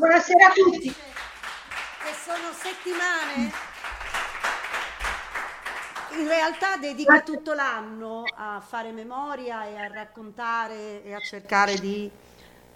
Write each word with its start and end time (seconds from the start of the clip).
Buonasera 0.00 0.46
a 0.46 0.52
tutti. 0.54 0.88
Che 0.88 2.14
sono 2.24 2.54
settimane 2.54 3.52
in 6.18 6.26
realtà 6.26 6.78
dedica 6.78 7.20
tutto 7.20 7.52
l'anno 7.52 8.22
a 8.34 8.62
fare 8.66 8.92
memoria 8.92 9.66
e 9.66 9.76
a 9.76 9.88
raccontare 9.88 11.04
e 11.04 11.12
a 11.12 11.18
cercare 11.18 11.74
di 11.74 12.10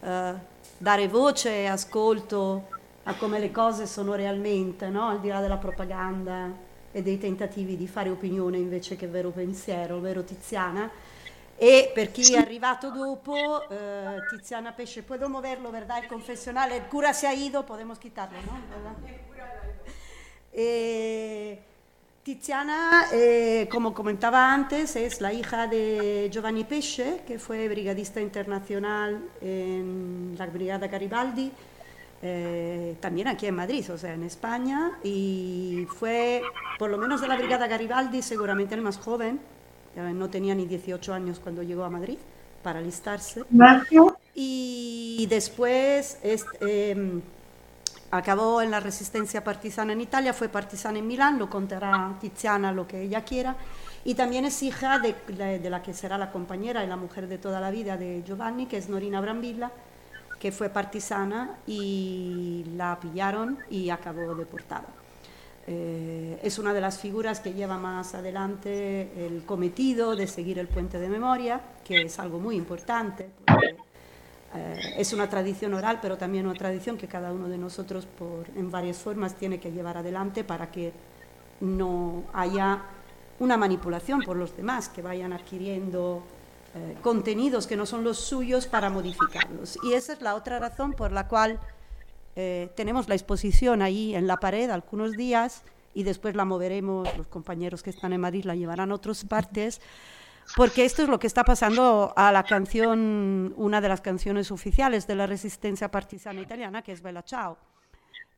eh, 0.00 0.34
dare 0.76 1.08
voce 1.08 1.62
e 1.62 1.66
ascolto 1.66 2.68
a 3.04 3.14
come 3.14 3.38
le 3.38 3.50
cose 3.50 3.86
sono 3.86 4.14
realmente, 4.14 4.90
no? 4.90 5.08
al 5.08 5.20
di 5.20 5.28
là 5.28 5.40
della 5.40 5.56
propaganda 5.56 6.50
e 6.92 7.00
dei 7.00 7.16
tentativi 7.16 7.78
di 7.78 7.86
fare 7.86 8.10
opinione 8.10 8.58
invece 8.58 8.96
che 8.96 9.08
vero 9.08 9.30
pensiero, 9.30 9.98
vero 9.98 10.24
Tiziana. 10.24 10.90
E 11.56 11.92
per 11.94 12.10
chi 12.10 12.34
è 12.34 12.38
arrivato 12.38 12.90
dopo, 12.90 13.68
eh, 13.68 14.26
Tiziana 14.28 14.72
Pesce, 14.72 15.02
puedo 15.02 15.28
moverlo, 15.28 15.70
¿verdad? 15.70 16.02
Il 16.02 16.08
confessionale, 16.08 16.76
il 16.76 16.86
cura 16.88 17.12
se 17.12 17.26
ha 17.26 17.32
ido, 17.32 17.64
podemos 17.64 17.98
quitarlo, 17.98 18.38
¿no? 18.42 18.62
E 20.56 21.58
Tiziana, 22.22 23.08
eh, 23.12 23.68
como 23.70 23.92
comentaba 23.92 24.54
antes, 24.54 24.96
es 24.96 25.20
la 25.20 25.32
hija 25.32 25.66
de 25.66 26.30
Giovanni 26.32 26.64
Pesce, 26.64 27.22
que 27.26 27.38
fue 27.38 27.68
brigadista 27.68 28.20
internacional 28.20 29.28
en 29.42 30.34
la 30.38 30.46
Brigada 30.46 30.86
Garibaldi, 30.86 31.52
eh, 32.22 32.96
también 33.00 33.28
aquí 33.28 33.46
en 33.46 33.56
Madrid, 33.56 33.92
o 33.92 33.98
sea, 33.98 34.14
en 34.14 34.22
España, 34.22 34.98
y 35.02 35.86
fue, 35.98 36.40
por 36.78 36.88
lo 36.88 36.96
menos 36.96 37.20
de 37.20 37.28
la 37.28 37.36
Brigada 37.36 37.66
Garibaldi, 37.66 38.22
seguramente 38.22 38.74
el 38.74 38.80
más 38.80 38.96
joven, 38.96 39.38
no 39.96 40.28
tenía 40.30 40.54
ni 40.54 40.66
18 40.66 41.14
años 41.14 41.40
cuando 41.40 41.62
llegó 41.62 41.84
a 41.84 41.90
Madrid 41.90 42.18
para 42.62 42.80
alistarse. 42.80 43.44
Y 44.34 45.26
después 45.28 46.18
este, 46.22 47.22
acabó 48.10 48.62
en 48.62 48.70
la 48.70 48.80
resistencia 48.80 49.44
partisana 49.44 49.92
en 49.92 50.00
Italia, 50.00 50.32
fue 50.32 50.48
partisana 50.48 50.98
en 50.98 51.06
Milán, 51.06 51.38
lo 51.38 51.48
contará 51.48 52.14
Tiziana 52.20 52.72
lo 52.72 52.86
que 52.86 53.02
ella 53.02 53.24
quiera, 53.24 53.56
y 54.04 54.14
también 54.14 54.44
es 54.44 54.62
hija 54.62 54.98
de, 54.98 55.14
de, 55.58 55.70
la 55.70 55.82
que 55.82 55.94
será 55.94 56.18
la 56.18 56.30
compañera 56.30 56.84
y 56.84 56.86
la 56.88 56.96
mujer 56.96 57.28
de 57.28 57.38
toda 57.38 57.60
la 57.60 57.70
vida 57.70 57.96
de 57.96 58.22
Giovanni, 58.26 58.66
que 58.66 58.76
es 58.76 58.88
Norina 58.88 59.20
Brambilla, 59.20 59.70
que 60.38 60.52
fue 60.52 60.68
partisana 60.68 61.58
y 61.66 62.64
la 62.76 62.98
pillaron 63.00 63.58
y 63.70 63.90
acabó 63.90 64.34
deportada. 64.34 65.03
Eh, 65.66 66.38
es 66.42 66.58
una 66.58 66.74
de 66.74 66.80
las 66.80 66.98
figuras 66.98 67.40
que 67.40 67.54
lleva 67.54 67.78
más 67.78 68.14
adelante 68.14 69.26
el 69.26 69.44
cometido 69.44 70.14
de 70.14 70.26
seguir 70.26 70.58
el 70.58 70.68
puente 70.68 70.98
de 70.98 71.08
memoria, 71.08 71.60
que 71.84 72.02
es 72.02 72.18
algo 72.18 72.38
muy 72.38 72.56
importante. 72.56 73.30
Eh, 74.54 74.94
es 74.98 75.12
una 75.12 75.28
tradición 75.28 75.74
oral, 75.74 75.98
pero 76.02 76.18
también 76.18 76.46
una 76.46 76.58
tradición 76.58 76.98
que 76.98 77.08
cada 77.08 77.32
uno 77.32 77.48
de 77.48 77.58
nosotros 77.58 78.06
por, 78.06 78.46
en 78.56 78.70
varias 78.70 78.98
formas 78.98 79.34
tiene 79.34 79.58
que 79.58 79.72
llevar 79.72 79.96
adelante 79.96 80.44
para 80.44 80.70
que 80.70 80.92
no 81.60 82.24
haya 82.32 82.82
una 83.40 83.56
manipulación 83.56 84.20
por 84.20 84.36
los 84.36 84.56
demás, 84.56 84.88
que 84.88 85.02
vayan 85.02 85.32
adquiriendo 85.32 86.22
eh, 86.74 86.96
contenidos 87.02 87.66
que 87.66 87.76
no 87.76 87.86
son 87.86 88.04
los 88.04 88.18
suyos 88.18 88.66
para 88.66 88.90
modificarlos. 88.90 89.78
Y 89.82 89.94
esa 89.94 90.12
es 90.12 90.20
la 90.20 90.34
otra 90.34 90.58
razón 90.58 90.92
por 90.92 91.10
la 91.10 91.26
cual 91.26 91.58
eh, 92.36 92.70
tenemos 92.74 93.08
la 93.08 93.14
exposición 93.14 93.82
ahí 93.82 94.14
en 94.14 94.26
la 94.26 94.38
pared 94.38 94.70
algunos 94.70 95.12
días 95.12 95.62
y 95.94 96.02
después 96.02 96.34
la 96.34 96.44
moveremos, 96.44 97.08
los 97.16 97.28
compañeros 97.28 97.82
que 97.82 97.90
están 97.90 98.12
en 98.12 98.20
Madrid 98.20 98.44
la 98.44 98.56
llevarán 98.56 98.90
a 98.90 98.94
otras 98.94 99.24
partes 99.24 99.80
porque 100.56 100.84
esto 100.84 101.02
es 101.02 101.08
lo 101.08 101.18
que 101.18 101.26
está 101.26 101.42
pasando 101.44 102.12
a 102.16 102.30
la 102.30 102.44
canción, 102.44 103.54
una 103.56 103.80
de 103.80 103.88
las 103.88 104.00
canciones 104.00 104.50
oficiales 104.50 105.06
de 105.06 105.16
la 105.16 105.26
resistencia 105.26 105.90
partisana 105.90 106.40
italiana, 106.40 106.82
que 106.82 106.92
es 106.92 107.02
Bella 107.02 107.22
Ciao. 107.22 107.58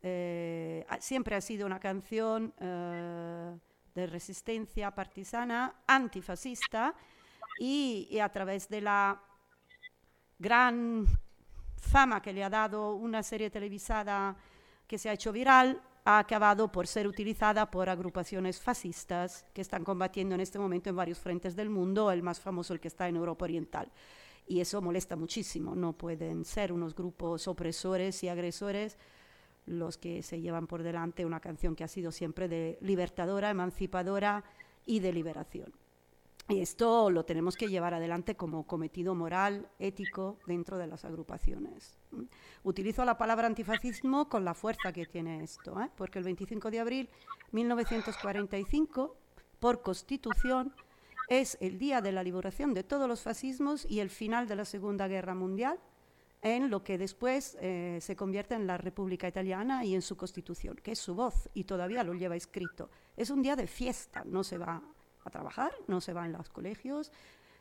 Eh, 0.03 0.87
siempre 1.01 1.35
ha 1.37 1.41
sido 1.41 1.67
una 1.67 1.81
canción 1.81 2.55
eh, 2.61 3.59
de 3.95 4.07
resistencia 4.07 4.91
partisana 4.93 5.75
antifascista 5.87 6.95
y, 7.59 8.09
y, 8.11 8.21
a 8.21 8.29
través 8.31 8.69
de 8.69 8.81
la 8.83 9.21
gran 10.39 11.07
fama 11.81 12.21
que 12.23 12.33
le 12.33 12.45
ha 12.45 12.51
dado 12.51 12.95
una 12.95 13.23
serie 13.23 13.51
televisada 13.51 14.37
que 14.87 14.99
se 14.99 15.09
ha 15.09 15.13
hecho 15.13 15.33
viral, 15.33 15.81
ha 16.05 16.19
acabado 16.19 16.71
por 16.71 16.87
ser 16.87 17.09
utilizada 17.09 17.69
por 17.69 17.89
agrupaciones 17.89 18.61
fascistas 18.61 19.45
que 19.53 19.61
están 19.61 19.83
combatiendo 19.83 20.37
en 20.37 20.41
este 20.41 20.59
momento 20.59 20.89
en 20.89 20.97
varios 20.97 21.19
frentes 21.19 21.57
del 21.57 21.69
mundo, 21.69 22.13
el 22.13 22.23
más 22.23 22.39
famoso 22.39 22.73
el 22.73 22.81
que 22.81 22.89
está 22.89 23.09
en 23.09 23.17
Europa 23.17 23.45
Oriental. 23.45 23.91
Y 24.47 24.61
eso 24.61 24.81
molesta 24.81 25.17
muchísimo, 25.17 25.75
no 25.75 25.95
pueden 25.95 26.45
ser 26.45 26.73
unos 26.73 26.95
grupos 26.95 27.49
opresores 27.49 28.23
y 28.23 28.29
agresores 28.29 28.97
los 29.67 29.99
que 29.99 30.23
se 30.23 30.41
llevan 30.41 30.69
por 30.69 30.85
delante 30.85 31.27
una 31.27 31.41
canción 31.41 31.75
que 31.75 31.83
ha 31.83 31.89
sido 31.89 32.13
siempre 32.13 32.47
de 32.47 32.79
libertadora, 32.81 33.51
emancipadora 33.51 34.45
y 34.85 35.01
de 35.01 35.13
liberación. 35.13 35.73
Y 36.49 36.61
esto 36.61 37.11
lo 37.11 37.25
tenemos 37.25 37.57
que 37.57 37.67
llevar 37.67 37.93
adelante 37.93 38.37
como 38.37 38.67
cometido 38.67 39.17
moral, 39.17 39.69
ético, 39.81 40.39
dentro 40.47 40.79
de 40.79 40.87
las 40.87 41.05
agrupaciones. 41.05 41.99
Utilizo 42.63 43.05
la 43.05 43.19
palabra 43.19 43.49
antifascismo 43.49 44.29
con 44.29 44.45
la 44.45 44.55
fuerza 44.55 44.93
que 44.93 45.07
tiene 45.07 45.43
esto, 45.43 45.81
¿eh? 45.81 45.91
porque 45.97 46.21
el 46.21 46.25
25 46.25 46.71
de 46.71 46.81
abril 46.81 47.07
de 47.07 47.37
1945, 47.53 49.17
por 49.59 49.83
constitución, 49.83 50.73
es 51.29 51.59
el 51.61 51.79
día 51.79 52.01
de 52.01 52.13
la 52.13 52.23
liberación 52.23 52.75
de 52.75 52.85
todos 52.85 53.09
los 53.09 53.23
fascismos 53.23 53.85
y 53.85 53.99
el 53.99 54.11
final 54.11 54.47
de 54.47 54.55
la 54.55 54.65
Segunda 54.65 55.09
Guerra 55.09 55.35
Mundial, 55.35 55.81
en 56.43 56.71
lo 56.71 56.85
que 56.85 56.97
después 56.97 57.57
eh, 57.61 57.99
se 58.01 58.15
convierte 58.15 58.55
en 58.55 58.69
la 58.69 58.79
República 58.79 59.27
Italiana 59.27 59.85
y 59.85 59.97
en 59.97 60.03
su 60.03 60.17
constitución, 60.17 60.77
que 60.77 60.93
es 60.93 61.01
su 61.01 61.17
voz 61.17 61.49
y 61.55 61.65
todavía 61.65 62.05
lo 62.05 62.15
lleva 62.15 62.37
escrito. 62.37 62.89
Es 63.17 63.31
un 63.31 63.43
día 63.43 63.57
de 63.57 63.67
fiesta, 63.67 64.23
no 64.25 64.45
se 64.45 64.59
va 64.59 64.81
a 65.27 65.31
trabajar, 65.31 65.73
no 65.87 66.01
se 66.01 66.13
va 66.13 66.27
en 66.27 66.33
los 66.33 66.49
colegios. 66.49 67.13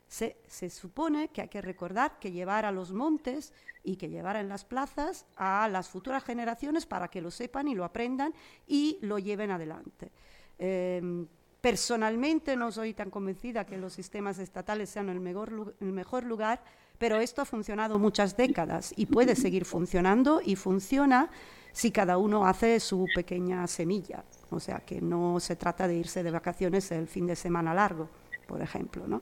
Se, 0.08 0.38
se, 0.48 0.70
supone 0.70 1.30
que 1.30 1.42
hay 1.42 1.48
que 1.48 1.62
recordar 1.62 2.20
que 2.20 2.32
llevar 2.32 2.66
a 2.66 2.72
los 2.72 2.92
montes 2.92 3.54
y 3.84 3.96
que 3.96 4.10
llevar 4.10 4.36
en 4.36 4.50
las 4.50 4.64
plazas 4.64 5.26
a 5.36 5.68
las 5.68 5.90
futuras 5.90 6.24
generaciones 6.24 6.86
para 6.86 7.08
que 7.08 7.22
lo 7.22 7.32
sepan 7.32 7.68
y 7.68 7.76
lo 7.76 7.84
aprendan 7.84 8.34
y 8.68 9.00
lo 9.02 9.18
lleven 9.18 9.50
adelante. 9.50 10.12
Eh, 10.60 11.26
personalmente 11.66 12.56
no 12.56 12.72
soy 12.72 12.94
tan 12.94 13.10
convencida 13.10 13.66
que 13.66 13.76
los 13.76 13.92
sistemas 13.94 14.38
estatales 14.38 14.88
sean 14.88 15.10
el 15.10 15.20
mejor, 15.20 15.76
el 15.80 15.92
mejor 15.92 16.24
lugar, 16.24 16.62
pero 17.00 17.20
esto 17.20 17.42
ha 17.42 17.46
funcionado 17.46 17.98
muchas 17.98 18.38
décadas 18.38 18.94
y 18.96 19.08
puede 19.08 19.36
seguir 19.36 19.66
funcionando 19.66 20.42
y 20.46 20.56
funciona 20.56 21.32
si 21.72 21.90
cada 21.90 22.20
uno 22.20 22.46
hace 22.46 22.80
su 22.80 23.08
pequeña 23.16 23.66
semilla. 23.66 24.24
O 24.50 24.60
sea, 24.60 24.80
que 24.80 25.02
no 25.02 25.40
se 25.40 25.56
trata 25.56 25.88
de 25.88 25.96
irse 25.96 26.24
de 26.24 26.32
vacaciones 26.32 26.92
el 26.92 27.08
fin 27.08 27.26
de 27.28 27.36
semana 27.36 27.74
largo, 27.74 28.10
por 28.48 28.62
ejemplo, 28.62 29.08
¿no? 29.08 29.22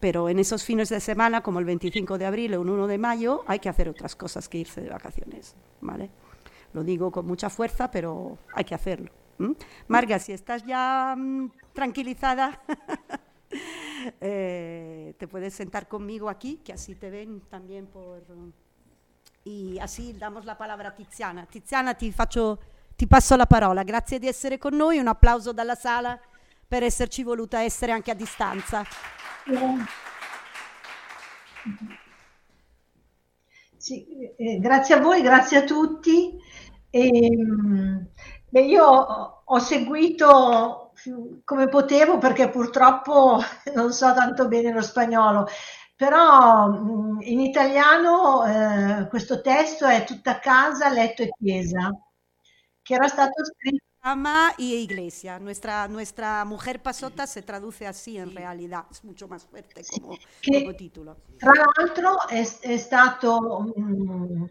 Pero 0.00 0.28
en 0.28 0.38
esos 0.38 0.64
fines 0.64 0.88
de 0.88 1.00
semana, 1.00 1.42
como 1.42 1.58
el 1.58 1.64
25 1.64 2.18
de 2.18 2.26
abril 2.26 2.54
o 2.54 2.62
el 2.62 2.68
1 2.68 2.86
de 2.86 2.98
mayo, 2.98 3.44
hay 3.46 3.58
que 3.58 3.68
hacer 3.68 3.88
otras 3.88 4.14
cosas 4.16 4.48
que 4.48 4.58
irse 4.58 4.80
de 4.80 4.90
vacaciones, 4.90 5.56
¿vale? 5.80 6.10
Lo 6.72 6.84
digo 6.84 7.10
con 7.10 7.26
mucha 7.26 7.48
fuerza, 7.48 7.90
pero 7.90 8.38
hay 8.54 8.64
que 8.64 8.74
hacerlo. 8.74 9.10
Marga, 9.88 10.18
si 10.18 10.32
estás 10.32 10.64
ya 10.64 11.14
mm, 11.16 11.50
tranquilizada, 11.72 12.62
eh, 14.20 15.14
te 15.18 15.28
puedes 15.28 15.54
sentar 15.54 15.88
conmigo 15.88 16.28
aquí, 16.28 16.60
que 16.64 16.72
así 16.72 16.94
te 16.94 17.10
ven 17.10 17.40
también 17.48 17.86
por... 17.86 18.22
Y 19.44 19.78
así 19.78 20.12
damos 20.14 20.44
la 20.46 20.56
palabra 20.56 20.90
a 20.90 20.94
Tiziana. 20.94 21.46
Tiziana, 21.46 21.94
ti 21.94 22.12
faccio 22.12 22.58
ti 22.96 23.06
passo 23.06 23.36
la 23.36 23.46
parola. 23.46 23.82
Grazie 23.82 24.18
di 24.18 24.28
essere 24.28 24.58
con 24.58 24.74
noi, 24.74 24.98
un 24.98 25.08
applauso 25.08 25.52
dalla 25.52 25.74
sala 25.74 26.18
per 26.66 26.82
esserci 26.82 27.22
voluta 27.22 27.60
essere 27.60 27.92
anche 27.92 28.10
a 28.10 28.14
distanza. 28.14 28.82
Sì, 33.76 34.06
eh, 34.36 34.58
grazie 34.58 34.94
a 34.94 35.00
voi, 35.00 35.22
grazie 35.22 35.58
a 35.58 35.64
tutti. 35.64 36.36
E, 36.90 37.06
ehm, 37.08 38.06
beh, 38.48 38.62
io 38.62 38.84
ho 39.44 39.58
seguito 39.58 40.92
come 41.44 41.68
potevo 41.68 42.18
perché 42.18 42.48
purtroppo 42.48 43.40
non 43.74 43.92
so 43.92 44.12
tanto 44.14 44.48
bene 44.48 44.72
lo 44.72 44.80
spagnolo, 44.82 45.46
però 45.96 47.18
in 47.20 47.40
italiano 47.40 48.44
eh, 48.46 49.08
questo 49.08 49.40
testo 49.42 49.86
è 49.86 50.04
tutta 50.04 50.38
casa, 50.38 50.88
letto 50.88 51.22
e 51.22 51.30
chiesa 51.38 51.90
stato 53.08 53.42
escrito. 53.42 53.84
Ama 54.06 54.52
y 54.58 54.74
iglesia. 54.74 55.38
Nuestra, 55.38 55.88
nuestra 55.88 56.44
mujer 56.44 56.82
pasota 56.82 57.26
se 57.26 57.40
traduce 57.40 57.86
así 57.86 58.18
en 58.18 58.36
realidad, 58.36 58.84
es 58.90 59.02
mucho 59.02 59.26
más 59.28 59.46
fuerte 59.46 59.82
como, 59.90 60.18
che, 60.42 60.60
como 60.60 60.76
título. 60.76 61.16
Tra 61.38 61.52
l'altro 61.52 62.28
è, 62.28 62.46
è 62.60 62.76
stato, 62.76 63.72
mh, 63.74 64.44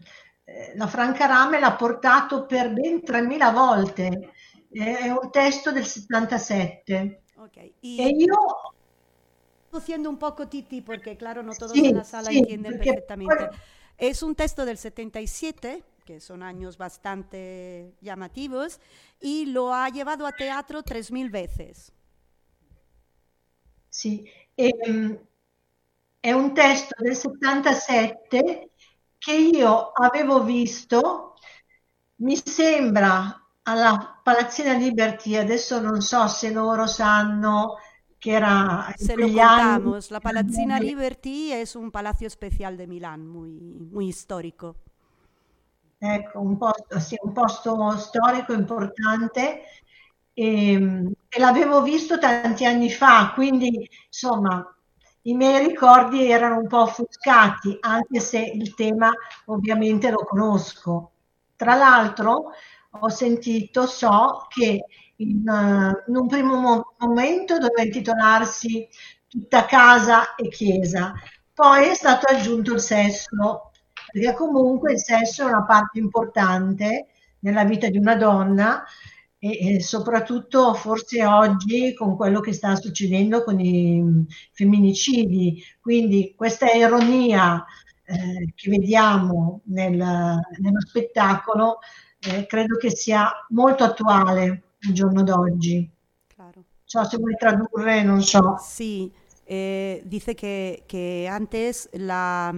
eh, 0.44 0.72
la 0.74 0.88
Franca 0.88 1.26
Rame 1.26 1.60
l'ha 1.60 1.74
portato 1.74 2.46
per 2.46 2.72
ben 2.72 2.96
3.000 2.96 3.52
volte, 3.52 4.32
è 4.72 5.08
un 5.10 5.30
testo 5.30 5.70
del 5.70 5.86
77. 5.86 7.22
Okay. 7.36 7.74
Y... 7.80 8.00
E 8.00 8.08
io 8.08 8.36
haciendo 9.70 10.08
un 10.08 10.16
poco 10.16 10.48
Titi, 10.48 10.82
porque 10.82 11.16
claro, 11.16 11.44
no 11.44 11.52
todos 11.54 11.72
sí, 11.72 11.86
en 11.86 11.96
la 11.96 12.04
sala 12.04 12.30
sí, 12.30 12.38
entienden 12.38 12.78
perfectamente. 12.78 13.46
Poi... 13.46 13.56
Es 13.96 14.24
un 14.24 14.34
texto 14.34 14.64
del 14.64 14.76
77 14.76 15.84
que 16.04 16.20
son 16.20 16.42
años 16.42 16.76
bastante 16.76 17.94
llamativos, 18.00 18.80
y 19.20 19.46
lo 19.46 19.72
ha 19.72 19.88
llevado 19.88 20.26
a 20.26 20.32
teatro 20.32 20.82
3.000 20.82 21.30
veces. 21.30 21.92
Sì, 23.88 24.28
ehm, 24.54 25.18
è 26.20 26.32
un 26.32 26.54
testo 26.54 26.94
del 26.98 27.16
77 27.16 28.70
che 29.18 29.34
io 29.34 29.92
avevo 29.92 30.42
visto, 30.42 31.34
mi 32.16 32.36
sembra 32.36 33.40
alla 33.62 34.20
Palazzina 34.22 34.74
Liberty, 34.74 35.36
adesso 35.36 35.80
non 35.80 36.00
so 36.00 36.26
se 36.28 36.50
loro 36.50 36.86
sanno 36.86 37.78
che 38.18 38.30
era 38.32 38.92
Se 38.96 39.16
lo 39.16 39.26
contamos, 39.26 40.10
la 40.10 40.20
Palazzina 40.20 40.78
Liberty 40.80 41.52
es 41.52 41.76
un 41.76 41.90
palacio 41.90 42.26
especial 42.26 42.76
de 42.76 42.86
Milán, 42.86 43.26
muy, 43.26 43.50
muy 43.90 44.12
storico. 44.12 44.76
Ecco, 46.06 46.40
un 46.40 46.58
posto, 46.58 46.98
sì, 47.00 47.16
un 47.22 47.32
posto 47.32 47.96
storico 47.96 48.52
importante 48.52 49.62
e, 50.34 50.72
ehm, 50.72 51.12
e 51.28 51.38
l'avevo 51.40 51.82
visto 51.82 52.18
tanti 52.18 52.64
anni 52.66 52.90
fa, 52.90 53.32
quindi 53.34 53.88
insomma 54.06 54.62
i 55.22 55.34
miei 55.34 55.66
ricordi 55.66 56.30
erano 56.30 56.58
un 56.58 56.66
po' 56.68 56.82
offuscati, 56.82 57.78
anche 57.80 58.20
se 58.20 58.38
il 58.40 58.74
tema 58.74 59.10
ovviamente 59.46 60.10
lo 60.10 60.18
conosco. 60.26 61.12
Tra 61.56 61.74
l'altro 61.74 62.50
ho 63.00 63.08
sentito, 63.08 63.86
so 63.86 64.46
che 64.48 64.84
in, 65.16 65.42
uh, 65.48 66.10
in 66.10 66.16
un 66.16 66.26
primo 66.26 66.56
mo- 66.60 66.94
momento 66.98 67.56
doveva 67.58 67.82
intitolarsi 67.82 68.86
Tutta 69.34 69.64
casa 69.64 70.36
e 70.36 70.48
chiesa, 70.48 71.12
poi 71.52 71.88
è 71.88 71.94
stato 71.94 72.26
aggiunto 72.32 72.72
il 72.74 72.78
sesso, 72.80 73.72
perché 74.14 74.32
comunque 74.34 74.92
il 74.92 75.00
sesso 75.00 75.42
è 75.42 75.46
una 75.46 75.64
parte 75.64 75.98
importante 75.98 77.06
nella 77.40 77.64
vita 77.64 77.88
di 77.88 77.98
una 77.98 78.14
donna 78.14 78.84
e, 79.36 79.74
e, 79.74 79.80
soprattutto 79.82 80.72
forse 80.74 81.26
oggi 81.26 81.92
con 81.94 82.14
quello 82.14 82.38
che 82.38 82.52
sta 82.52 82.76
succedendo 82.76 83.42
con 83.42 83.58
i 83.58 84.24
femminicidi. 84.52 85.60
Quindi 85.80 86.32
questa 86.36 86.70
ironia 86.70 87.64
eh, 88.04 88.52
che 88.54 88.70
vediamo 88.70 89.62
nel, 89.64 89.96
nello 89.96 90.80
spettacolo 90.86 91.80
eh, 92.20 92.46
credo 92.46 92.76
che 92.76 92.90
sia 92.90 93.32
molto 93.48 93.82
attuale 93.82 94.62
al 94.86 94.92
giorno 94.92 95.24
d'oggi. 95.24 95.90
Claro. 96.28 96.62
Se 96.84 97.16
vuoi 97.16 97.34
tradurre, 97.36 98.04
non 98.04 98.22
so. 98.22 98.54
Sì, 98.60 99.10
eh, 99.42 100.02
dice 100.04 100.34
che, 100.34 100.84
che 100.86 101.26
antes 101.28 101.88
la... 101.94 102.54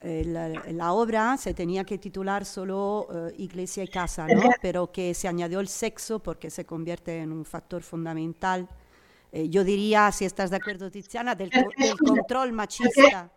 Eh, 0.00 0.22
la, 0.24 0.48
la, 0.48 0.92
obra 0.92 1.36
se 1.36 1.54
tenía 1.54 1.82
que 1.82 1.98
titular 1.98 2.44
solo 2.44 3.08
uh, 3.10 3.32
Iglesia 3.36 3.82
y 3.82 3.88
Casa, 3.88 4.28
¿no? 4.28 4.48
pero 4.62 4.92
que 4.92 5.12
se 5.12 5.26
añadió 5.26 5.58
el 5.58 5.66
sexo 5.66 6.20
porque 6.20 6.50
se 6.50 6.64
convierte 6.64 7.18
en 7.18 7.32
un 7.32 7.44
factor 7.44 7.82
fundamental. 7.82 8.68
Eh, 9.32 9.48
yo 9.48 9.64
diría, 9.64 10.12
si 10.12 10.24
estás 10.24 10.50
de 10.50 10.56
acuerdo 10.56 10.88
Tiziana, 10.88 11.34
del, 11.34 11.50
del 11.50 11.96
control 11.98 12.52
machista. 12.52 13.30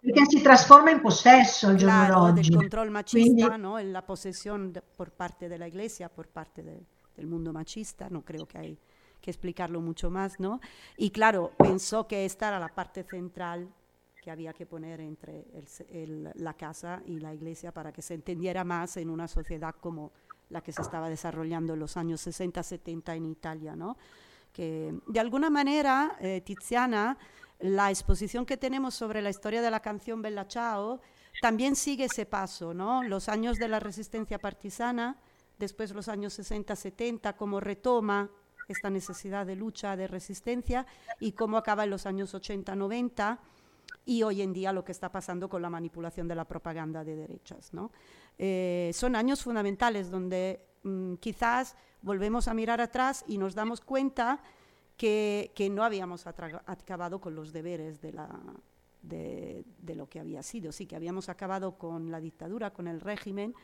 Perché 0.00 0.26
si 0.28 0.40
trasforma 0.40 0.90
in 0.90 1.00
possesso 1.00 1.70
il 1.70 1.76
giorno 1.76 2.06
claro, 2.06 2.26
d'oggi. 2.26 2.42
del 2.42 2.56
control 2.56 2.90
machista, 2.90 3.48
Quindi... 3.48 3.58
¿no? 3.62 3.78
en 3.78 3.92
la 3.92 4.06
posesión 4.06 4.72
de, 4.72 4.80
por 4.80 5.10
parte 5.10 5.48
de 5.48 5.58
la 5.58 5.66
iglesia, 5.66 6.08
por 6.08 6.28
parte 6.28 6.62
de, 6.62 6.86
del 7.16 7.26
mundo 7.26 7.52
machista, 7.52 8.08
no 8.08 8.22
creo 8.24 8.46
que 8.46 8.58
hay 8.58 8.78
que 9.20 9.30
explicarlo 9.30 9.80
mucho 9.80 10.08
más, 10.08 10.38
¿no? 10.38 10.60
Y 10.96 11.10
claro, 11.10 11.50
pensó 11.58 12.06
que 12.06 12.24
esta 12.24 12.48
era 12.48 12.60
la 12.60 12.68
parte 12.68 13.02
central 13.02 13.68
que 14.28 14.32
había 14.32 14.52
que 14.52 14.66
poner 14.66 15.00
entre 15.00 15.46
el, 15.54 15.66
el, 15.88 16.30
la 16.34 16.52
casa 16.52 17.00
y 17.06 17.18
la 17.18 17.32
iglesia 17.32 17.72
para 17.72 17.94
que 17.94 18.02
se 18.02 18.12
entendiera 18.12 18.62
más 18.62 18.98
en 18.98 19.08
una 19.08 19.26
sociedad 19.26 19.74
como 19.80 20.12
la 20.50 20.60
que 20.60 20.70
se 20.70 20.82
estaba 20.82 21.08
desarrollando 21.08 21.72
en 21.72 21.80
los 21.80 21.96
años 21.96 22.26
60-70 22.26 23.16
en 23.16 23.24
Italia, 23.24 23.74
¿no? 23.74 23.96
Que 24.52 24.94
de 25.06 25.18
alguna 25.18 25.48
manera, 25.48 26.18
eh, 26.20 26.42
Tiziana 26.42 27.16
la 27.60 27.88
exposición 27.88 28.44
que 28.44 28.58
tenemos 28.58 28.94
sobre 28.94 29.22
la 29.22 29.30
historia 29.30 29.62
de 29.62 29.70
la 29.70 29.80
canción 29.80 30.20
Bella 30.20 30.44
Ciao 30.46 31.00
también 31.40 31.74
sigue 31.74 32.04
ese 32.04 32.26
paso, 32.26 32.74
¿no? 32.74 33.02
Los 33.02 33.30
años 33.30 33.56
de 33.56 33.68
la 33.68 33.80
resistencia 33.80 34.38
partisana, 34.38 35.16
después 35.58 35.92
los 35.92 36.08
años 36.08 36.38
60-70, 36.38 37.34
cómo 37.34 37.60
retoma 37.60 38.30
esta 38.68 38.90
necesidad 38.90 39.46
de 39.46 39.56
lucha, 39.56 39.96
de 39.96 40.06
resistencia, 40.06 40.84
y 41.18 41.32
cómo 41.32 41.56
acaba 41.56 41.84
en 41.84 41.90
los 41.90 42.04
años 42.04 42.34
80-90 42.34 43.38
y 44.04 44.22
hoy 44.22 44.42
en 44.42 44.52
día 44.52 44.72
lo 44.72 44.84
que 44.84 44.92
está 44.92 45.10
pasando 45.10 45.48
con 45.48 45.62
la 45.62 45.70
manipulación 45.70 46.28
de 46.28 46.34
la 46.34 46.46
propaganda 46.46 47.04
de 47.04 47.16
derechas. 47.16 47.72
¿no? 47.72 47.92
Eh, 48.38 48.90
son 48.94 49.16
años 49.16 49.42
fundamentales 49.42 50.10
donde 50.10 50.64
mmm, 50.82 51.14
quizás 51.14 51.76
volvemos 52.02 52.48
a 52.48 52.54
mirar 52.54 52.80
atrás 52.80 53.24
y 53.26 53.38
nos 53.38 53.54
damos 53.54 53.80
cuenta 53.80 54.40
que, 54.96 55.52
que 55.54 55.70
no 55.70 55.84
habíamos 55.84 56.26
acabado 56.26 57.20
con 57.20 57.34
los 57.34 57.52
deberes 57.52 58.00
de, 58.00 58.12
la, 58.12 58.28
de, 59.02 59.64
de, 59.82 59.94
lo 59.94 60.08
que 60.08 60.20
había 60.20 60.42
sido. 60.42 60.72
Sí, 60.72 60.86
que 60.86 60.96
habíamos 60.96 61.28
acabado 61.28 61.78
con 61.78 62.10
la 62.10 62.20
dictadura, 62.20 62.72
con 62.72 62.88
el 62.88 63.00
régimen, 63.00 63.54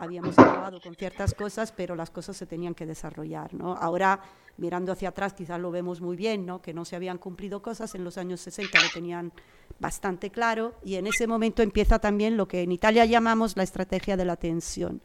habíamos 0.00 0.38
acabado 0.38 0.80
con 0.80 0.94
ciertas 0.94 1.34
cosas, 1.34 1.72
pero 1.72 1.94
las 1.94 2.10
cosas 2.10 2.36
se 2.36 2.46
tenían 2.46 2.74
que 2.74 2.86
desarrollar. 2.86 3.54
¿no? 3.54 3.74
Ahora, 3.74 4.20
mirando 4.56 4.92
hacia 4.92 5.10
atrás, 5.10 5.32
quizás 5.34 5.60
lo 5.60 5.70
vemos 5.70 6.00
muy 6.00 6.16
bien, 6.16 6.46
¿no? 6.46 6.62
que 6.62 6.74
no 6.74 6.84
se 6.84 6.96
habían 6.96 7.18
cumplido 7.18 7.62
cosas, 7.62 7.94
en 7.94 8.04
los 8.04 8.18
años 8.18 8.40
60 8.40 8.80
lo 8.80 8.88
tenían 8.92 9.32
bastante 9.78 10.30
claro, 10.30 10.74
y 10.84 10.94
en 10.96 11.06
ese 11.06 11.26
momento 11.26 11.62
empieza 11.62 11.98
también 11.98 12.36
lo 12.36 12.46
que 12.46 12.62
en 12.62 12.72
Italia 12.72 13.04
llamamos 13.04 13.56
la 13.56 13.62
estrategia 13.62 14.16
de 14.16 14.24
la 14.24 14.36
tensión. 14.36 15.02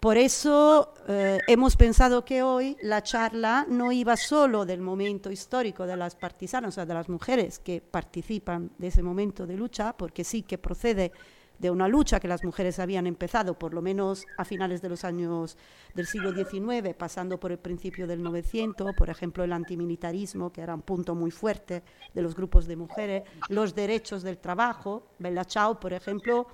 Por 0.00 0.16
eso 0.16 0.94
eh, 1.08 1.40
hemos 1.46 1.76
pensado 1.76 2.24
que 2.24 2.42
hoy 2.42 2.74
la 2.80 3.02
charla 3.02 3.66
no 3.68 3.92
iba 3.92 4.16
solo 4.16 4.64
del 4.64 4.80
momento 4.80 5.30
histórico 5.30 5.86
de 5.86 5.94
las 5.94 6.16
partisanas, 6.16 6.70
o 6.70 6.72
sea, 6.72 6.86
de 6.86 6.94
las 6.94 7.10
mujeres 7.10 7.58
que 7.58 7.82
participan 7.82 8.70
de 8.78 8.86
ese 8.86 9.02
momento 9.02 9.46
de 9.46 9.58
lucha, 9.58 9.94
porque 9.94 10.24
sí 10.24 10.42
que 10.42 10.56
procede 10.56 11.12
de 11.58 11.70
una 11.70 11.86
lucha 11.86 12.18
que 12.18 12.28
las 12.28 12.42
mujeres 12.42 12.78
habían 12.78 13.06
empezado, 13.06 13.58
por 13.58 13.74
lo 13.74 13.82
menos 13.82 14.24
a 14.38 14.46
finales 14.46 14.80
de 14.80 14.88
los 14.88 15.04
años 15.04 15.58
del 15.94 16.06
siglo 16.06 16.32
XIX, 16.32 16.94
pasando 16.96 17.38
por 17.38 17.52
el 17.52 17.58
principio 17.58 18.06
del 18.06 18.22
900, 18.22 18.94
por 18.96 19.10
ejemplo, 19.10 19.44
el 19.44 19.52
antimilitarismo, 19.52 20.50
que 20.50 20.62
era 20.62 20.74
un 20.74 20.80
punto 20.80 21.14
muy 21.14 21.30
fuerte 21.30 21.82
de 22.14 22.22
los 22.22 22.34
grupos 22.34 22.66
de 22.66 22.76
mujeres, 22.76 23.24
los 23.50 23.74
derechos 23.74 24.22
del 24.22 24.38
trabajo, 24.38 25.02
Bella 25.18 25.44
Ciao, 25.44 25.78
por 25.78 25.92
ejemplo, 25.92 26.46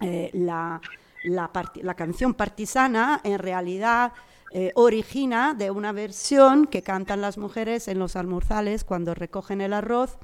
eh, 0.00 0.30
la 0.32 0.80
la, 1.24 1.50
la 1.82 1.94
canción 1.94 2.34
partisana 2.34 3.20
en 3.24 3.38
realidad 3.38 4.12
eh, 4.52 4.70
origina 4.76 5.52
de 5.54 5.72
una 5.72 5.90
versión 5.90 6.66
que 6.66 6.82
cantan 6.82 7.20
las 7.20 7.38
mujeres 7.38 7.88
en 7.88 7.98
los 7.98 8.14
almorzales 8.14 8.84
cuando 8.84 9.12
recogen 9.14 9.60
el 9.60 9.72
arroz 9.72 10.16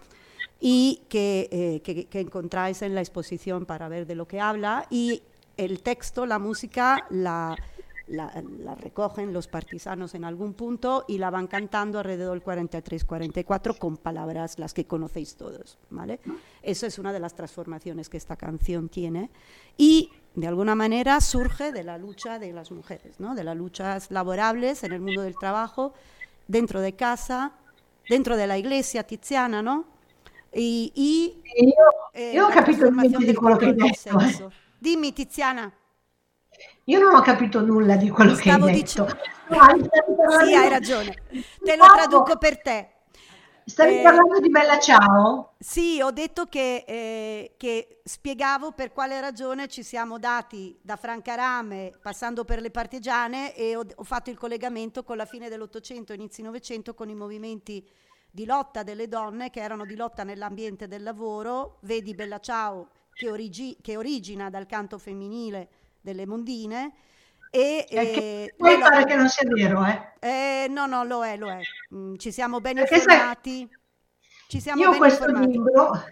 y 0.60 1.02
que, 1.08 1.48
eh, 1.50 1.80
que, 1.82 2.06
que, 2.06 2.20
encontráis 2.20 2.82
en 2.82 2.94
la 2.94 3.00
exposición 3.00 3.66
para 3.66 3.88
ver 3.88 4.06
de 4.06 4.14
lo 4.14 4.28
que 4.28 4.40
habla 4.40 4.86
y 4.88 5.22
el 5.56 5.82
texto, 5.82 6.26
la 6.26 6.38
música, 6.38 7.06
la, 7.10 7.56
la, 8.10 8.42
la, 8.58 8.75
recogen 8.75 9.32
los 9.32 9.48
partisanos 9.48 10.14
en 10.14 10.25
algún 10.25 10.54
punto 10.54 11.04
y 11.08 11.18
la 11.18 11.30
van 11.30 11.46
cantando 11.46 11.98
alrededor 11.98 12.38
del 12.38 12.44
43-44 12.44 13.78
con 13.78 13.96
palabras 13.96 14.58
las 14.58 14.75
que 14.75 14.86
conocéis 14.86 15.36
todos. 15.36 15.78
¿vale? 15.90 16.20
Eso 16.62 16.86
es 16.86 16.98
una 16.98 17.12
de 17.12 17.20
las 17.20 17.34
transformaciones 17.34 18.08
que 18.08 18.16
esta 18.16 18.36
canción 18.36 18.88
tiene 18.88 19.30
y 19.76 20.10
de 20.34 20.46
alguna 20.46 20.75
manera 20.75 21.20
surge 21.20 21.72
de 21.72 21.82
la 21.82 21.99
lucha 21.99 22.38
de 22.38 22.52
las 22.52 22.70
mujeres, 22.70 23.18
¿no? 23.18 23.34
de 23.34 23.44
las 23.44 23.56
luchas 23.56 24.10
laborables 24.10 24.84
en 24.84 24.92
el 24.92 25.00
mundo 25.00 25.22
del 25.22 25.34
trabajo, 25.37 25.92
dentro 26.46 26.80
de 26.80 26.94
casa, 26.94 27.52
dentro 28.08 28.37
de 28.37 28.46
la 28.46 28.58
iglesia 28.58 29.02
tiziana, 29.02 29.62
¿no? 29.62 29.87
Y, 30.52 30.92
y 30.96 31.42
io, 31.66 31.72
eh, 32.12 32.32
io 32.32 32.46
ho 32.46 32.50
capito 32.50 32.90
niente 32.90 33.25
di 33.25 33.34
quello 33.34 33.56
che 33.56 33.66
hai 33.66 33.75
detto. 33.75 34.52
Dimmi 34.78 35.12
Tiziana. 35.12 35.70
Io 36.84 36.99
non 36.99 37.14
ho 37.14 37.20
capito 37.20 37.60
nulla 37.60 37.96
di 37.96 38.08
quello 38.10 38.34
Stavo 38.34 38.66
che 38.66 38.72
hai 38.72 38.82
detto. 38.82 39.06
No, 39.49 40.44
sì, 40.44 40.54
hai 40.54 40.68
ragione. 40.68 41.14
Te 41.62 41.76
lo 41.76 41.84
traduco 41.94 42.37
per 42.37 42.60
te. 42.60 42.89
Stavi 43.70 43.98
eh, 43.98 44.02
parlando 44.02 44.40
di 44.40 44.48
Bella 44.48 44.80
Ciao? 44.80 45.54
Sì, 45.60 46.00
ho 46.02 46.10
detto 46.10 46.46
che, 46.46 46.84
eh, 46.84 47.54
che, 47.56 48.00
spiegavo 48.02 48.72
per 48.72 48.90
quale 48.90 49.20
ragione 49.20 49.68
ci 49.68 49.84
siamo 49.84 50.18
dati 50.18 50.76
da 50.82 50.96
Franca 50.96 51.36
Rame, 51.36 51.92
passando 52.02 52.44
per 52.44 52.60
le 52.60 52.72
partigiane, 52.72 53.54
e 53.54 53.76
ho, 53.76 53.86
ho 53.94 54.02
fatto 54.02 54.28
il 54.28 54.36
collegamento 54.36 55.04
con 55.04 55.16
la 55.16 55.24
fine 55.24 55.48
dell'Ottocento, 55.48 56.12
inizi 56.12 56.42
Novecento, 56.42 56.94
con 56.94 57.10
i 57.10 57.14
movimenti 57.14 57.88
di 58.28 58.44
lotta 58.44 58.82
delle 58.82 59.06
donne 59.06 59.50
che 59.50 59.60
erano 59.60 59.84
di 59.84 59.94
lotta 59.94 60.24
nell'ambiente 60.24 60.88
del 60.88 61.04
lavoro. 61.04 61.78
Vedi 61.82 62.12
Bella 62.12 62.40
Ciao 62.40 62.88
che, 63.12 63.30
origi- 63.30 63.76
che 63.80 63.96
origina 63.96 64.50
dal 64.50 64.66
canto 64.66 64.98
femminile 64.98 65.68
delle 66.00 66.26
mondine 66.26 66.92
e, 67.50 67.87
eh, 67.88 68.54
puoi 68.57 68.80
fare 68.80 69.04
che 69.04 69.16
non 69.16 69.28
sia 69.28 69.49
vero, 69.49 69.85
eh? 69.85 70.64
eh? 70.64 70.66
No, 70.69 70.87
no, 70.87 71.02
lo 71.02 71.25
è, 71.25 71.37
lo 71.37 71.50
è. 71.50 71.61
Mm, 71.95 72.14
ci 72.16 72.30
siamo 72.30 72.61
ben 72.61 72.75
Perché 72.75 72.95
informati. 72.95 73.69
Ci 74.47 74.61
siamo 74.61 74.83
io 74.83 74.90
ben 74.90 74.99
questo 74.99 75.25
informati. 75.25 75.52
libro, 75.52 76.04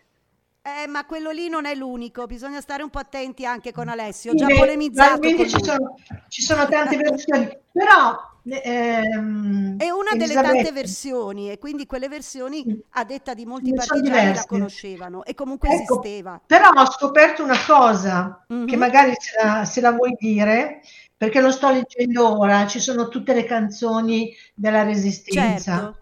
Eh, 0.62 0.86
ma 0.88 1.06
quello 1.06 1.30
lì 1.30 1.48
non 1.48 1.64
è 1.64 1.74
l'unico, 1.74 2.26
bisogna 2.26 2.60
stare 2.60 2.82
un 2.82 2.90
po' 2.90 2.98
attenti 2.98 3.46
anche 3.46 3.72
con 3.72 3.88
Alessio. 3.88 4.32
Ho 4.32 4.34
già 4.34 4.46
polemizzato. 4.46 5.28
Ci 5.28 5.48
sono, 5.48 5.94
ci 6.28 6.42
sono 6.42 6.66
tante 6.66 6.96
versioni, 6.98 7.56
però 7.70 8.18
Ehm, 8.50 9.76
è 9.78 9.90
una 9.90 10.14
delle 10.16 10.34
tante 10.34 10.72
versioni 10.72 11.50
e 11.50 11.58
quindi 11.58 11.86
quelle 11.86 12.08
versioni 12.08 12.64
a 12.90 13.04
detta 13.04 13.34
di 13.34 13.44
molti 13.44 13.74
partigiani 13.74 14.34
la 14.34 14.44
conoscevano 14.46 15.24
e 15.24 15.34
comunque 15.34 15.68
ecco, 15.68 16.00
esisteva. 16.00 16.40
Però 16.46 16.70
ho 16.70 16.90
scoperto 16.90 17.42
una 17.42 17.58
cosa 17.66 18.44
mm-hmm. 18.52 18.66
che 18.66 18.76
magari 18.76 19.12
se 19.18 19.42
la, 19.42 19.64
se 19.64 19.80
la, 19.80 19.92
vuoi 19.92 20.16
dire, 20.18 20.80
perché 21.18 21.40
lo 21.40 21.50
sto 21.50 21.70
leggendo 21.70 22.38
ora, 22.38 22.66
ci 22.68 22.78
sono 22.78 23.08
tutte 23.08 23.34
le 23.34 23.44
canzoni 23.44 24.32
della 24.54 24.84
resistenza. 24.84 25.76
Certo. 25.76 25.96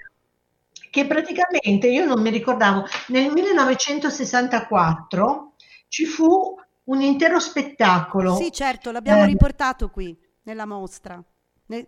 Che 0.91 1.07
praticamente 1.07 1.89
io 1.89 2.05
non 2.05 2.21
mi 2.21 2.29
ricordavo, 2.31 2.85
nel 3.09 3.33
1964 3.33 5.55
ci 5.89 6.05
fu 6.05 6.55
un 6.85 7.01
intero 7.01 7.41
spettacolo. 7.41 8.37
Sì, 8.37 8.53
certo, 8.53 8.93
l'abbiamo 8.93 9.23
eh, 9.23 9.27
riportato 9.27 9.89
qui 9.89 10.15
nella 10.43 10.67
mostra. 10.67 11.19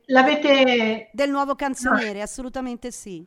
L'avete... 0.07 1.11
Del 1.13 1.31
nuovo 1.31 1.55
canzoniere, 1.55 2.19
no. 2.19 2.25
assolutamente 2.25 2.91
sì. 2.91 3.23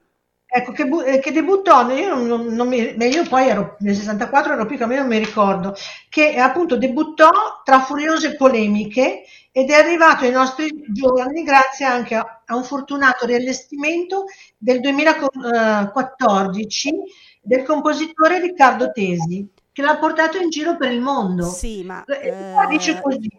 Ecco, 0.53 0.73
che, 0.73 0.85
bu- 0.85 1.01
eh, 1.01 1.19
che 1.19 1.31
debuttò, 1.31 1.89
io, 1.91 2.13
non, 2.13 2.47
non 2.47 2.67
mi, 2.67 2.77
io 2.77 3.23
poi 3.23 3.47
ero 3.47 3.77
nel 3.79 3.95
64, 3.95 4.51
ero 4.51 4.65
piccola, 4.65 4.97
non 4.97 5.07
mi 5.07 5.17
ricordo, 5.17 5.73
che 6.09 6.35
appunto 6.35 6.75
debuttò 6.75 7.29
tra 7.63 7.79
furiose 7.79 8.35
polemiche 8.35 9.23
ed 9.49 9.69
è 9.69 9.75
arrivato 9.75 10.25
ai 10.25 10.31
nostri 10.31 10.69
giorni 10.91 11.43
grazie 11.43 11.85
anche 11.85 12.15
a, 12.15 12.41
a 12.45 12.55
un 12.57 12.65
fortunato 12.65 13.25
riallestimento 13.25 14.25
del 14.57 14.81
2014 14.81 16.95
del 17.41 17.63
compositore 17.63 18.41
Riccardo 18.41 18.91
Tesi, 18.91 19.47
che 19.71 19.81
l'ha 19.81 19.97
portato 19.97 20.37
in 20.37 20.49
giro 20.49 20.75
per 20.75 20.91
il 20.91 20.99
mondo. 20.99 21.45
Sì, 21.45 21.81
ma... 21.85 22.03
Eh, 22.03 22.67
dice 22.67 22.99
così. 23.01 23.29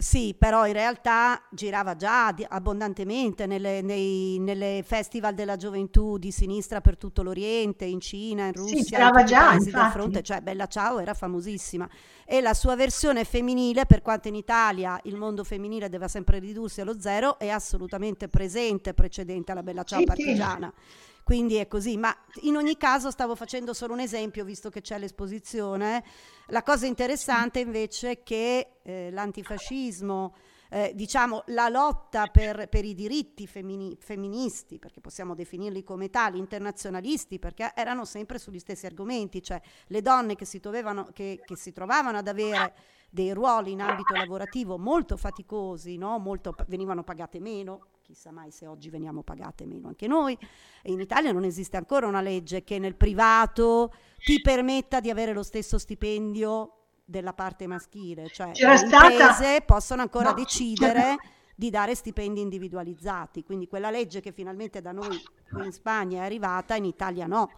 Sì, 0.00 0.34
però 0.36 0.66
in 0.66 0.72
realtà 0.72 1.42
girava 1.50 1.94
già 1.94 2.34
abbondantemente 2.48 3.44
nelle, 3.44 3.82
nei, 3.82 4.38
nelle 4.38 4.82
festival 4.82 5.34
della 5.34 5.56
gioventù 5.56 6.16
di 6.16 6.30
sinistra 6.30 6.80
per 6.80 6.96
tutto 6.96 7.22
l'Oriente, 7.22 7.84
in 7.84 8.00
Cina, 8.00 8.46
in 8.46 8.54
Russia, 8.54 8.76
sì, 8.78 8.82
girava 8.84 9.24
già, 9.24 9.52
infatti. 9.52 9.90
fronte, 9.90 10.22
cioè 10.22 10.40
Bella 10.40 10.66
Ciao 10.68 11.00
era 11.00 11.12
famosissima. 11.12 11.86
E 12.24 12.40
la 12.40 12.54
sua 12.54 12.76
versione 12.76 13.24
femminile, 13.24 13.84
per 13.84 14.00
quanto 14.00 14.28
in 14.28 14.36
Italia 14.36 14.98
il 15.02 15.16
mondo 15.16 15.44
femminile 15.44 15.90
deve 15.90 16.08
sempre 16.08 16.38
ridursi 16.38 16.80
allo 16.80 16.98
zero, 16.98 17.38
è 17.38 17.50
assolutamente 17.50 18.28
presente, 18.28 18.94
precedente 18.94 19.52
alla 19.52 19.62
Bella 19.62 19.82
Ciao 19.82 19.98
sì, 19.98 20.06
partigiana. 20.06 20.72
Sì 20.74 21.08
quindi 21.22 21.56
è 21.56 21.66
così, 21.66 21.96
ma 21.96 22.14
in 22.42 22.56
ogni 22.56 22.76
caso 22.76 23.10
stavo 23.10 23.34
facendo 23.34 23.72
solo 23.72 23.92
un 23.92 24.00
esempio, 24.00 24.44
visto 24.44 24.70
che 24.70 24.80
c'è 24.80 24.98
l'esposizione. 24.98 26.04
La 26.46 26.62
cosa 26.62 26.86
interessante 26.86 27.60
invece 27.60 28.10
è 28.10 28.22
che 28.22 28.78
eh, 28.82 29.10
l'antifascismo, 29.10 30.34
eh, 30.70 30.92
diciamo 30.94 31.42
la 31.46 31.68
lotta 31.68 32.26
per, 32.28 32.68
per 32.68 32.84
i 32.84 32.94
diritti 32.94 33.46
femini, 33.46 33.96
femministi, 34.00 34.78
perché 34.78 35.00
possiamo 35.00 35.34
definirli 35.34 35.82
come 35.82 36.10
tali, 36.10 36.38
internazionalisti, 36.38 37.38
perché 37.38 37.72
erano 37.74 38.04
sempre 38.04 38.38
sugli 38.38 38.58
stessi 38.58 38.86
argomenti, 38.86 39.42
cioè 39.42 39.60
le 39.88 40.00
donne 40.00 40.36
che 40.36 40.44
si, 40.44 40.60
dovevano, 40.60 41.08
che, 41.12 41.40
che 41.44 41.56
si 41.56 41.72
trovavano 41.72 42.18
ad 42.18 42.28
avere 42.28 42.74
dei 43.10 43.32
ruoli 43.32 43.72
in 43.72 43.80
ambito 43.80 44.14
lavorativo 44.14 44.78
molto 44.78 45.16
faticosi, 45.16 45.96
no? 45.96 46.18
molto, 46.18 46.54
venivano 46.68 47.02
pagate 47.02 47.40
meno, 47.40 47.86
chissà 48.02 48.30
mai 48.30 48.52
se 48.52 48.66
oggi 48.66 48.88
veniamo 48.88 49.22
pagate 49.22 49.66
meno 49.66 49.88
anche 49.88 50.06
noi. 50.06 50.38
In 50.84 51.00
Italia 51.00 51.32
non 51.32 51.42
esiste 51.42 51.76
ancora 51.76 52.06
una 52.06 52.20
legge 52.20 52.62
che 52.62 52.78
nel 52.78 52.94
privato 52.94 53.92
ti 54.24 54.40
permetta 54.40 55.00
di 55.00 55.10
avere 55.10 55.32
lo 55.32 55.42
stesso 55.42 55.78
stipendio 55.78 56.79
della 57.10 57.32
parte 57.32 57.66
maschile, 57.66 58.28
cioè 58.28 58.52
C'era 58.52 58.74
le 58.74 58.80
imprese 58.80 59.32
stata... 59.32 59.60
possono 59.62 60.02
ancora 60.02 60.30
no, 60.30 60.36
decidere 60.36 61.16
di 61.54 61.68
dare 61.68 61.94
stipendi 61.94 62.40
individualizzati, 62.40 63.42
quindi 63.42 63.66
quella 63.66 63.90
legge 63.90 64.20
che 64.20 64.32
finalmente 64.32 64.80
da 64.80 64.92
noi 64.92 65.20
in 65.62 65.72
Spagna 65.72 66.22
è 66.22 66.24
arrivata, 66.24 66.76
in 66.76 66.84
Italia 66.84 67.26
no 67.26 67.50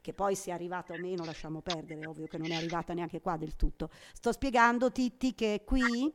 che 0.00 0.14
poi 0.14 0.34
sia 0.34 0.54
arrivata 0.54 0.94
o 0.94 0.98
meno 0.98 1.24
lasciamo 1.24 1.60
perdere, 1.60 2.06
ovvio 2.06 2.26
che 2.26 2.38
non 2.38 2.50
è 2.50 2.54
arrivata 2.54 2.94
neanche 2.94 3.20
qua 3.20 3.36
del 3.36 3.54
tutto. 3.56 3.90
Sto 4.14 4.32
spiegando 4.32 4.90
Titti 4.90 5.34
che 5.34 5.60
qui 5.64 6.10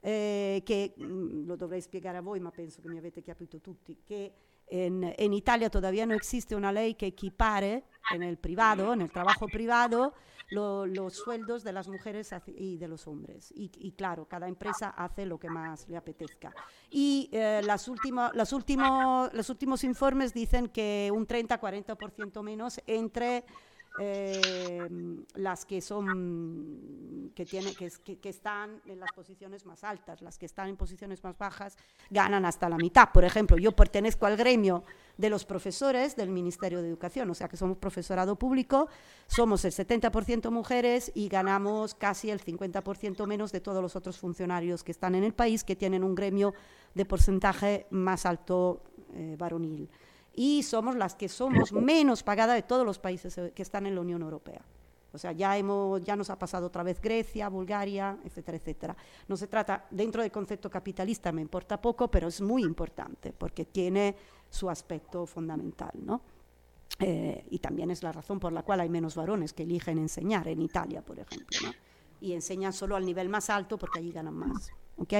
eh, 0.00 0.62
che 0.64 0.94
mh, 0.96 1.04
mm, 1.04 1.46
lo 1.46 1.54
dovrei 1.54 1.80
spiegare 1.80 2.16
a 2.16 2.22
voi, 2.22 2.40
ma 2.40 2.50
penso 2.50 2.80
che 2.80 2.88
mi 2.88 2.98
avete 2.98 3.22
capito 3.22 3.60
tutti, 3.60 3.98
che 4.04 4.32
en, 4.66 5.14
en 5.16 5.32
Italia 5.32 5.68
todavía 5.68 6.06
no 6.06 6.14
existe 6.14 6.54
una 6.54 6.72
ley 6.72 6.94
que 6.94 7.06
equipare 7.06 7.84
en 8.12 8.22
el 8.22 8.36
privado, 8.36 8.92
en 8.92 9.02
el 9.02 9.10
trabajo 9.10 9.46
privado, 9.46 10.14
lo, 10.50 10.86
los 10.86 11.14
sueldos 11.14 11.62
de 11.64 11.72
las 11.72 11.88
mujeres 11.88 12.30
y 12.46 12.76
de 12.76 12.88
los 12.88 13.06
hombres. 13.06 13.52
Y, 13.54 13.92
claro, 13.92 14.26
cada 14.26 14.48
empresa 14.48 14.90
hace 14.90 15.26
lo 15.26 15.38
que 15.38 15.48
más 15.48 15.88
le 15.88 15.96
apetezca. 15.96 16.52
Y 16.90 17.28
eh, 17.32 17.62
las 17.64 17.88
último, 17.88 18.30
los, 18.34 18.52
último, 18.52 19.28
los 19.32 19.50
últimos 19.50 19.84
informes 19.84 20.34
dicen 20.34 20.68
que 20.68 21.10
un 21.12 21.26
30-40% 21.26 22.42
menos 22.42 22.80
entre 22.86 23.44
eh, 23.98 24.88
las 25.34 25.64
que 25.64 25.80
son 25.80 27.32
que 27.34 27.44
tiene 27.44 27.74
que, 27.74 27.88
están 28.28 28.80
en 28.86 29.00
las 29.00 29.10
posiciones 29.12 29.66
más 29.66 29.82
altas, 29.82 30.22
las 30.22 30.38
que 30.38 30.46
están 30.46 30.68
en 30.68 30.76
posiciones 30.76 31.22
más 31.24 31.36
bajas 31.36 31.76
ganan 32.08 32.44
hasta 32.44 32.68
la 32.68 32.76
mitad. 32.76 33.10
Por 33.12 33.24
ejemplo, 33.24 33.56
yo 33.56 33.72
pertenezco 33.72 34.26
al 34.26 34.36
gremio 34.36 34.84
de 35.16 35.30
los 35.30 35.44
profesores 35.44 36.16
del 36.16 36.30
Ministerio 36.30 36.82
de 36.82 36.88
Educación, 36.88 37.30
o 37.30 37.34
sea 37.34 37.48
que 37.48 37.56
somos 37.56 37.78
profesorado 37.78 38.36
público, 38.36 38.88
somos 39.26 39.64
el 39.64 39.72
70% 39.72 40.50
mujeres 40.50 41.10
y 41.14 41.28
ganamos 41.28 41.94
casi 41.94 42.30
el 42.30 42.40
50% 42.40 43.26
menos 43.26 43.52
de 43.52 43.60
todos 43.60 43.82
los 43.82 43.96
otros 43.96 44.18
funcionarios 44.18 44.84
que 44.84 44.92
están 44.92 45.14
en 45.14 45.24
el 45.24 45.34
país 45.34 45.64
que 45.64 45.76
tienen 45.76 46.04
un 46.04 46.14
gremio 46.14 46.54
de 46.94 47.04
porcentaje 47.04 47.86
más 47.90 48.24
alto 48.24 48.82
eh, 49.14 49.36
varonil 49.38 49.88
y 50.40 50.62
somos 50.62 50.96
las 50.96 51.14
que 51.14 51.28
somos 51.28 51.70
menos 51.70 52.22
pagadas 52.22 52.56
de 52.56 52.62
todos 52.62 52.86
los 52.86 52.98
países 52.98 53.36
eh, 53.36 53.52
que 53.54 53.60
están 53.60 53.84
en 53.84 53.94
la 53.94 54.00
Unión 54.00 54.22
Europea. 54.22 54.62
O 55.12 55.18
sea, 55.18 55.32
ya, 55.32 55.58
hemos, 55.58 56.02
ya 56.02 56.16
nos 56.16 56.30
ha 56.30 56.38
pasado 56.38 56.68
otra 56.68 56.82
vez 56.82 56.98
Grecia, 56.98 57.50
Bulgaria, 57.50 58.16
etcétera, 58.24 58.56
etcétera. 58.56 58.96
No 59.28 59.36
se 59.36 59.48
trata, 59.48 59.86
dentro 59.90 60.22
del 60.22 60.32
concepto 60.32 60.70
capitalista 60.70 61.30
me 61.30 61.42
importa 61.42 61.78
poco, 61.78 62.10
pero 62.10 62.28
es 62.28 62.40
muy 62.40 62.62
importante 62.62 63.34
porque 63.36 63.66
tiene 63.66 64.16
su 64.48 64.70
aspecto 64.70 65.26
fundamental, 65.26 65.92
¿no? 66.02 66.22
Eh, 66.98 67.44
y 67.50 67.58
también 67.58 67.90
es 67.90 68.02
la 68.02 68.10
razón 68.10 68.40
por 68.40 68.50
la 68.50 68.62
cual 68.62 68.80
hay 68.80 68.88
menos 68.88 69.16
varones 69.16 69.52
que 69.52 69.64
eligen 69.64 69.98
enseñar 69.98 70.48
en 70.48 70.62
Italia, 70.62 71.02
por 71.02 71.18
ejemplo, 71.18 71.58
¿no? 71.64 71.72
Y 72.22 72.32
enseñan 72.32 72.72
solo 72.72 72.96
al 72.96 73.04
nivel 73.04 73.28
más 73.28 73.50
alto 73.50 73.76
porque 73.76 73.98
allí 73.98 74.10
ganan 74.10 74.36
más, 74.36 74.70
¿ok? 74.96 75.12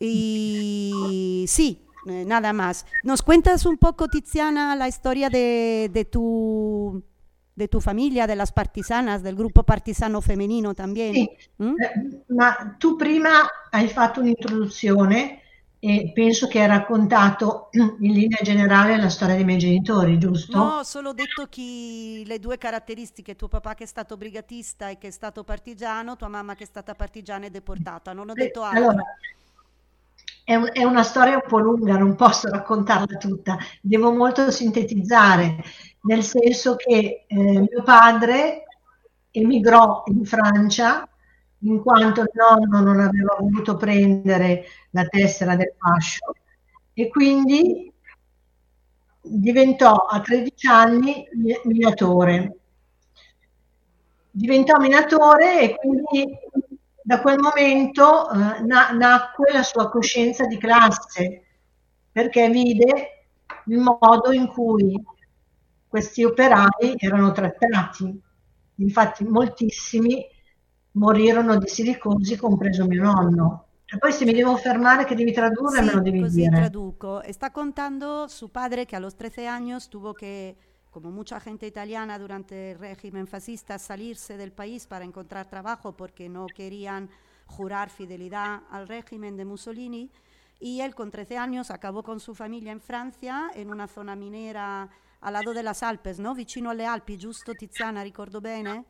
Y 0.00 1.44
sí, 1.46 1.87
eh, 2.10 2.24
nada 2.24 2.52
más. 2.52 2.86
¿Nos 3.02 3.22
cuentas 3.22 3.66
un 3.66 3.78
poco, 3.78 4.08
Tiziana, 4.08 4.74
la 4.76 4.88
historia 4.88 5.28
de, 5.28 5.90
de, 5.92 6.04
tu, 6.04 7.02
de 7.54 7.68
tu 7.68 7.80
famiglia, 7.80 8.26
de 8.26 8.36
las 8.36 8.52
partisanas, 8.52 9.22
del 9.22 9.36
gruppo 9.36 9.62
partisano 9.62 10.20
femminino 10.20 10.74
también? 10.74 11.14
Sì, 11.14 11.28
mm? 11.62 11.74
eh, 11.80 12.24
ma 12.28 12.76
tu 12.78 12.96
prima 12.96 13.48
hai 13.70 13.88
fatto 13.88 14.20
un'introduzione 14.20 15.42
e 15.80 16.10
penso 16.12 16.48
che 16.48 16.60
hai 16.60 16.66
raccontato 16.66 17.68
in 18.00 18.12
linea 18.12 18.40
generale 18.42 18.96
la 18.96 19.08
storia 19.08 19.36
dei 19.36 19.44
miei 19.44 19.58
genitori, 19.58 20.18
giusto? 20.18 20.56
No, 20.56 20.78
ho 20.78 20.82
solo 20.82 21.12
detto 21.12 21.46
che 21.48 22.22
le 22.24 22.38
due 22.40 22.58
caratteristiche, 22.58 23.36
tuo 23.36 23.48
papà 23.48 23.74
che 23.74 23.84
è 23.84 23.86
stato 23.86 24.16
brigatista 24.16 24.88
e 24.88 24.98
che 24.98 25.08
è 25.08 25.12
stato 25.12 25.44
partigiano, 25.44 26.16
tua 26.16 26.28
mamma 26.28 26.54
che 26.54 26.64
è 26.64 26.66
stata 26.66 26.94
partigiana 26.94 27.46
e 27.46 27.50
deportata, 27.50 28.12
non 28.12 28.28
ho 28.28 28.32
detto 28.32 28.62
altro. 28.62 28.88
Allora, 28.88 29.02
è, 30.48 30.54
un, 30.54 30.70
è, 30.72 30.82
una 30.82 31.02
storia 31.02 31.34
un 31.34 31.42
po' 31.46 31.58
lunga, 31.58 31.98
non 31.98 32.14
posso 32.14 32.48
raccontarla 32.48 33.18
tutta, 33.18 33.58
devo 33.82 34.12
molto 34.12 34.50
sintetizzare, 34.50 35.62
nel 36.04 36.22
senso 36.22 36.74
che 36.74 37.26
eh, 37.26 37.34
mio 37.36 37.82
padre 37.84 38.64
emigrò 39.30 40.04
in 40.06 40.24
Francia 40.24 41.06
in 41.58 41.82
quanto 41.82 42.22
il 42.22 42.30
nonno 42.32 42.80
non 42.80 42.98
aveva 42.98 43.36
voluto 43.38 43.76
prendere 43.76 44.64
la 44.92 45.04
tessera 45.04 45.54
del 45.54 45.74
fascio 45.76 46.32
e 46.94 47.08
quindi 47.08 47.92
diventò 49.20 49.96
a 49.96 50.18
13 50.18 50.66
anni 50.66 51.28
minatore. 51.64 52.56
Diventò 54.30 54.78
minatore 54.78 55.60
e 55.60 55.74
quindi 55.74 56.38
da 57.08 57.22
quel 57.22 57.38
momento 57.38 58.30
eh, 58.30 58.60
na- 58.64 58.90
nacque 58.90 59.50
la 59.50 59.62
sua 59.62 59.88
coscienza 59.88 60.44
di 60.44 60.58
classe, 60.58 61.42
perché 62.12 62.50
vide 62.50 63.28
il 63.64 63.78
modo 63.78 64.30
in 64.30 64.46
cui 64.46 65.02
questi 65.88 66.22
operai 66.22 66.96
erano 66.98 67.32
trattati. 67.32 68.20
Infatti 68.74 69.24
moltissimi 69.24 70.22
morirono 70.92 71.56
di 71.56 71.66
silicosi, 71.66 72.36
compreso 72.36 72.84
mio 72.84 73.02
nonno. 73.04 73.64
E 73.86 73.96
poi 73.96 74.12
se 74.12 74.26
mi 74.26 74.34
devo 74.34 74.54
fermare 74.56 75.06
che 75.06 75.14
devi 75.14 75.32
tradurre, 75.32 75.78
sì, 75.78 75.84
me 75.86 75.92
lo 75.94 76.00
devi 76.02 76.20
così 76.20 76.40
dire. 76.42 76.56
traduco. 76.56 77.22
Sta 77.30 77.50
contando 77.50 78.26
suo 78.28 78.48
padre 78.48 78.84
che 78.84 78.96
a 78.96 78.98
los 78.98 79.14
13 79.14 79.46
años 79.46 79.88
tuvo 79.88 80.12
che 80.12 80.54
como 80.90 81.10
mucha 81.10 81.40
gente 81.40 81.66
italiana 81.66 82.18
durante 82.18 82.72
el 82.72 82.78
régimen 82.78 83.26
fascista, 83.26 83.78
salirse 83.78 84.36
del 84.36 84.52
país 84.52 84.86
para 84.86 85.04
encontrar 85.04 85.48
trabajo 85.48 85.96
porque 85.96 86.28
no 86.28 86.46
querían 86.46 87.10
jurar 87.46 87.90
fidelidad 87.90 88.62
al 88.70 88.88
régimen 88.88 89.36
de 89.36 89.44
Mussolini. 89.44 90.10
Y 90.60 90.80
él 90.80 90.94
con 90.94 91.10
13 91.10 91.38
años 91.38 91.70
acabó 91.70 92.02
con 92.02 92.20
su 92.20 92.34
familia 92.34 92.72
en 92.72 92.80
Francia, 92.80 93.50
en 93.54 93.70
una 93.70 93.86
zona 93.86 94.16
minera 94.16 94.88
al 95.20 95.32
lado 95.32 95.52
de 95.52 95.62
las 95.62 95.82
Alpes, 95.82 96.18
¿no? 96.18 96.34
vicino 96.34 96.70
alle 96.70 96.86
Alpi, 96.86 97.16
giusto 97.16 97.54
Tiziana, 97.54 98.02
ricordo 98.02 98.40
bene? 98.40 98.84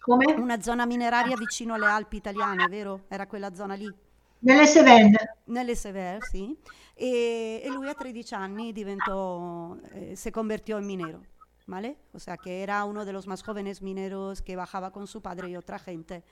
Come? 0.00 0.34
Una 0.34 0.60
zona 0.60 0.86
mineraria 0.86 1.36
vicino 1.36 1.74
alle 1.74 1.86
Alpi 1.86 2.18
italiane, 2.18 2.68
vero? 2.68 3.04
Era 3.08 3.26
quella 3.26 3.54
zona 3.54 3.74
lì. 3.74 3.92
Nelle 4.40 4.66
Cévennes. 4.66 5.16
Nelle 5.46 5.74
Sever, 5.74 6.22
sì. 6.22 6.56
E, 6.94 7.62
e 7.64 7.68
lui 7.70 7.88
a 7.88 7.94
13 7.94 8.34
anni 8.34 8.72
eh, 8.74 10.16
se 10.16 10.32
convirtió 10.32 10.78
en 10.78 10.86
minero, 10.86 11.22
¿vale? 11.66 11.96
O 12.12 12.18
sea 12.18 12.36
que 12.36 12.62
era 12.62 12.84
uno 12.84 13.04
de 13.04 13.12
los 13.12 13.26
más 13.26 13.42
jóvenes 13.42 13.82
mineros 13.82 14.42
que 14.42 14.56
bajaba 14.56 14.90
con 14.90 15.06
su 15.06 15.20
padre 15.22 15.48
y 15.48 15.56
otra 15.56 15.78
gente 15.78 16.24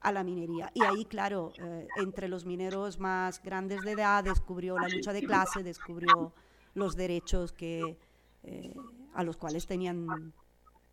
a 0.00 0.12
la 0.12 0.24
minería. 0.24 0.70
Y 0.74 0.82
ahí, 0.82 1.04
claro, 1.04 1.52
eh, 1.58 1.88
entre 1.96 2.28
los 2.28 2.44
mineros 2.44 2.98
más 2.98 3.42
grandes 3.42 3.82
de 3.82 3.92
edad 3.92 4.24
descubrió 4.24 4.78
la 4.78 4.88
lucha 4.88 5.12
de 5.12 5.22
clase, 5.22 5.62
descubrió 5.62 6.32
los 6.74 6.96
derechos 6.96 7.52
que, 7.52 7.98
eh, 8.42 8.74
a 9.14 9.24
los 9.24 9.36
cuales 9.36 9.66
tenían 9.66 10.32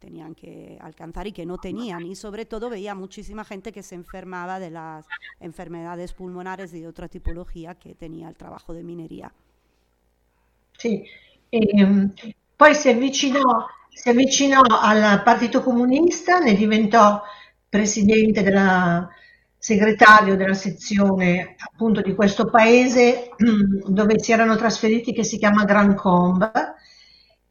tenían 0.02 0.34
que 0.34 0.78
alcanzar 0.82 1.28
y 1.28 1.32
que 1.32 1.46
no 1.46 1.58
tenían. 1.58 2.06
Y 2.06 2.16
sobre 2.16 2.46
todo 2.46 2.70
veía 2.70 2.96
muchísima 2.96 3.46
gente 3.46 3.72
que 3.72 3.84
se 3.84 3.96
enfermaba 3.96 4.60
de 4.60 4.72
las 4.72 5.06
enfermedades 5.40 6.12
pulmonares 6.14 6.74
y 6.74 6.82
de 6.82 6.88
otra 6.88 7.08
tipología 7.08 7.76
che 7.76 7.96
tenía 7.96 8.28
il 8.28 8.36
trabajo 8.36 8.74
de 8.74 8.84
mineria. 8.84 9.32
Sì, 10.78 11.04
e, 11.50 12.10
poi 12.56 12.74
si 12.74 12.90
avvicinò, 12.90 13.68
si 13.90 14.10
avvicinò 14.10 14.62
al 14.62 15.22
Partito 15.24 15.62
Comunista, 15.62 16.40
ne 16.40 16.56
diventò 16.56 17.22
presidente 17.70 18.42
della 18.42 19.08
segretario 19.64 20.36
della 20.36 20.56
sezione 20.56 21.56
appunto 21.60 22.02
di 22.02 22.16
questo 22.16 22.50
paese 22.50 23.30
dove 23.86 24.18
si 24.18 24.32
erano 24.32 24.56
trasferiti 24.56 25.14
che 25.14 25.24
si 25.24 25.38
chiama 25.38 25.66
Grand 25.66 25.94
Combe 25.94 26.52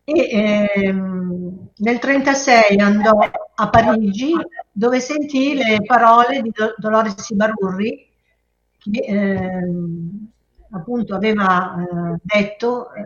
e 0.05 0.29
ehm, 0.31 1.69
nel 1.77 1.99
1936 2.03 2.79
andò 2.81 3.19
a 3.55 3.69
Parigi 3.69 4.35
dove 4.73 5.01
sentì 5.01 5.55
le 5.55 5.79
parole 5.85 6.43
di 6.43 6.53
Dolores 6.77 7.29
Ibarurri 7.31 8.09
che 8.79 9.01
ehm, 9.01 10.31
appunto 10.71 11.15
aveva 11.15 11.75
eh, 11.77 12.21
detto 12.23 12.93
eh, 12.95 13.05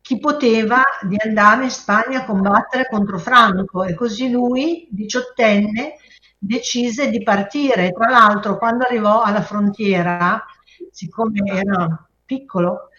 chi 0.00 0.18
poteva 0.18 0.82
di 1.02 1.16
andare 1.18 1.64
in 1.64 1.70
Spagna 1.70 2.20
a 2.20 2.24
combattere 2.26 2.86
contro 2.90 3.18
Franco 3.18 3.84
e 3.84 3.94
così 3.94 4.30
lui, 4.30 4.86
diciottenne, 4.90 5.94
decise 6.36 7.08
di 7.08 7.22
partire. 7.22 7.90
Tra 7.90 8.10
l'altro 8.10 8.58
quando 8.58 8.84
arrivò 8.84 9.22
alla 9.22 9.40
frontiera, 9.40 10.44
siccome 10.90 11.40
era 11.50 12.06
piccolo, 12.22 12.90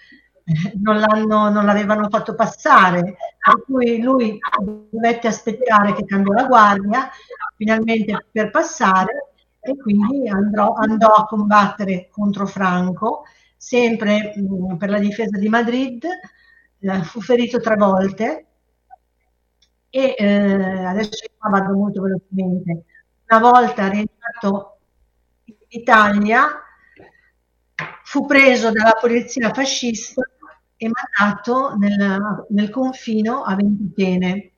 non, 0.82 0.98
non 1.28 1.66
l'avevano 1.66 2.08
fatto 2.10 2.36
passare, 2.36 3.02
per 3.02 3.64
cui 3.66 4.02
lui 4.02 4.38
dovette 4.90 5.28
aspettare 5.28 5.94
che 5.94 6.06
cambiò 6.06 6.34
la 6.34 6.46
guardia 6.46 7.10
finalmente 7.56 8.28
per 8.32 8.52
passare 8.52 9.32
e 9.60 9.76
quindi 9.78 10.30
andrò, 10.30 10.74
andò 10.74 11.08
a 11.08 11.26
combattere 11.26 12.10
contro 12.12 12.46
Franco, 12.46 13.24
sempre 13.58 14.34
mh, 14.36 14.74
mm, 14.74 14.76
per 14.76 14.90
la 14.90 15.00
difesa 15.00 15.38
di 15.40 15.50
Madrid, 15.50 16.06
eh, 16.80 17.04
fu 17.04 17.20
ferito 17.22 17.60
tre 17.60 17.76
volte 17.76 18.46
e 19.90 20.16
eh, 20.18 20.86
adesso 20.86 21.26
vado 21.40 21.74
molto 21.74 22.02
velocemente. 22.02 22.84
Una 23.28 23.40
volta 23.40 23.88
rientrato 23.88 24.78
in 25.46 25.56
Italia, 25.70 26.48
fu 28.04 28.26
preso 28.26 28.72
dalla 28.72 28.96
polizia 29.00 29.52
fascista 29.52 30.22
e 30.78 30.90
mandato 30.90 31.76
nel, 31.78 32.46
nel 32.50 32.70
confino 32.70 33.44
a 33.44 33.56
Ventotene, 33.56 34.52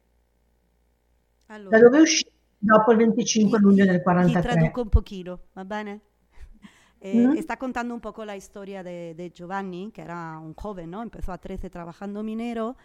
allora. 1.48 1.78
da 1.78 1.84
dove 1.84 2.02
uscì 2.02 2.26
dopo 2.58 2.92
il 2.92 2.98
25 2.98 3.60
luglio 3.60 3.86
del 3.86 4.02
43. 4.02 4.42
Ti 4.42 4.48
traduco 4.48 4.82
un 4.82 4.89
pochino, 4.89 5.39
va 5.54 5.65
bene? 5.65 6.02
Eh, 7.00 7.28
mm. 7.28 7.38
Está 7.38 7.58
contando 7.58 7.94
un 7.94 8.00
poco 8.00 8.26
la 8.26 8.36
historia 8.36 8.82
de, 8.82 9.13
de, 9.13 9.30
Giovanni, 9.30 9.92
que 9.92 10.02
era 10.02 10.39
un 10.39 10.56
joven, 10.56 10.89
¿no? 10.89 11.04
Empezó 11.04 11.32
a 11.32 11.38
13 11.38 11.70
trabajando 11.70 12.24
minero 12.24 12.76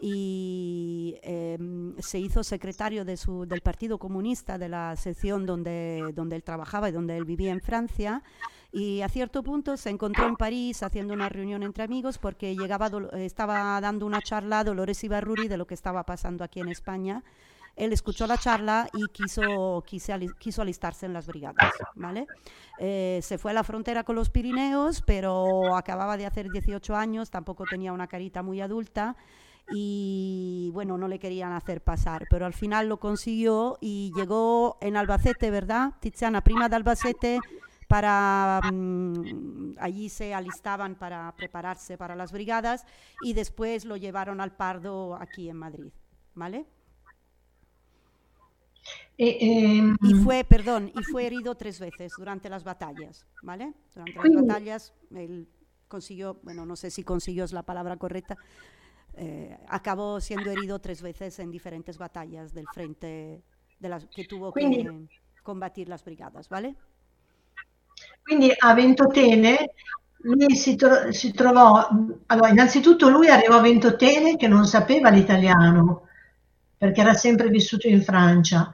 y 0.00 1.18
eh, 1.22 1.58
se 1.98 2.18
hizo 2.18 2.42
secretario 2.44 3.04
de 3.04 3.18
su, 3.18 3.46
del 3.46 3.60
Partido 3.60 3.98
Comunista 3.98 4.56
de 4.56 4.68
la 4.68 4.96
sección 4.96 5.44
donde, 5.44 6.12
donde 6.14 6.36
él 6.36 6.44
trabajaba 6.44 6.88
y 6.88 6.92
donde 6.92 7.16
él 7.16 7.24
vivía 7.24 7.52
en 7.52 7.60
Francia. 7.60 8.22
Y 8.70 9.00
a 9.00 9.08
cierto 9.08 9.42
punto 9.42 9.76
se 9.76 9.90
encontró 9.90 10.26
en 10.26 10.36
París 10.36 10.82
haciendo 10.82 11.14
una 11.14 11.28
reunión 11.28 11.62
entre 11.62 11.84
amigos 11.84 12.18
porque 12.18 12.54
llegaba, 12.54 12.90
estaba 13.14 13.80
dando 13.80 14.04
una 14.04 14.20
charla 14.20 14.60
a 14.60 14.64
Dolores 14.64 15.02
Ibarruri 15.04 15.48
de 15.48 15.56
lo 15.56 15.66
que 15.66 15.74
estaba 15.74 16.04
pasando 16.04 16.44
aquí 16.44 16.60
en 16.60 16.68
España. 16.68 17.24
Él 17.76 17.92
escuchó 17.92 18.26
la 18.26 18.36
charla 18.36 18.88
y 18.92 19.06
quiso, 19.06 19.82
quiso, 19.86 20.62
alistarse 20.62 21.06
en 21.06 21.12
las 21.12 21.26
brigadas. 21.26 21.72
¿vale? 21.94 22.26
Eh, 22.78 23.20
se 23.22 23.38
fue 23.38 23.52
a 23.52 23.54
la 23.54 23.64
frontera 23.64 24.04
con 24.04 24.16
los 24.16 24.30
Pirineos, 24.30 25.02
pero 25.06 25.76
acababa 25.76 26.16
de 26.16 26.26
hacer 26.26 26.50
18 26.50 26.94
años, 26.96 27.30
tampoco 27.30 27.64
tenía 27.64 27.92
una 27.92 28.08
carita 28.08 28.42
muy 28.42 28.60
adulta 28.60 29.16
y 29.70 30.70
bueno, 30.72 30.96
no 30.96 31.08
le 31.08 31.18
querían 31.18 31.52
hacer 31.52 31.82
pasar, 31.82 32.26
pero 32.30 32.46
al 32.46 32.54
final 32.54 32.88
lo 32.88 32.98
consiguió 32.98 33.78
y 33.80 34.12
llegó 34.16 34.78
en 34.80 34.96
Albacete, 34.96 35.50
¿verdad? 35.50 35.92
Tiziana, 36.00 36.40
prima 36.40 36.68
de 36.68 36.76
Albacete, 36.76 37.38
para 37.88 38.60
um, 38.70 39.74
allí 39.80 40.10
se 40.10 40.34
alistaban 40.34 40.94
para 40.94 41.34
prepararse 41.34 41.96
para 41.96 42.14
las 42.14 42.30
brigadas 42.30 42.84
y 43.22 43.32
después 43.32 43.86
lo 43.86 43.96
llevaron 43.96 44.40
al 44.40 44.54
Pardo 44.54 45.16
aquí 45.16 45.48
en 45.48 45.56
Madrid, 45.56 45.92
¿vale? 46.34 46.66
Eh, 49.16 49.36
eh, 49.40 49.96
y 50.02 50.14
fue, 50.22 50.44
perdón, 50.44 50.92
y 50.94 51.02
fue 51.02 51.26
herido 51.26 51.56
tres 51.56 51.80
veces 51.80 52.12
durante 52.16 52.48
las 52.48 52.62
batallas, 52.62 53.26
¿vale? 53.42 53.74
Durante 53.94 54.18
las 54.18 54.46
batallas 54.46 54.94
él 55.10 55.48
consiguió, 55.88 56.38
bueno, 56.42 56.66
no 56.66 56.76
sé 56.76 56.90
si 56.90 57.02
consiguió 57.02 57.44
es 57.44 57.52
la 57.52 57.64
palabra 57.64 57.96
correcta, 57.96 58.36
eh, 59.14 59.58
acabó 59.66 60.20
siendo 60.20 60.50
herido 60.50 60.78
tres 60.78 61.02
veces 61.02 61.38
en 61.38 61.50
diferentes 61.50 61.98
batallas 61.98 62.52
del 62.52 62.66
frente 62.72 63.42
de 63.80 63.88
las 63.88 64.06
que 64.06 64.24
tuvo 64.24 64.52
que 64.52 65.08
combatir 65.42 65.88
las 65.88 66.04
brigadas, 66.04 66.48
¿vale? 66.48 66.76
Quindi 68.28 68.52
a 68.54 68.74
Ventotene 68.74 69.72
lui 70.24 70.54
si, 70.54 70.76
tro- 70.76 71.10
si, 71.12 71.32
trovò, 71.32 71.88
allora 72.26 72.48
innanzitutto 72.50 73.08
lui 73.08 73.28
arrivò 73.30 73.56
a 73.56 73.62
Ventotene 73.62 74.36
che 74.36 74.46
non 74.46 74.66
sapeva 74.66 75.08
l'italiano, 75.08 76.08
perché 76.76 77.00
era 77.00 77.14
sempre 77.14 77.48
vissuto 77.48 77.88
in 77.88 78.02
Francia, 78.02 78.70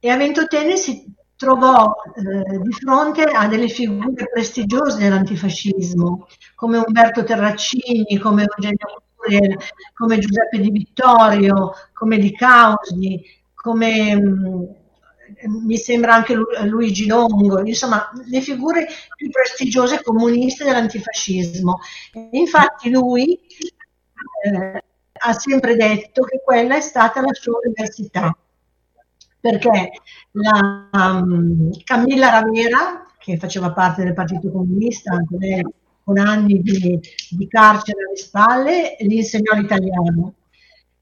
e 0.00 0.10
a 0.10 0.16
Ventotene 0.16 0.76
si 0.76 1.04
trovò 1.36 1.92
eh, 2.16 2.58
di 2.58 2.72
fronte 2.72 3.22
a 3.22 3.46
delle 3.46 3.68
figure 3.68 4.28
prestigiose 4.32 4.98
dell'antifascismo, 4.98 6.26
come 6.56 6.78
Umberto 6.78 7.22
Terracini, 7.22 8.18
come 8.18 8.46
Eugenio 8.48 9.02
Curiel, 9.14 9.56
come 9.94 10.18
Giuseppe 10.18 10.58
Di 10.58 10.70
Vittorio, 10.72 11.72
come 11.92 12.18
Di 12.18 12.32
Causi, 12.32 13.22
come... 13.54 14.16
Mh, 14.16 14.84
mi 15.46 15.76
sembra 15.76 16.14
anche 16.14 16.34
Luigi 16.34 17.06
Longo, 17.06 17.60
insomma 17.64 18.10
le 18.26 18.40
figure 18.40 18.86
più 19.16 19.30
prestigiose 19.30 20.02
comuniste 20.02 20.64
dell'antifascismo. 20.64 21.78
Infatti 22.32 22.90
lui 22.90 23.38
eh, 24.44 24.84
ha 25.18 25.32
sempre 25.32 25.76
detto 25.76 26.22
che 26.24 26.40
quella 26.44 26.76
è 26.76 26.80
stata 26.80 27.20
la 27.20 27.32
sua 27.32 27.58
università, 27.62 28.36
perché 29.40 29.90
la 30.32 30.88
um, 30.92 31.70
Camilla 31.84 32.30
Ravera, 32.30 33.06
che 33.18 33.36
faceva 33.36 33.72
parte 33.72 34.04
del 34.04 34.14
Partito 34.14 34.50
Comunista, 34.50 35.12
anche 35.12 35.36
lei 35.38 35.64
con 36.04 36.18
anni 36.18 36.60
di, 36.60 37.00
di 37.30 37.48
carcere 37.48 37.98
alle 38.06 38.16
spalle, 38.16 38.96
gli 39.00 39.14
insegnò 39.14 39.54
l'italiano. 39.54 40.34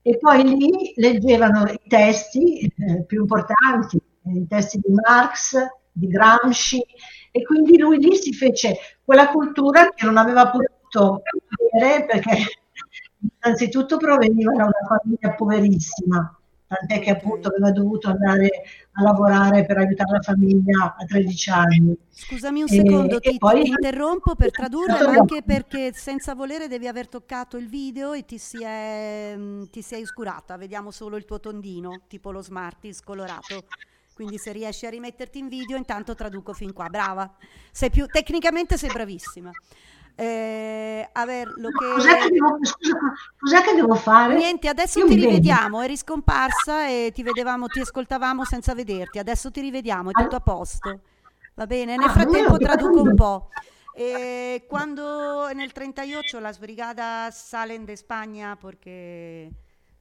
E 0.06 0.18
poi 0.18 0.44
lì 0.44 0.92
leggevano 0.96 1.64
i 1.64 1.80
testi 1.88 2.60
eh, 2.60 3.04
più 3.04 3.22
importanti, 3.22 3.98
i 4.24 4.46
testi 4.46 4.78
di 4.78 4.92
Marx, 4.92 5.56
di 5.92 6.08
Gramsci, 6.08 6.82
e 7.30 7.42
quindi 7.44 7.78
lui 7.78 7.98
lì 7.98 8.16
si 8.16 8.32
fece 8.32 8.76
quella 9.04 9.28
cultura 9.28 9.90
che 9.90 10.06
non 10.06 10.16
aveva 10.16 10.50
potuto 10.50 11.22
avere 11.72 12.06
perché 12.06 12.36
innanzitutto 13.42 13.96
proveniva 13.96 14.52
da 14.52 14.64
una 14.64 15.00
famiglia 15.00 15.34
poverissima 15.34 16.38
tant'è 16.66 17.00
che 17.00 17.10
appunto 17.10 17.48
aveva 17.48 17.70
dovuto 17.70 18.08
andare 18.08 18.48
a 18.92 19.02
lavorare 19.02 19.64
per 19.64 19.78
aiutare 19.78 20.12
la 20.12 20.20
famiglia 20.20 20.94
a 20.96 21.04
13 21.04 21.50
anni. 21.50 21.96
Scusami 22.10 22.62
un 22.62 22.68
secondo, 22.68 23.20
e, 23.20 23.30
ti, 23.30 23.38
poi... 23.38 23.62
ti, 23.62 23.68
interrompo 23.68 24.34
per 24.34 24.50
tradurre, 24.50 25.04
ma 25.04 25.12
anche 25.12 25.42
perché 25.42 25.92
senza 25.92 26.34
volere 26.34 26.68
devi 26.68 26.86
aver 26.86 27.08
toccato 27.08 27.56
il 27.56 27.68
video 27.68 28.12
e 28.12 28.24
ti 28.24 28.38
si, 28.38 28.62
è, 28.62 29.36
ti 29.70 29.82
si 29.82 29.94
è 29.94 30.00
oscurata, 30.00 30.56
vediamo 30.56 30.90
solo 30.90 31.16
il 31.16 31.24
tuo 31.24 31.40
tondino, 31.40 32.02
tipo 32.08 32.30
lo 32.30 32.42
Smarties 32.42 33.00
colorato. 33.00 33.64
Quindi 34.14 34.38
se 34.38 34.52
riesci 34.52 34.86
a 34.86 34.90
rimetterti 34.90 35.38
in 35.38 35.48
video, 35.48 35.76
intanto 35.76 36.14
traduco 36.14 36.52
fin 36.52 36.72
qua. 36.72 36.88
Brava. 36.88 37.30
Sei 37.72 37.90
più, 37.90 38.06
tecnicamente 38.06 38.78
sei 38.78 38.90
bravissima. 38.90 39.50
Eh, 40.16 41.08
a 41.10 41.24
ver, 41.26 41.52
lo 41.56 41.70
che... 41.70 41.92
Cos'è 41.94 42.18
che, 42.18 42.30
devo, 42.30 42.58
scusa, 42.62 42.98
cos'è 43.36 43.62
che 43.62 43.74
devo 43.74 43.94
fare? 43.96 44.36
Niente, 44.36 44.68
adesso 44.68 45.00
Io 45.00 45.06
ti 45.06 45.16
rivediamo, 45.16 45.82
eri 45.82 45.96
scomparsa 45.96 46.86
e 46.86 47.10
ti 47.12 47.24
vedevamo, 47.24 47.66
ti 47.66 47.80
ascoltavamo 47.80 48.44
senza 48.44 48.74
vederti, 48.74 49.18
adesso 49.18 49.50
ti 49.50 49.60
rivediamo, 49.60 50.10
è 50.10 50.12
tutto 50.12 50.36
a 50.36 50.40
posto. 50.40 51.00
Va 51.54 51.66
bene, 51.66 51.96
nel 51.96 52.08
ah, 52.08 52.12
frattempo 52.12 52.56
traduco 52.58 53.00
un 53.02 53.14
po'. 53.16 53.48
Eh, 53.96 54.66
cuando 54.68 55.48
en 55.48 55.60
el 55.60 55.72
38 55.72 56.40
las 56.40 56.58
brigadas 56.58 57.36
salen 57.36 57.86
de 57.86 57.92
España 57.92 58.56
porque 58.56 59.52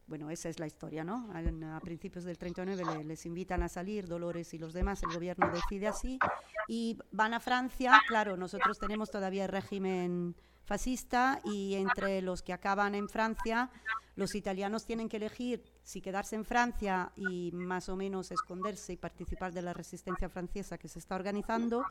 bueno, 0.07 0.29
esa 0.29 0.49
es 0.49 0.59
la 0.59 0.67
historia, 0.67 1.03
¿no? 1.03 1.29
A, 1.33 1.79
principios 1.79 2.25
del 2.25 2.37
39 2.37 3.03
les 3.03 3.25
invitan 3.25 3.63
a 3.63 3.69
salir 3.69 4.07
Dolores 4.07 4.53
y 4.53 4.57
los 4.57 4.73
demás, 4.73 5.01
el 5.03 5.13
gobierno 5.13 5.49
decide 5.51 5.87
así, 5.87 6.19
y 6.67 6.97
van 7.11 7.33
a 7.33 7.39
Francia, 7.39 8.01
claro, 8.07 8.37
nosotros 8.37 8.77
tenemos 8.79 9.09
todavía 9.09 9.45
el 9.45 9.49
régimen 9.49 10.35
fascista 10.65 11.39
y 11.43 11.75
entre 11.75 12.21
los 12.21 12.41
que 12.41 12.53
acaban 12.53 12.95
en 12.95 13.09
Francia, 13.09 13.69
los 14.15 14.35
italianos 14.35 14.85
tienen 14.85 15.09
que 15.09 15.17
elegir 15.17 15.63
si 15.83 16.01
quedarse 16.01 16.35
en 16.35 16.45
Francia 16.45 17.11
y 17.15 17.51
más 17.51 17.89
o 17.89 17.95
menos 17.95 18.31
esconderse 18.31 18.93
y 18.93 18.97
participar 18.97 19.51
de 19.53 19.61
la 19.61 19.73
resistencia 19.73 20.29
francesa 20.29 20.77
que 20.77 20.87
se 20.87 20.99
está 20.99 21.15
organizando 21.15 21.83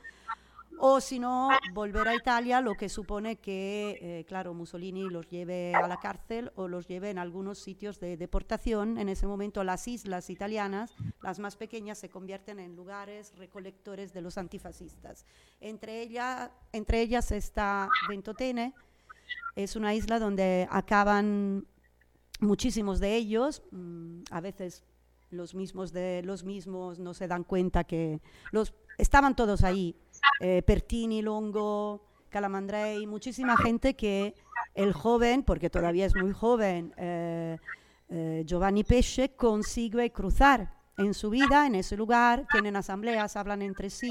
o 0.78 1.00
si 1.00 1.18
no, 1.18 1.48
volver 1.72 2.08
a 2.08 2.14
Italia, 2.14 2.61
lo 2.61 2.74
que 2.74 2.88
supone 2.88 3.37
que, 3.37 3.98
eh, 4.00 4.24
claro, 4.24 4.54
Mussolini 4.54 5.08
los 5.08 5.28
lleve 5.28 5.74
a 5.74 5.87
la 5.87 5.98
cárcel 5.98 6.50
o 6.56 6.68
los 6.68 6.88
lleve 6.88 7.11
en 7.11 7.18
algunos 7.18 7.58
sitios 7.58 8.00
de 8.00 8.16
deportación. 8.16 8.98
En 8.98 9.08
ese 9.08 9.26
momento 9.26 9.62
las 9.64 9.87
islas 9.87 10.30
italianas, 10.30 10.94
las 11.22 11.38
más 11.38 11.56
pequeñas, 11.56 11.98
se 11.98 12.08
convierten 12.08 12.58
en 12.58 12.74
lugares 12.74 13.32
recolectores 13.37 14.12
de 14.12 14.22
los 14.22 14.38
antifascistas. 14.38 15.24
Entre, 15.61 16.02
ella, 16.02 16.52
entre 16.72 17.00
ellas 17.00 17.30
está 17.32 17.88
Ventotene, 18.08 18.74
es 19.54 19.76
una 19.76 19.94
isla 19.94 20.18
donde 20.18 20.66
acaban 20.70 21.66
muchísimos 22.40 22.98
de 22.98 23.16
ellos, 23.16 23.62
mm, 23.70 24.22
a 24.30 24.40
veces 24.40 24.85
los 25.32 25.54
mismos 25.54 25.92
de 25.92 26.22
los 26.22 26.44
mismos 26.44 26.98
no 26.98 27.14
se 27.14 27.26
dan 27.26 27.42
cuenta 27.44 27.85
que 27.85 28.20
los 28.50 28.74
estaban 28.98 29.35
todos 29.37 29.64
ahí 29.64 29.96
eh, 30.40 30.62
Pertini, 30.62 31.22
Longo, 31.22 32.05
Calamandrei, 32.28 33.07
muchísima 33.07 33.57
gente 33.57 33.94
que 33.94 34.35
el 34.74 34.92
joven, 34.92 35.42
porque 35.42 35.70
todavía 35.70 36.07
es 36.07 36.14
muy 36.14 36.33
joven, 36.33 36.94
eh, 36.96 37.59
eh, 38.09 38.42
Giovanni 38.46 38.85
Pesce, 38.85 39.35
consigue 39.35 40.11
cruzar 40.12 40.74
en 40.98 41.14
su 41.14 41.31
vida, 41.31 41.66
en 41.66 41.74
ese 41.74 41.96
lugar, 41.96 42.46
tienen 42.50 42.76
asambleas, 42.76 43.37
hablan 43.37 43.62
entre 43.62 43.90
sí, 43.90 44.11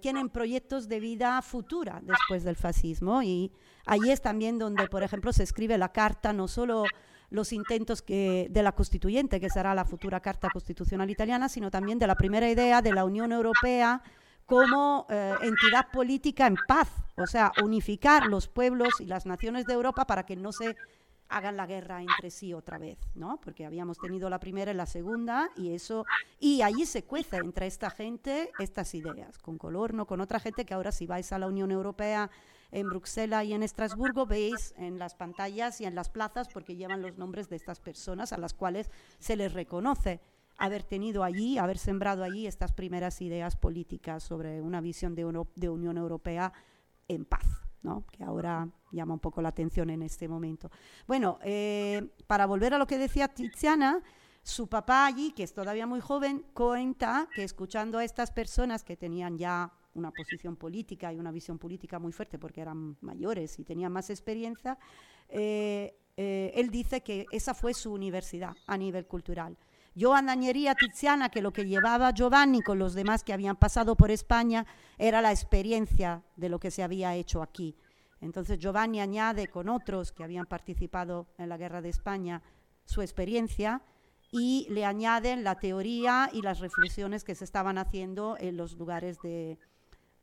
tienen 0.00 0.28
proyectos 0.28 0.88
de 0.88 0.98
vida 0.98 1.40
futura 1.42 2.00
después 2.02 2.42
del 2.42 2.56
fascismo. 2.56 3.22
Y 3.22 3.52
ahí 3.86 4.10
es 4.10 4.20
también 4.20 4.58
donde, 4.58 4.88
por 4.88 5.02
ejemplo, 5.02 5.32
se 5.32 5.44
escribe 5.44 5.78
la 5.78 5.92
carta, 5.92 6.32
no 6.32 6.48
solo 6.48 6.84
los 7.32 7.52
intentos 7.52 8.04
de 8.06 8.62
la 8.62 8.72
constituyente, 8.72 9.40
que 9.40 9.48
será 9.48 9.74
la 9.74 9.84
futura 9.84 10.20
Carta 10.20 10.48
Constitucional 10.50 11.10
Italiana, 11.10 11.48
sino 11.48 11.70
también 11.70 11.98
de 11.98 12.06
la 12.06 12.14
primera 12.14 12.48
idea 12.48 12.82
de 12.82 12.92
la 12.92 13.04
Unión 13.04 13.32
Europea 13.32 14.02
como 14.44 15.06
eh, 15.08 15.34
entidad 15.42 15.90
política 15.90 16.46
en 16.46 16.56
paz, 16.68 16.88
o 17.16 17.26
sea, 17.26 17.52
unificar 17.62 18.26
los 18.26 18.48
pueblos 18.48 19.00
y 19.00 19.06
las 19.06 19.24
naciones 19.24 19.64
de 19.64 19.72
Europa 19.72 20.06
para 20.06 20.24
que 20.24 20.36
no 20.36 20.52
se 20.52 20.76
hagan 21.30 21.56
la 21.56 21.66
guerra 21.66 22.02
entre 22.02 22.30
sí 22.30 22.52
otra 22.52 22.76
vez, 22.76 22.98
¿no? 23.14 23.40
Porque 23.40 23.64
habíamos 23.64 23.96
tenido 23.96 24.28
la 24.28 24.38
primera 24.38 24.70
y 24.70 24.74
la 24.74 24.84
segunda 24.84 25.48
y 25.56 25.72
eso 25.72 26.04
y 26.38 26.60
allí 26.60 26.84
se 26.84 27.04
cuece 27.04 27.38
entre 27.38 27.66
esta 27.66 27.88
gente 27.88 28.50
estas 28.58 28.94
ideas, 28.94 29.38
con 29.38 29.56
color, 29.56 29.94
no 29.94 30.06
con 30.06 30.20
otra 30.20 30.38
gente 30.38 30.66
que 30.66 30.74
ahora 30.74 30.92
si 30.92 31.06
vais 31.06 31.32
a 31.32 31.38
la 31.38 31.46
Unión 31.46 31.70
Europea 31.70 32.30
en 32.72 32.88
Bruselas 32.88 33.44
y 33.44 33.52
en 33.52 33.62
Estrasburgo 33.62 34.26
veis 34.26 34.74
en 34.78 34.98
las 34.98 35.14
pantallas 35.14 35.80
y 35.80 35.84
en 35.84 35.94
las 35.94 36.08
plazas 36.08 36.48
porque 36.48 36.74
llevan 36.74 37.02
los 37.02 37.16
nombres 37.18 37.48
de 37.48 37.56
estas 37.56 37.78
personas 37.78 38.32
a 38.32 38.38
las 38.38 38.54
cuales 38.54 38.90
se 39.18 39.36
les 39.36 39.52
reconoce 39.52 40.20
haber 40.56 40.82
tenido 40.82 41.22
allí, 41.22 41.58
haber 41.58 41.78
sembrado 41.78 42.24
allí 42.24 42.46
estas 42.46 42.72
primeras 42.72 43.20
ideas 43.20 43.56
políticas 43.56 44.22
sobre 44.22 44.60
una 44.60 44.80
visión 44.80 45.14
de, 45.14 45.24
Unión 45.68 45.98
Europea 45.98 46.52
en 47.08 47.24
paz, 47.24 47.44
¿no? 47.82 48.04
que 48.10 48.24
ahora 48.24 48.68
llama 48.90 49.14
un 49.14 49.20
poco 49.20 49.42
la 49.42 49.50
atención 49.50 49.90
en 49.90 50.02
este 50.02 50.26
momento. 50.26 50.70
Bueno, 51.06 51.38
eh, 51.42 52.08
para 52.26 52.46
volver 52.46 52.74
a 52.74 52.78
lo 52.78 52.86
que 52.86 52.98
decía 52.98 53.28
Tiziana, 53.28 54.02
su 54.42 54.66
papá 54.66 55.06
allí, 55.06 55.32
que 55.32 55.42
es 55.42 55.52
todavía 55.52 55.86
muy 55.86 56.00
joven, 56.00 56.44
cuenta 56.54 57.28
que 57.34 57.44
escuchando 57.44 57.98
a 57.98 58.04
estas 58.04 58.30
personas 58.30 58.82
que 58.82 58.96
tenían 58.96 59.38
ya 59.38 59.72
una 59.94 60.10
posición 60.10 60.56
política 60.56 61.12
y 61.12 61.18
una 61.18 61.30
visión 61.30 61.58
política 61.58 61.98
muy 61.98 62.12
fuerte 62.12 62.38
porque 62.38 62.60
eran 62.60 62.96
mayores 63.00 63.58
y 63.58 63.64
tenían 63.64 63.92
más 63.92 64.10
experiencia, 64.10 64.78
eh, 65.28 65.94
eh, 66.16 66.52
él 66.54 66.70
dice 66.70 67.02
que 67.02 67.26
esa 67.32 67.54
fue 67.54 67.74
su 67.74 67.92
universidad 67.92 68.54
a 68.66 68.76
nivel 68.76 69.06
cultural. 69.06 69.56
Yo 69.94 70.14
añadiría 70.14 70.74
Tiziana 70.74 71.28
que 71.28 71.42
lo 71.42 71.52
que 71.52 71.66
llevaba 71.66 72.12
Giovanni 72.12 72.62
con 72.62 72.78
los 72.78 72.94
demás 72.94 73.24
que 73.24 73.32
habían 73.32 73.56
pasado 73.56 73.94
por 73.94 74.10
España 74.10 74.66
era 74.96 75.20
la 75.20 75.32
experiencia 75.32 76.22
de 76.36 76.48
lo 76.48 76.58
que 76.58 76.70
se 76.70 76.82
había 76.82 77.14
hecho 77.14 77.42
aquí. 77.42 77.76
Entonces 78.20 78.58
Giovanni 78.58 79.00
añade 79.00 79.48
con 79.48 79.68
otros 79.68 80.12
que 80.12 80.24
habían 80.24 80.46
participado 80.46 81.26
en 81.36 81.48
la 81.48 81.58
guerra 81.58 81.82
de 81.82 81.90
España 81.90 82.42
su 82.84 83.02
experiencia 83.02 83.82
y 84.30 84.66
le 84.70 84.86
añaden 84.86 85.44
la 85.44 85.56
teoría 85.56 86.30
y 86.32 86.40
las 86.40 86.60
reflexiones 86.60 87.22
que 87.22 87.34
se 87.34 87.44
estaban 87.44 87.76
haciendo 87.76 88.36
en 88.38 88.56
los 88.56 88.78
lugares 88.78 89.18
de, 89.22 89.58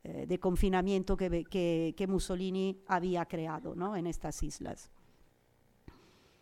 eh, 0.03 0.39
confinamiento 0.39 1.17
que, 1.17 1.43
que, 1.45 2.07
Mussolini 2.07 2.77
había 2.87 3.25
creado 3.25 3.75
¿no? 3.75 3.95
en 3.95 4.07
estas 4.07 4.41
islas. 4.43 4.89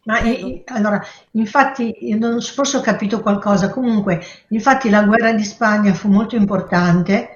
Ma 0.06 0.20
eh, 0.22 0.64
allora, 0.68 1.04
infatti, 1.32 2.16
non, 2.18 2.40
forse 2.40 2.78
ho 2.78 2.82
capito 2.82 3.22
qualcosa, 3.22 3.70
comunque, 3.70 4.22
infatti 4.50 4.90
la 4.90 5.04
guerra 5.04 5.34
di 5.34 5.44
Spagna 5.44 5.94
fu 5.94 6.08
molto 6.08 6.38
importante 6.38 7.36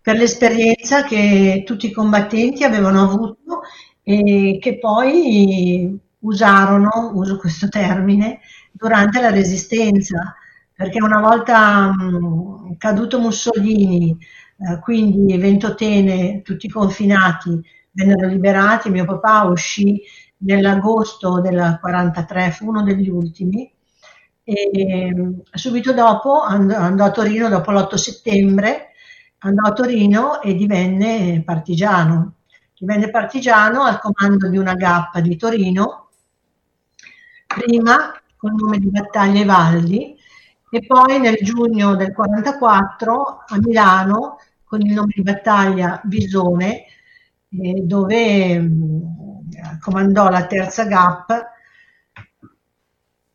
per 0.00 0.16
l'esperienza 0.16 1.04
che 1.04 1.62
tutti 1.66 1.86
i 1.88 1.92
combattenti 1.92 2.64
avevano 2.64 3.02
avuto 3.02 3.60
e 4.02 4.58
che 4.60 4.78
poi 4.78 5.98
usarono, 6.20 7.10
uso 7.14 7.36
questo 7.36 7.68
termine, 7.68 8.40
durante 8.72 9.20
la 9.20 9.30
resistenza, 9.30 10.34
perché 10.72 11.02
una 11.02 11.20
volta 11.20 11.92
mh, 11.92 12.76
caduto 12.78 13.20
Mussolini, 13.20 14.16
eh, 14.58 14.78
quindi 14.80 15.36
Ventotene, 15.36 16.42
tutti 16.42 16.68
confinati, 16.68 17.60
vennero 17.90 18.28
liberati, 18.28 18.90
mio 18.90 19.04
papà 19.04 19.44
uscì 19.44 20.00
nell'agosto 20.38 21.40
del 21.40 21.78
43, 21.80 22.50
fu 22.50 22.68
uno 22.68 22.82
degli 22.82 23.08
ultimi, 23.08 23.70
e 24.42 25.12
subito 25.52 25.92
dopo 25.92 26.40
andò, 26.40 27.04
a 27.04 27.10
Torino, 27.10 27.48
dopo 27.48 27.72
l'8 27.72 27.94
settembre, 27.96 28.92
andò 29.38 29.68
a 29.68 29.72
Torino 29.72 30.40
e 30.40 30.54
divenne 30.54 31.42
partigiano. 31.44 32.34
Divenne 32.78 33.10
partigiano 33.10 33.82
al 33.82 33.98
comando 33.98 34.48
di 34.48 34.56
una 34.58 34.74
gappa 34.74 35.20
di 35.20 35.36
Torino, 35.36 36.10
prima 37.46 38.14
col 38.36 38.54
nome 38.54 38.78
di 38.78 38.88
Battaglia 38.88 39.44
Valdi 39.44 40.14
e 40.70 40.86
poi 40.86 41.18
nel 41.18 41.36
giugno 41.40 41.96
del 41.96 42.12
44 42.12 43.44
a 43.48 43.58
Milano 43.58 44.35
con 44.66 44.80
il 44.80 44.92
nome 44.92 45.12
di 45.14 45.22
Battaglia 45.22 46.00
Bisone, 46.04 46.84
eh, 47.50 47.80
dove 47.84 48.68
comandò 49.80 50.28
la 50.28 50.46
terza 50.46 50.84
GAP, 50.84 51.44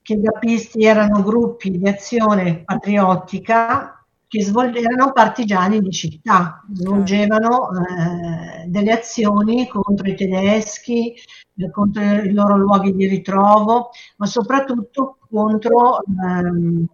che 0.02 0.14
i 0.14 0.20
GAPisti 0.22 0.84
erano 0.84 1.22
gruppi 1.24 1.72
di 1.72 1.88
azione 1.88 2.64
patriottica 2.64 3.96
che 4.28 4.40
erano 4.40 5.12
partigiani 5.12 5.82
di 5.82 5.92
città, 5.92 6.64
svolgevano 6.74 7.70
eh, 7.72 8.66
delle 8.68 8.92
azioni 8.94 9.68
contro 9.68 10.08
i 10.08 10.16
tedeschi, 10.16 11.14
eh, 11.58 11.70
contro 11.70 12.02
i 12.02 12.32
loro 12.32 12.56
luoghi 12.56 12.94
di 12.96 13.08
ritrovo, 13.08 13.90
ma 14.18 14.26
soprattutto 14.26 15.18
contro, 15.30 16.00
ehm, 16.24 16.86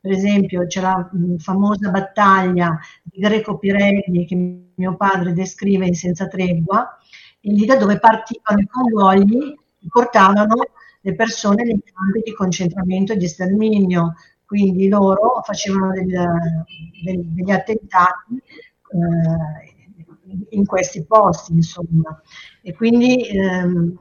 per 0.00 0.12
esempio, 0.12 0.66
c'è 0.66 0.80
la 0.80 1.08
mh, 1.12 1.38
famosa 1.38 1.90
battaglia 1.90 2.78
Greco 3.18 3.58
Pirelli 3.58 4.24
che 4.26 4.70
mio 4.74 4.96
padre 4.96 5.32
descrive 5.32 5.86
in 5.86 5.94
Senza 5.94 6.26
Tregua, 6.26 6.98
in 7.40 7.54
Liga 7.54 7.76
dove 7.76 7.98
partivano 7.98 8.60
i 8.60 8.66
convogli 8.66 9.54
portavano 9.88 10.54
le 11.00 11.14
persone 11.14 11.64
nei 11.64 11.82
campi 11.82 12.20
di 12.24 12.34
concentramento 12.34 13.12
e 13.12 13.16
di 13.16 13.28
sterminio, 13.28 14.14
quindi 14.44 14.88
loro 14.88 15.40
facevano 15.44 15.92
del, 15.92 16.06
del, 17.04 17.24
degli 17.26 17.50
attentati 17.50 18.34
eh, 18.34 19.76
in 20.50 20.66
questi 20.66 21.04
posti, 21.04 21.52
insomma. 21.52 22.20
E 22.62 22.74
quindi 22.74 23.28
ehm, 23.28 23.98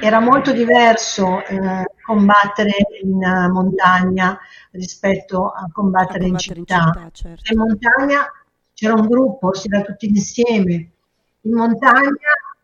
era 0.00 0.20
molto 0.20 0.52
diverso 0.52 1.44
eh, 1.46 1.84
combattere 2.04 2.72
in 3.02 3.18
montagna 3.52 4.38
rispetto 4.76 5.50
a 5.50 5.68
combattere, 5.72 6.26
a 6.26 6.28
combattere 6.28 6.28
in 6.28 6.38
città. 6.38 6.76
In, 6.76 7.10
città 7.10 7.10
certo. 7.12 7.52
in 7.52 7.58
montagna 7.58 8.32
c'era 8.72 8.94
un 8.94 9.06
gruppo, 9.06 9.54
si 9.54 9.68
era 9.70 9.82
tutti 9.82 10.06
insieme. 10.06 10.90
In 11.42 11.54
montagna 11.54 12.14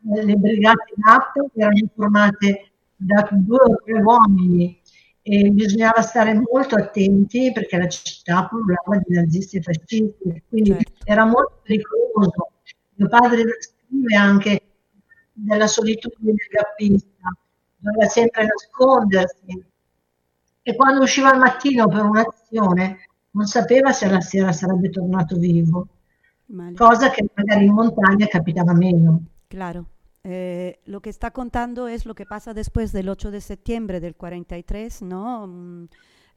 le 0.02 0.36
brigate 0.36 0.92
NAP 0.96 1.50
erano 1.54 1.88
formate 1.94 2.70
da 2.96 3.28
due 3.30 3.58
o 3.58 3.76
tre 3.84 4.00
uomini 4.00 4.80
e 5.22 5.50
bisognava 5.50 6.02
stare 6.02 6.34
molto 6.34 6.74
attenti 6.74 7.52
perché 7.52 7.78
la 7.78 7.88
città 7.88 8.46
pullulava 8.46 9.00
di 9.06 9.14
nazisti 9.14 9.56
e 9.56 9.62
fascisti, 9.62 10.42
quindi 10.48 10.70
certo. 10.70 10.92
era 11.04 11.24
molto 11.24 11.60
pericoloso. 11.62 12.50
Mio 12.94 13.08
padre 13.08 13.42
scrive 13.60 14.16
anche 14.16 14.60
della 15.32 15.66
solitudine 15.66 16.32
del 16.34 16.46
gappista, 16.50 17.36
doveva 17.78 18.06
sempre 18.06 18.46
nascondersi 18.46 19.64
e 20.62 20.76
quando 20.76 21.02
usciva 21.02 21.30
al 21.30 21.38
mattino 21.38 21.86
per 21.88 22.04
un'azione 22.04 22.98
non 23.30 23.46
sapeva 23.46 23.92
se 23.92 24.06
alla 24.06 24.20
sera 24.20 24.52
sarebbe 24.52 24.90
tornato 24.90 25.36
vivo, 25.36 25.88
Vale. 26.46 26.76
cosa 26.76 27.10
que 27.10 27.24
magari 27.34 27.66
en 27.66 27.72
montaña 27.72 28.26
capitaba 28.26 28.74
menos. 28.74 29.20
Claro. 29.48 29.86
Eh, 30.24 30.80
lo 30.84 31.00
que 31.00 31.10
está 31.10 31.32
contando 31.32 31.88
es 31.88 32.06
lo 32.06 32.14
que 32.14 32.26
pasa 32.26 32.54
después 32.54 32.92
del 32.92 33.08
8 33.08 33.30
de 33.30 33.40
septiembre 33.40 34.00
del 34.00 34.14
43, 34.14 35.02
¿no? 35.02 35.46
Mm, 35.48 35.88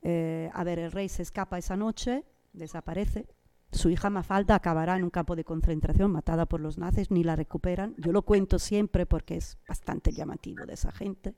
eh, 0.02 0.50
a 0.54 0.64
ver, 0.64 0.80
el 0.80 0.92
rey 0.92 1.10
se 1.10 1.22
escapa 1.22 1.58
esa 1.58 1.76
noche, 1.76 2.24
desaparece. 2.54 3.28
Su 3.72 3.90
hija 3.90 4.10
Mafalda 4.10 4.56
acabará 4.56 4.96
en 4.96 5.04
un 5.04 5.10
campo 5.10 5.36
de 5.36 5.44
concentración 5.44 6.12
matada 6.12 6.46
por 6.46 6.62
los 6.62 6.78
nazis, 6.78 7.12
ni 7.12 7.24
la 7.24 7.36
recuperan. 7.36 7.94
Yo 7.98 8.12
lo 8.12 8.22
cuento 8.22 8.58
siempre 8.58 9.06
porque 9.06 9.36
es 9.38 9.58
bastante 9.68 10.12
llamativo 10.12 10.66
de 10.66 10.74
esa 10.74 10.92
gente. 10.92 11.36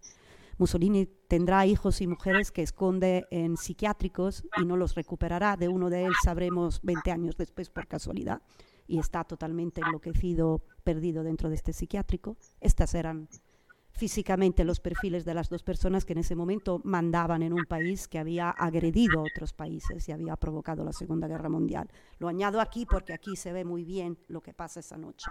Mussolini 0.57 1.05
tendrá 1.27 1.65
hijos 1.65 2.01
y 2.01 2.07
mujeres 2.07 2.51
que 2.51 2.63
esconde 2.63 3.25
en 3.29 3.57
psiquiátricos 3.57 4.43
y 4.59 4.65
no 4.65 4.75
los 4.75 4.95
recuperará. 4.95 5.55
De 5.55 5.67
uno 5.67 5.89
de 5.89 6.05
él 6.05 6.13
sabremos 6.23 6.81
20 6.81 7.11
años 7.11 7.37
después 7.37 7.69
por 7.69 7.87
casualidad 7.87 8.41
y 8.87 8.99
está 8.99 9.23
totalmente 9.23 9.81
enloquecido, 9.81 10.63
perdido 10.83 11.23
dentro 11.23 11.49
de 11.49 11.55
este 11.55 11.73
psiquiátrico. 11.73 12.37
Estas 12.59 12.95
eran 12.95 13.27
físicamente 13.91 14.63
los 14.63 14.79
perfiles 14.79 15.25
de 15.25 15.33
las 15.33 15.49
dos 15.49 15.63
personas 15.63 16.05
que 16.05 16.13
en 16.13 16.19
ese 16.19 16.35
momento 16.35 16.79
mandaban 16.83 17.41
en 17.41 17.51
un 17.51 17.65
país 17.65 18.07
que 18.07 18.19
había 18.19 18.51
agredido 18.51 19.19
a 19.19 19.23
otros 19.23 19.53
países 19.53 20.07
y 20.07 20.11
había 20.11 20.35
provocado 20.35 20.83
la 20.83 20.93
Segunda 20.93 21.27
Guerra 21.27 21.49
Mundial. 21.49 21.89
Lo 22.19 22.27
añado 22.27 22.61
aquí 22.61 22.85
porque 22.85 23.13
aquí 23.13 23.35
se 23.35 23.51
ve 23.51 23.65
muy 23.65 23.83
bien 23.83 24.17
lo 24.27 24.41
que 24.41 24.53
pasa 24.53 24.79
esa 24.79 24.97
noche. 24.97 25.27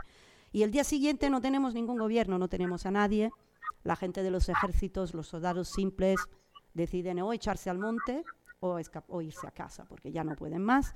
Y 0.52 0.62
el 0.62 0.70
día 0.70 0.84
siguiente 0.84 1.30
no 1.30 1.40
tenemos 1.40 1.74
ningún 1.74 1.98
gobierno, 1.98 2.38
no 2.38 2.48
tenemos 2.48 2.86
a 2.86 2.90
nadie, 2.90 3.30
la 3.84 3.96
gente 3.96 4.22
de 4.22 4.30
los 4.30 4.48
ejércitos, 4.48 5.14
los 5.14 5.28
soldados 5.28 5.68
simples, 5.68 6.18
deciden 6.74 7.20
o 7.20 7.32
echarse 7.32 7.70
al 7.70 7.78
monte 7.78 8.24
o, 8.60 8.80
irse 9.20 9.46
a 9.46 9.50
casa 9.50 9.84
porque 9.84 10.12
ya 10.12 10.24
no 10.24 10.34
pueden 10.34 10.62
más. 10.62 10.94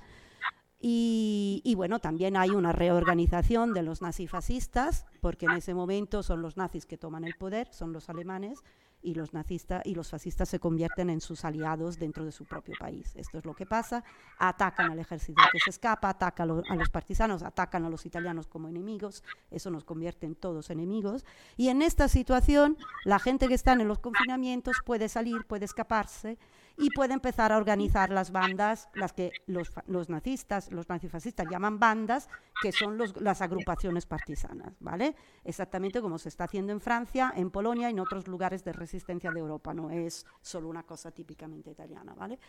Y, 0.83 1.61
y, 1.63 1.75
bueno, 1.75 1.99
también 1.99 2.35
hay 2.35 2.49
una 2.49 2.71
reorganización 2.71 3.71
de 3.73 3.83
los 3.83 4.01
nazifascistas, 4.01 5.05
porque 5.21 5.45
en 5.45 5.51
ese 5.51 5.75
momento 5.75 6.23
son 6.23 6.41
los 6.41 6.57
nazis 6.57 6.87
que 6.87 6.97
toman 6.97 7.23
el 7.23 7.35
poder, 7.35 7.71
son 7.71 7.93
los 7.93 8.09
alemanes, 8.09 8.63
y 9.01 9.15
los 9.15 9.33
nazistas 9.33 9.81
y 9.85 9.95
los 9.95 10.09
fascistas 10.09 10.49
se 10.49 10.59
convierten 10.59 11.09
en 11.09 11.21
sus 11.21 11.45
aliados 11.45 11.97
dentro 11.97 12.25
de 12.25 12.31
su 12.31 12.45
propio 12.45 12.75
país. 12.79 13.13
Esto 13.15 13.37
es 13.37 13.45
lo 13.45 13.53
que 13.53 13.65
pasa. 13.65 14.03
Atacan 14.37 14.91
al 14.91 14.99
ejército 14.99 15.41
que 15.51 15.59
se 15.59 15.69
escapa, 15.69 16.09
atacan 16.09 16.49
a 16.69 16.75
los 16.75 16.89
partisanos, 16.89 17.43
atacan 17.43 17.85
a 17.85 17.89
los 17.89 18.05
italianos 18.05 18.47
como 18.47 18.67
enemigos. 18.67 19.23
Eso 19.49 19.69
nos 19.71 19.83
convierte 19.83 20.25
en 20.25 20.35
todos 20.35 20.69
enemigos. 20.69 21.25
Y 21.57 21.69
en 21.69 21.81
esta 21.81 22.07
situación, 22.07 22.77
la 23.05 23.19
gente 23.19 23.47
que 23.47 23.53
está 23.53 23.73
en 23.73 23.87
los 23.87 23.99
confinamientos 23.99 24.77
puede 24.85 25.09
salir, 25.09 25.45
puede 25.45 25.65
escaparse 25.65 26.37
y 26.81 26.89
puede 26.89 27.13
empezar 27.13 27.51
a 27.51 27.57
organizar 27.57 28.09
las 28.09 28.31
bandas, 28.31 28.89
las 28.95 29.13
que 29.13 29.31
los, 29.45 29.69
nazistas, 30.09 30.71
los 30.71 30.89
nazifascistas 30.89 31.45
llaman 31.49 31.79
bandas, 31.79 32.27
que 32.59 32.71
son 32.71 32.97
las 33.19 33.41
agrupaciones 33.41 34.07
partisanas, 34.07 34.73
¿vale? 34.79 35.15
Exactamente 35.43 36.01
como 36.01 36.17
se 36.17 36.29
está 36.29 36.45
haciendo 36.45 36.71
en 36.71 36.81
Francia, 36.81 37.33
en 37.35 37.51
Polonia 37.51 37.89
y 37.89 37.93
en 37.93 37.99
otros 37.99 38.27
lugares 38.27 38.63
de 38.63 38.73
resistencia 38.73 39.31
de 39.31 39.39
Europa, 39.39 39.75
no 39.75 39.91
es 39.91 40.25
solo 40.41 40.69
una 40.69 40.81
cosa 40.81 41.11
típicamente 41.11 41.69
italiana, 41.69 42.15
¿vale? 42.15 42.39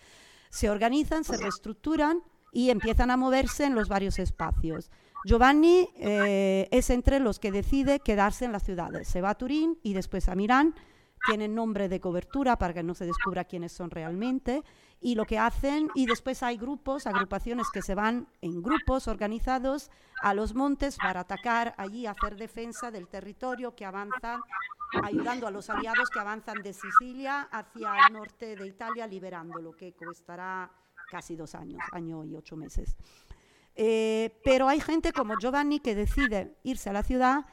Se 0.49 0.71
organizan, 0.71 1.25
se 1.25 1.37
reestructuran 1.37 2.23
y 2.53 2.71
empiezan 2.71 3.11
a 3.11 3.19
moverse 3.19 3.65
en 3.65 3.75
los 3.75 3.91
varios 3.91 4.19
espacios. 4.19 4.91
Giovanni 5.27 5.91
eh, 5.97 6.69
es 6.71 6.89
entre 6.89 7.21
los 7.21 7.39
que 7.39 7.53
decide 7.53 8.01
quedarse 8.01 8.47
en 8.47 8.53
las 8.53 8.65
ciudades. 8.65 9.09
Se 9.09 9.21
va 9.21 9.31
a 9.31 9.35
Turín 9.35 9.79
y 9.83 9.93
después 9.93 10.29
a 10.29 10.35
Milán 10.35 10.75
tienen 11.27 11.55
nombre 11.55 11.89
de 11.89 12.01
cobertura 12.01 12.57
para 12.57 12.75
que 12.75 12.83
no 12.83 12.95
se 12.95 13.07
descubra 13.07 13.45
quiénes 13.45 13.73
son 13.73 13.91
realmente 13.91 14.63
y 15.01 15.15
lo 15.15 15.25
que 15.25 15.39
hacen 15.39 15.91
y 15.95 16.07
después 16.07 16.43
hay 16.43 16.57
grupos, 16.57 17.07
agrupaciones 17.07 17.67
que 17.73 17.83
se 17.83 17.95
van 17.95 18.29
en 18.41 18.63
grupos 18.63 19.09
organizados 19.09 19.91
a 20.23 20.35
los 20.35 20.55
montes 20.55 20.97
para 20.97 21.21
atacar 21.21 21.75
allí, 21.77 22.07
hacer 22.07 22.37
defensa 22.37 22.91
del 22.91 23.09
territorio 23.09 23.75
que 23.75 23.85
avanza, 23.85 24.41
ayudando 25.03 25.47
a 25.47 25.51
los 25.51 25.71
aliados 25.71 26.09
que 26.11 26.21
avanzan 26.21 26.63
de 26.63 26.73
Sicilia 26.73 27.49
hacia 27.51 27.93
el 28.07 28.15
norte 28.15 28.55
de 28.55 28.67
Italia, 28.67 29.07
liberando 29.07 29.59
lo 29.61 29.73
que 29.73 29.93
costará 29.93 30.71
casi 31.11 31.37
dos 31.37 31.55
años, 31.55 31.83
año 31.93 32.25
y 32.25 32.37
ocho 32.37 32.57
meses. 32.57 32.97
Eh, 33.75 34.39
pero 34.45 34.69
hay 34.69 34.81
gente 34.81 35.13
como 35.13 35.39
Giovanni 35.39 35.81
que 35.81 35.95
decide 35.95 36.57
irse 36.63 36.91
a 36.91 36.93
la 36.93 37.03
ciudad 37.03 37.47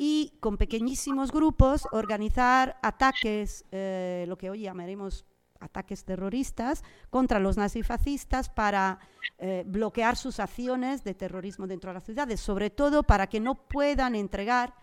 y 0.00 0.32
con 0.40 0.56
pequeñísimos 0.56 1.32
grupos 1.32 1.86
organizar 1.92 2.78
ataques, 2.82 3.64
eh, 3.72 4.24
lo 4.28 4.38
que 4.38 4.50
hoy 4.50 4.62
llamaremos 4.62 5.24
ataques 5.60 6.04
terroristas, 6.04 6.84
contra 7.10 7.40
los 7.40 7.56
nazifascistas 7.56 8.48
para 8.48 9.00
eh, 9.38 9.64
bloquear 9.66 10.16
sus 10.16 10.40
acciones 10.40 11.04
de 11.04 11.14
terrorismo 11.14 11.66
dentro 11.66 11.90
de 11.90 11.94
las 11.94 12.04
ciudades, 12.04 12.40
sobre 12.40 12.70
todo 12.70 13.02
para 13.02 13.26
que 13.26 13.40
no 13.40 13.54
puedan 13.54 14.14
entregar 14.14 14.74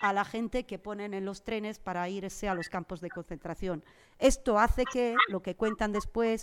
a 0.00 0.12
la 0.12 0.24
gente 0.24 0.66
que 0.66 0.78
ponen 0.78 1.14
en 1.14 1.24
los 1.24 1.44
trenes 1.44 1.78
para 1.78 2.08
irse 2.08 2.48
a 2.48 2.54
los 2.54 2.68
campos 2.68 3.00
de 3.00 3.10
concentración. 3.10 3.84
Esto 4.18 4.58
hace 4.58 4.84
que 4.84 5.14
lo 5.28 5.40
que 5.40 5.54
cuentan 5.54 5.92
después 5.92 6.42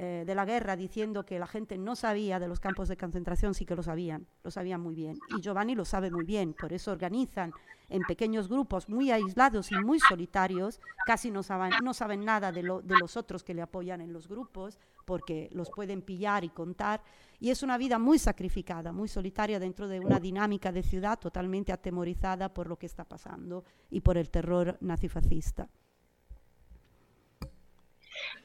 eh, 0.00 0.22
de 0.24 0.34
la 0.36 0.44
guerra 0.44 0.76
diciendo 0.76 1.24
que 1.26 1.40
la 1.40 1.48
gente 1.48 1.76
no 1.76 1.96
sabía 1.96 2.38
de 2.38 2.46
los 2.46 2.60
campos 2.60 2.86
de 2.86 2.96
concentración, 2.96 3.52
sí 3.52 3.66
que 3.66 3.74
lo 3.74 3.82
sabían, 3.82 4.28
lo 4.44 4.52
sabían 4.52 4.80
muy 4.80 4.94
bien. 4.94 5.18
Y 5.36 5.40
Giovanni 5.40 5.74
lo 5.74 5.84
sabe 5.84 6.08
muy 6.08 6.24
bien, 6.24 6.54
por 6.54 6.72
eso 6.72 6.92
organizan 6.92 7.52
en 7.88 8.02
pequeños 8.02 8.48
grupos 8.48 8.88
muy 8.88 9.10
aislados 9.10 9.72
y 9.72 9.74
muy 9.74 9.98
solitarios, 9.98 10.80
casi 11.04 11.32
no 11.32 11.42
saben, 11.42 11.72
no 11.82 11.94
saben 11.94 12.24
nada 12.24 12.52
de, 12.52 12.62
lo, 12.62 12.80
de 12.80 12.94
los 12.96 13.16
otros 13.16 13.42
que 13.42 13.54
le 13.54 13.62
apoyan 13.62 14.00
en 14.00 14.12
los 14.12 14.28
grupos, 14.28 14.78
porque 15.04 15.48
los 15.50 15.68
pueden 15.70 16.02
pillar 16.02 16.44
y 16.44 16.50
contar. 16.50 17.02
Y 17.40 17.50
es 17.50 17.64
una 17.64 17.76
vida 17.76 17.98
muy 17.98 18.20
sacrificada, 18.20 18.92
muy 18.92 19.08
solitaria 19.08 19.58
dentro 19.58 19.88
de 19.88 19.98
una 19.98 20.20
dinámica 20.20 20.70
de 20.70 20.84
ciudad 20.84 21.18
totalmente 21.18 21.72
atemorizada 21.72 22.54
por 22.54 22.68
lo 22.68 22.78
que 22.78 22.86
está 22.86 23.04
pasando 23.04 23.64
y 23.90 24.00
por 24.00 24.16
el 24.16 24.30
terror 24.30 24.78
nazifascista. 24.80 25.68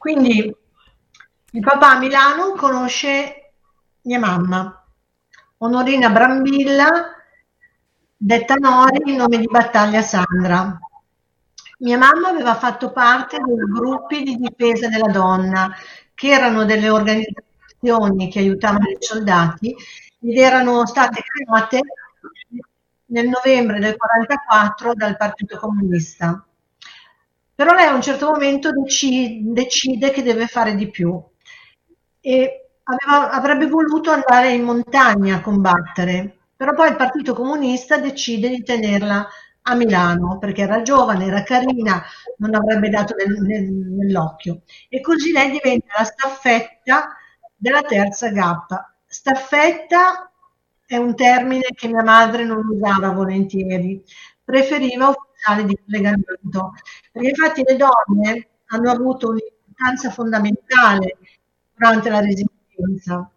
Quindi 0.02 0.52
Il 1.56 1.62
papà 1.62 1.92
a 1.92 2.00
Milano 2.00 2.54
conosce 2.54 3.52
mia 4.02 4.18
mamma, 4.18 4.84
Onorina 5.58 6.10
Brambilla, 6.10 6.90
detta 8.18 8.56
Nori, 8.56 9.12
in 9.12 9.18
nome 9.18 9.38
di 9.38 9.46
Battaglia 9.46 10.02
Sandra. 10.02 10.76
Mia 11.78 11.98
mamma 12.00 12.30
aveva 12.30 12.56
fatto 12.56 12.92
parte 12.92 13.38
dei 13.38 13.56
gruppi 13.72 14.24
di 14.24 14.36
difesa 14.38 14.88
della 14.88 15.12
donna, 15.12 15.72
che 16.16 16.30
erano 16.30 16.66
delle 16.66 16.90
organizzazioni 16.90 18.32
che 18.32 18.40
aiutavano 18.40 18.90
i 18.90 18.98
soldati 18.98 19.76
ed 20.22 20.36
erano 20.36 20.88
state 20.88 21.22
create 21.22 21.82
nel 23.06 23.28
novembre 23.28 23.78
del 23.78 23.96
1944 23.96 24.96
dal 24.96 25.18
Partito 25.18 25.60
Comunista. 25.60 26.44
Però 27.54 27.74
lei 27.76 27.86
a 27.86 27.94
un 27.94 28.02
certo 28.02 28.32
momento 28.32 28.72
decide, 28.72 29.54
decide 29.54 30.10
che 30.10 30.24
deve 30.24 30.48
fare 30.48 30.74
di 30.74 30.90
più 30.90 31.24
e 32.26 32.70
aveva, 32.84 33.32
avrebbe 33.32 33.68
voluto 33.68 34.10
andare 34.12 34.54
in 34.54 34.64
montagna 34.64 35.36
a 35.36 35.42
combattere, 35.42 36.38
però 36.56 36.74
poi 36.74 36.90
il 36.90 36.96
Partito 36.96 37.34
Comunista 37.34 37.98
decide 37.98 38.48
di 38.48 38.64
tenerla 38.64 39.28
a 39.64 39.76
Milano 39.76 40.38
perché 40.38 40.62
era 40.62 40.82
giovane, 40.82 41.26
era 41.26 41.44
carina, 41.44 42.02
non 42.38 42.56
avrebbe 42.56 42.88
dato 42.90 43.14
nel, 43.16 43.42
nel, 43.42 43.70
nell'occhio. 43.72 44.62
E 44.88 45.02
così 45.02 45.34
lei 45.34 45.52
diventa 45.52 45.96
la 45.98 46.04
staffetta 46.06 47.14
della 47.56 47.82
terza 47.82 48.30
gappa. 48.30 48.94
Staffetta 49.06 50.32
è 50.86 50.96
un 50.96 51.16
termine 51.16 51.64
che 51.76 51.88
mia 51.90 52.04
madre 52.04 52.46
non 52.46 52.66
usava 52.66 53.10
volentieri, 53.12 54.02
preferiva 54.44 55.10
ufficiali 55.10 55.66
di 55.66 55.78
collegamento. 55.84 56.74
Perché 57.12 57.30
infatti 57.30 57.64
le 57.66 57.76
donne 57.76 58.48
hanno 58.68 58.92
avuto 58.92 59.30
un'importanza 59.30 60.10
fondamentale 60.10 61.18
durante 61.84 62.10
la 62.10 62.22
resistenza, 62.22 63.30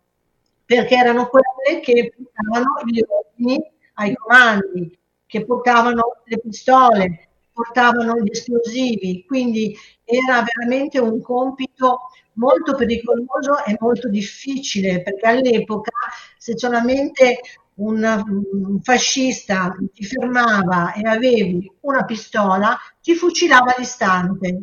perché 0.64 0.94
erano 0.94 1.26
quelle 1.26 1.80
che 1.80 2.14
portavano 2.16 2.80
gli 2.84 3.02
ordini 3.04 3.60
ai 3.94 4.14
comandi, 4.14 4.96
che 5.26 5.44
portavano 5.44 6.22
le 6.24 6.38
pistole, 6.38 7.28
portavano 7.52 8.20
gli 8.20 8.30
esplosivi, 8.30 9.24
quindi 9.26 9.76
era 10.04 10.44
veramente 10.44 11.00
un 11.00 11.20
compito 11.20 12.02
molto 12.34 12.76
pericoloso 12.76 13.64
e 13.64 13.76
molto 13.80 14.08
difficile, 14.08 15.02
perché 15.02 15.26
all'epoca 15.26 15.90
se 16.38 16.56
solamente 16.56 17.40
un, 17.76 18.80
fascista 18.82 19.74
ti 19.92 20.04
fermava 20.04 20.92
e 20.92 21.00
avevi 21.08 21.68
una 21.80 22.04
pistola, 22.04 22.76
ti 23.02 23.14
fucilava 23.14 23.74
all'istante. 23.74 24.62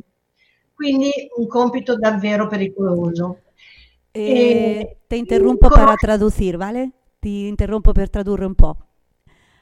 Quindi 0.74 1.12
un 1.38 1.48
compito 1.48 1.96
davvero 1.98 2.48
pericoloso. 2.48 3.40
Eh, 4.14 4.98
te 5.08 5.18
interrumpo 5.18 5.70
con... 5.70 5.80
para 5.80 5.96
traducir, 5.98 6.58
¿vale? 6.58 6.94
Te 7.20 7.30
interrumpo 7.30 7.94
per 7.94 8.10
tradurre 8.10 8.46
un 8.46 8.56
po'. 8.56 8.78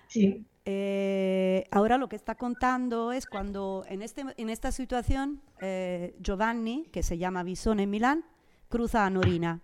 Sí. 0.07 0.45
Eh, 0.65 1.65
ahora 1.71 1.97
lo 1.97 2.07
que 2.07 2.15
está 2.15 2.35
contando 2.35 3.11
es 3.11 3.25
cuando 3.25 3.83
en, 3.87 4.01
este, 4.01 4.23
en 4.37 4.49
esta 4.49 4.71
situación 4.71 5.41
eh, 5.59 6.15
Giovanni, 6.19 6.85
que 6.91 7.01
se 7.01 7.17
llama 7.17 7.43
Bison 7.43 7.79
en 7.79 7.89
Milán, 7.89 8.25
cruza 8.69 9.05
a 9.05 9.09
Norina, 9.09 9.61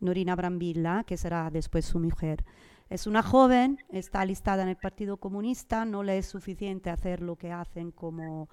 Norina 0.00 0.36
Brambilla, 0.36 1.04
que 1.04 1.16
será 1.16 1.50
después 1.50 1.84
su 1.86 1.98
mujer. 1.98 2.44
Es 2.90 3.06
una 3.06 3.22
joven, 3.22 3.78
está 3.90 4.20
alistada 4.20 4.62
en 4.62 4.68
el 4.68 4.76
Partido 4.76 5.16
Comunista, 5.16 5.84
no 5.84 6.02
le 6.02 6.18
es 6.18 6.26
suficiente 6.26 6.90
hacer 6.90 7.20
lo 7.22 7.36
que 7.36 7.50
hacen 7.50 7.90
como 7.90 8.48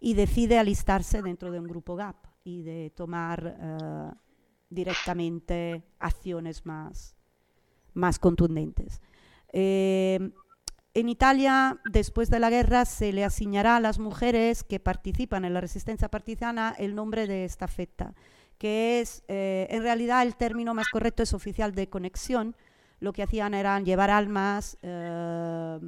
y 0.00 0.14
decide 0.14 0.58
alistarse 0.58 1.22
dentro 1.22 1.50
de 1.50 1.60
un 1.60 1.66
grupo 1.66 1.96
GAP 1.96 2.16
y 2.44 2.62
de 2.62 2.90
tomar 2.94 3.56
uh, 3.58 4.27
directamente 4.70 5.82
acciones 5.98 6.66
más, 6.66 7.16
más 7.94 8.18
contundentes. 8.18 9.00
Eh, 9.52 10.30
en 10.94 11.08
Italia, 11.08 11.78
después 11.90 12.28
de 12.30 12.40
la 12.40 12.50
guerra, 12.50 12.84
se 12.84 13.12
le 13.12 13.24
asignará 13.24 13.76
a 13.76 13.80
las 13.80 13.98
mujeres 13.98 14.64
que 14.64 14.80
participan 14.80 15.44
en 15.44 15.54
la 15.54 15.60
resistencia 15.60 16.08
partisana 16.08 16.74
el 16.76 16.94
nombre 16.94 17.26
de 17.26 17.44
estafeta, 17.44 18.14
que 18.58 19.00
es, 19.00 19.22
eh, 19.28 19.68
en 19.70 19.82
realidad, 19.82 20.22
el 20.22 20.34
término 20.34 20.74
más 20.74 20.88
correcto 20.88 21.22
es 21.22 21.34
oficial 21.34 21.74
de 21.74 21.88
conexión. 21.88 22.56
Lo 23.00 23.12
que 23.12 23.22
hacían 23.22 23.54
eran 23.54 23.84
llevar 23.84 24.10
almas, 24.10 24.76
eh, 24.82 25.78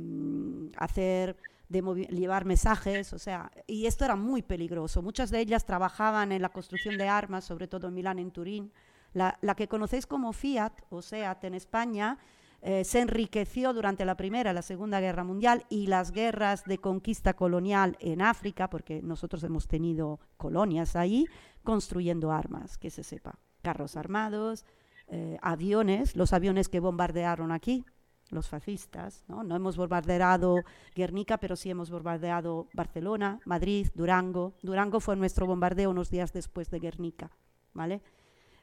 hacer 0.77 1.37
de 1.71 1.81
llevar 2.11 2.45
mensajes, 2.45 3.13
o 3.13 3.19
sea, 3.19 3.51
y 3.69 3.87
esto 3.87 4.05
era 4.05 4.17
muy 4.17 4.43
peligroso. 4.43 5.03
Muchas 5.03 5.31
de 5.31 5.39
ellas 5.39 5.65
trabajaban 5.65 6.33
en 6.33 6.43
la 6.43 6.49
construcción 6.49 6.99
de 6.99 7.09
armas, 7.09 7.45
sobre 7.45 7.69
todo 7.69 7.89
en 7.89 7.95
Milán, 7.95 8.19
en 8.19 8.33
Turín. 8.33 8.73
La, 9.13 9.39
que 9.57 9.69
conocéis 9.69 10.07
como 10.07 10.33
Fiat 10.33 10.73
o 10.91 11.01
SEAT 11.01 11.45
en 11.45 11.55
España 11.55 12.19
eh, 12.63 12.85
se 12.85 13.01
enriqueció 13.01 13.73
durante 13.73 14.05
la 14.05 14.17
Primera 14.17 14.51
y 14.51 14.55
la 14.55 14.63
Segunda 14.63 15.01
Guerra 15.01 15.25
Mundial 15.25 15.65
y 15.69 15.87
las 15.87 16.11
guerras 16.11 16.65
de 16.65 16.79
conquista 16.79 17.35
colonial 17.35 17.97
en 18.01 18.21
África, 18.21 18.69
porque 18.69 19.01
nosotros 19.01 19.43
hemos 19.45 19.69
tenido 19.69 20.19
colonias 20.37 20.97
ahí, 20.97 21.27
construyendo 21.63 22.33
armas, 22.33 22.79
que 22.79 22.91
se 22.91 23.05
sepa, 23.05 23.39
carros 23.63 23.97
armados, 23.97 24.65
eh, 25.07 25.39
aviones, 25.41 26.17
los 26.17 26.33
aviones 26.33 26.69
que 26.69 26.81
bombardearon 26.81 27.53
aquí, 27.53 27.85
los 28.31 28.49
fascistas, 28.49 29.25
¿no? 29.29 29.43
no 29.43 29.57
hemos 29.57 29.77
bombardeado 29.77 30.57
Guernica, 30.95 31.39
pero 31.39 31.57
sí 31.57 31.71
hemos 31.71 31.91
bombardeado 31.91 32.69
Barcelona, 32.75 33.41
Madrid, 33.45 33.89
Durango. 33.95 34.55
Durango 34.63 35.01
fue 35.01 35.17
nuestro 35.17 35.47
bombardeo 35.47 35.91
unos 35.91 36.11
días 36.11 36.33
después 36.33 36.71
de 36.71 36.79
Guernica, 36.79 37.31
¿vale? 37.75 38.03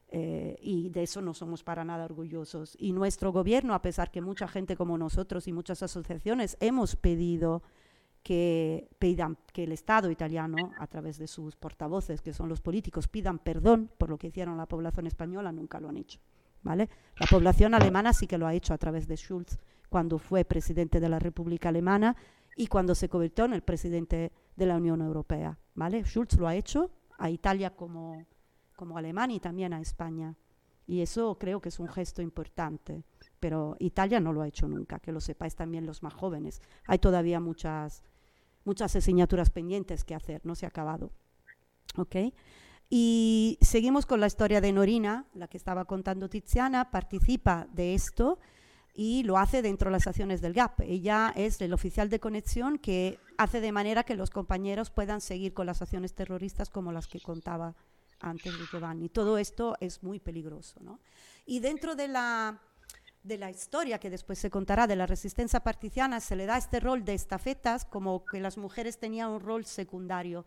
Eh, 0.10 0.58
y 0.62 0.90
de 0.90 1.04
eso 1.04 1.22
no 1.22 1.34
somos 1.34 1.64
para 1.64 1.84
nada 1.84 2.06
orgullosos. 2.06 2.78
Y 2.80 2.94
nuestro 2.94 3.32
gobierno, 3.32 3.74
a 3.74 3.82
pesar 3.82 4.10
que 4.10 4.22
mucha 4.22 4.48
gente 4.48 4.78
como 4.78 4.98
nosotros 4.98 5.48
y 5.48 5.54
muchas 5.54 5.84
asociaciones 5.84 6.56
hemos 6.62 6.96
pedido 6.96 7.62
que, 8.24 8.90
pidan, 9.00 9.38
que 9.54 9.64
el 9.66 9.72
Estado 9.72 10.10
italiano, 10.10 10.72
a 10.80 10.88
través 10.88 11.18
de 11.18 11.28
sus 11.28 11.56
portavoces, 11.56 12.22
que 12.22 12.34
son 12.34 12.50
los 12.50 12.62
políticos, 12.62 13.08
pidan 13.08 13.40
perdón 13.40 13.90
por 13.98 14.10
lo 14.10 14.18
que 14.18 14.28
hicieron 14.28 14.58
la 14.58 14.66
población 14.66 15.08
española, 15.08 15.52
nunca 15.52 15.80
lo 15.80 15.90
han 15.90 15.98
hecho. 15.98 16.20
¿Vale? 16.68 16.90
La 17.18 17.28
población 17.28 17.74
alemana 17.74 18.14
sí 18.14 18.28
que 18.28 18.38
lo 18.38 18.46
ha 18.46 18.54
hecho 18.54 18.74
a 18.74 18.78
través 18.78 19.08
de 19.08 19.16
Schulz, 19.16 19.58
cuando 19.90 20.20
fue 20.20 20.46
presidente 20.46 21.00
de 21.00 21.10
la 21.10 21.18
República 21.18 21.70
Alemana 21.70 22.16
y 22.56 22.68
cuando 22.68 22.94
se 22.94 23.10
convirtió 23.10 23.46
en 23.46 23.54
el 23.54 23.62
presidente 23.62 24.32
de 24.56 24.66
la 24.66 24.76
Unión 24.76 25.02
Europea. 25.02 25.58
¿vale? 25.76 26.04
Schulz 26.04 26.38
lo 26.38 26.48
ha 26.48 26.56
hecho 26.56 26.92
a 27.18 27.30
Italia 27.30 27.76
como 27.76 28.26
como 28.78 28.98
Alemania 28.98 29.36
y 29.36 29.40
también 29.42 29.74
a 29.74 29.82
España. 29.82 30.38
Y 30.86 31.02
eso 31.02 31.38
creo 31.38 31.60
que 31.60 31.68
es 31.68 31.80
un 31.80 31.90
gesto 31.90 32.22
importante. 32.22 33.04
Pero 33.42 33.76
Italia 33.80 34.22
no 34.22 34.32
lo 34.32 34.42
ha 34.42 34.48
hecho 34.48 34.70
nunca, 34.70 35.00
que 35.00 35.12
lo 35.12 35.20
sepáis 35.20 35.56
también 35.56 35.86
los 35.86 36.02
más 36.02 36.14
jóvenes. 36.14 36.62
Hay 36.86 37.00
todavía 37.00 37.42
muchas, 37.42 38.04
muchas 38.64 38.96
asignaturas 38.96 39.50
pendientes 39.50 40.06
que 40.06 40.16
hacer, 40.16 40.46
no 40.46 40.56
se 40.56 40.66
ha 40.66 40.70
acabado. 40.70 41.12
¿Ok? 41.98 42.16
Y 42.90 43.58
seguimos 43.62 44.06
con 44.06 44.20
la 44.20 44.28
historia 44.28 44.62
de 44.62 44.72
Norina, 44.72 45.26
la 45.34 45.48
que 45.48 45.58
estaba 45.58 45.86
contando 45.86 46.30
Tiziana, 46.30 46.90
participa 46.90 47.68
de 47.74 47.94
esto 47.94 48.40
y 48.94 49.24
lo 49.24 49.38
hace 49.38 49.62
dentro 49.62 49.90
de 49.90 49.92
las 49.92 50.08
acciones 50.08 50.42
del 50.42 50.54
GAP. 50.54 50.82
Ella 50.82 51.34
es 51.36 51.62
el 51.62 51.74
oficial 51.74 52.10
de 52.10 52.20
conexión 52.20 52.80
que 52.80 53.20
hace 53.38 53.62
de 53.62 53.72
manera 53.72 54.04
que 54.04 54.16
los 54.16 54.32
compañeros 54.32 54.90
puedan 54.90 55.22
seguir 55.22 55.54
con 55.54 55.68
las 55.68 55.82
acciones 55.82 56.14
terroristas 56.14 56.70
como 56.70 56.92
las 56.92 57.08
que 57.08 57.20
contaba 57.20 57.76
antes 58.20 58.58
de 58.58 58.66
Giovanni. 58.72 59.10
Todo 59.10 59.38
esto 59.38 59.76
es 59.80 60.02
muy 60.02 60.20
peligroso. 60.20 60.80
¿no? 60.82 61.00
Y 61.46 61.60
dentro 61.60 61.96
de 61.96 62.08
la, 62.08 62.60
de 63.22 63.38
la 63.38 63.52
historia 63.52 64.00
que 64.00 64.10
después 64.10 64.40
se 64.40 64.50
contará 64.50 64.88
de 64.88 64.96
la 64.96 65.06
resistencia 65.06 65.60
particiana, 65.60 66.20
se 66.20 66.36
le 66.36 66.46
da 66.46 66.58
este 66.58 66.80
rol 66.80 67.06
de 67.06 67.14
estafetas 67.14 67.86
como 67.86 68.26
que 68.26 68.40
las 68.40 68.58
mujeres 68.58 68.98
tenían 68.98 69.30
un 69.30 69.42
rol 69.42 69.66
secundario. 69.66 70.46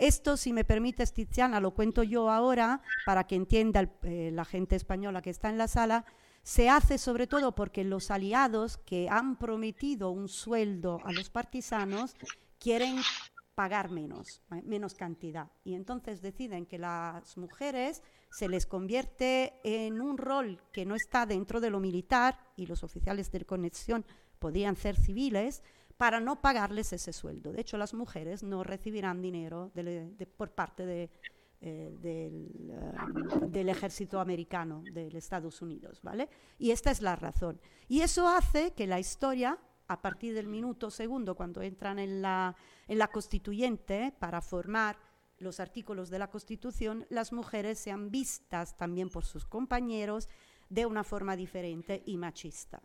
Esto, 0.00 0.38
si 0.38 0.54
me 0.54 0.64
permites, 0.64 1.12
Tiziana, 1.12 1.60
lo 1.60 1.72
cuento 1.72 2.02
yo 2.02 2.30
ahora 2.30 2.80
para 3.04 3.24
que 3.24 3.34
entienda 3.34 3.86
eh, 4.02 4.30
la 4.32 4.46
gente 4.46 4.74
española 4.74 5.20
que 5.20 5.28
está 5.28 5.50
en 5.50 5.58
la 5.58 5.68
sala, 5.68 6.06
se 6.42 6.70
hace 6.70 6.96
sobre 6.96 7.26
todo 7.26 7.54
porque 7.54 7.84
los 7.84 8.10
aliados 8.10 8.78
que 8.78 9.10
han 9.10 9.36
prometido 9.36 10.10
un 10.10 10.28
sueldo 10.28 11.00
a 11.04 11.12
los 11.12 11.28
partisanos 11.28 12.16
quieren 12.58 12.96
pagar 13.54 13.90
menos, 13.90 14.40
menos 14.64 14.94
cantidad. 14.94 15.50
Y 15.64 15.74
entonces 15.74 16.22
deciden 16.22 16.64
que 16.64 16.78
las 16.78 17.36
mujeres 17.36 18.02
se 18.30 18.48
les 18.48 18.64
convierte 18.64 19.60
en 19.64 20.00
un 20.00 20.16
rol 20.16 20.62
que 20.72 20.86
no 20.86 20.94
está 20.94 21.26
dentro 21.26 21.60
de 21.60 21.68
lo 21.68 21.78
militar 21.78 22.38
y 22.56 22.64
los 22.64 22.82
oficiales 22.84 23.30
de 23.32 23.44
conexión 23.44 24.06
podían 24.38 24.76
ser 24.76 24.96
civiles 24.96 25.62
para 26.00 26.18
no 26.18 26.40
pagarles 26.40 26.94
ese 26.94 27.12
sueldo. 27.12 27.52
De 27.52 27.60
hecho, 27.60 27.76
las 27.76 27.92
mujeres 27.92 28.42
no 28.42 28.64
recibirán 28.64 29.20
dinero 29.20 29.70
por 30.34 30.50
parte 30.52 31.10
eh, 31.60 31.94
del, 32.00 32.70
eh, 32.70 33.46
del, 33.48 33.68
ejército 33.68 34.18
americano, 34.18 34.82
de 34.94 35.08
Estados 35.08 35.60
Unidos, 35.60 36.00
¿vale? 36.02 36.30
Y 36.58 36.70
esta 36.70 36.90
es 36.90 37.02
la 37.02 37.16
razón. 37.16 37.60
Y 37.86 38.00
eso 38.00 38.26
hace 38.26 38.72
que 38.72 38.86
la 38.86 38.98
historia 38.98 39.58
a 39.88 40.00
partir 40.00 40.32
del 40.32 40.46
minuto 40.46 40.90
segundo, 40.90 41.34
cuando 41.34 41.60
entran 41.60 41.98
en 41.98 42.22
la 42.22 42.56
constituyente 43.12 44.14
para 44.18 44.40
formar 44.40 44.96
los 45.36 45.60
artículos 45.60 46.08
de 46.08 46.18
la 46.18 46.30
Constitución, 46.30 47.04
las 47.10 47.30
mujeres 47.30 47.78
sean 47.78 48.10
vistas 48.10 48.74
también 48.78 49.10
por 49.10 49.26
sus 49.26 49.44
compañeros 49.44 50.30
de 50.70 50.86
una 50.86 51.04
forma 51.04 51.36
diferente 51.36 52.02
y 52.06 52.16
machista. 52.16 52.80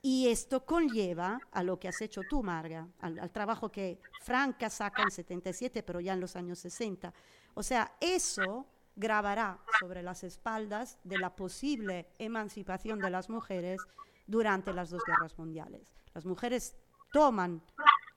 Y 0.00 0.28
esto 0.28 0.64
conlleva 0.64 1.40
a 1.50 1.62
lo 1.62 1.78
que 1.78 1.88
has 1.88 2.00
hecho 2.00 2.22
tú, 2.28 2.42
Marga, 2.42 2.88
al, 3.00 3.18
al, 3.18 3.32
trabajo 3.32 3.70
que 3.70 4.00
Franca 4.22 4.70
saca 4.70 5.02
en 5.02 5.10
77, 5.10 5.82
pero 5.82 6.00
ya 6.00 6.12
en 6.12 6.20
los 6.20 6.36
años 6.36 6.60
60. 6.60 7.12
O 7.54 7.62
sea, 7.62 7.96
eso 8.00 8.66
grabará 8.94 9.60
sobre 9.80 10.02
las 10.02 10.24
espaldas 10.24 10.98
de 11.04 11.18
la 11.18 11.34
posible 11.34 12.08
emancipación 12.18 12.98
de 12.98 13.10
las 13.10 13.28
mujeres 13.28 13.80
durante 14.26 14.72
las 14.72 14.90
dos 14.90 15.02
guerras 15.04 15.38
mundiales. 15.38 15.92
Las 16.14 16.24
mujeres 16.24 16.76
toman 17.12 17.62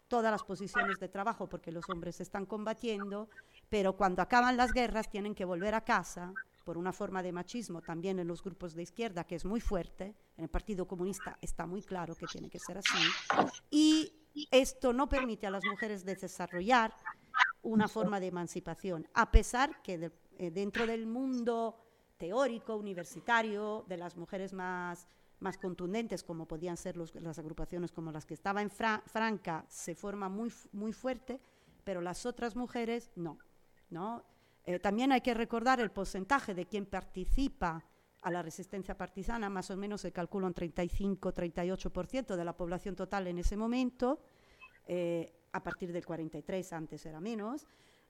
todas 0.07 0.31
las 0.31 0.43
posiciones 0.43 0.99
de 0.99 1.07
trabajo 1.07 1.47
porque 1.47 1.71
los 1.71 1.89
hombres 1.89 2.19
están 2.19 2.45
combatiendo, 2.45 3.29
pero 3.69 3.95
cuando 3.95 4.21
acaban 4.21 4.57
las 4.57 4.73
guerras 4.73 5.09
tienen 5.09 5.33
que 5.33 5.45
volver 5.45 5.73
a 5.73 5.85
casa 5.85 6.33
por 6.63 6.77
una 6.77 6.93
forma 6.93 7.23
de 7.23 7.31
machismo 7.31 7.81
también 7.81 8.19
en 8.19 8.27
los 8.27 8.43
grupos 8.43 8.73
de 8.73 8.83
izquierda 8.83 9.23
que 9.23 9.35
es 9.35 9.45
muy 9.45 9.61
fuerte, 9.61 10.15
en 10.37 10.43
el 10.43 10.49
Partido 10.49 10.87
Comunista 10.87 11.37
está 11.41 11.65
muy 11.65 11.81
claro 11.81 12.15
que 12.15 12.25
tiene 12.27 12.49
que 12.49 12.59
ser 12.59 12.77
así, 12.77 13.11
y 13.69 14.13
esto 14.51 14.93
no 14.93 15.09
permite 15.09 15.47
a 15.47 15.51
las 15.51 15.63
mujeres 15.65 16.05
desarrollar 16.05 16.93
una 17.63 17.87
forma 17.87 18.19
de 18.19 18.27
emancipación, 18.27 19.07
a 19.13 19.31
pesar 19.31 19.81
que 19.81 20.11
eh, 20.37 20.51
dentro 20.51 20.87
del 20.87 21.05
mundo 21.05 21.77
teórico, 22.17 22.75
universitario, 22.75 23.85
de 23.87 23.97
las 23.97 24.15
mujeres 24.15 24.53
más 24.53 25.07
más 25.41 25.57
contundentes, 25.57 26.23
como 26.23 26.47
podían 26.47 26.77
ser 26.77 26.95
los, 26.95 27.13
las 27.15 27.39
agrupaciones 27.39 27.91
como 27.91 28.11
las 28.11 28.25
que 28.25 28.35
estaba 28.35 28.61
en 28.61 28.69
Fra 28.69 29.01
Franca, 29.07 29.65
se 29.67 29.95
forma 29.95 30.29
muy, 30.29 30.53
muy 30.71 30.93
fuerte, 30.93 31.41
pero 31.83 31.99
las 31.99 32.25
otras 32.25 32.55
mujeres 32.55 33.11
no. 33.15 33.39
¿no? 33.89 34.23
Eh, 34.65 34.79
también 34.79 35.11
hay 35.11 35.21
que 35.21 35.33
recordar 35.33 35.79
el 35.79 35.91
porcentaje 35.91 36.53
de 36.53 36.65
quien 36.65 36.85
participa 36.85 37.83
a 38.21 38.31
la 38.31 38.41
resistencia 38.41 38.95
partisana, 38.95 39.49
más 39.49 39.71
o 39.71 39.77
menos 39.77 40.01
se 40.01 40.11
calcula 40.11 40.47
un 40.47 40.53
35-38% 40.53 42.35
de 42.35 42.45
la 42.45 42.55
población 42.55 42.95
total 42.95 43.27
en 43.27 43.39
ese 43.39 43.57
momento, 43.57 44.19
eh, 44.85 45.33
a 45.51 45.63
partir 45.63 45.91
del 45.91 46.05
43, 46.05 46.73
antes 46.73 47.05
era 47.05 47.19
menos. 47.19 47.67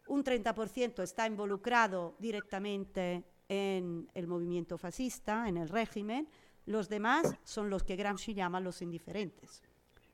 Un 0.08 0.24
30% 0.24 1.04
está 1.04 1.26
involucrado 1.28 2.16
directamente 2.20 3.24
en 3.48 4.10
el 4.14 4.28
movimiento 4.28 4.78
fascista, 4.78 5.48
en 5.48 5.58
el 5.58 5.70
régimen. 5.70 6.28
Los 6.66 6.90
demás 6.90 7.36
son 7.44 7.70
los 7.70 7.84
que 7.84 7.96
Gramsci 7.96 8.34
llama 8.34 8.60
los 8.60 8.82
indiferentes, 8.82 9.64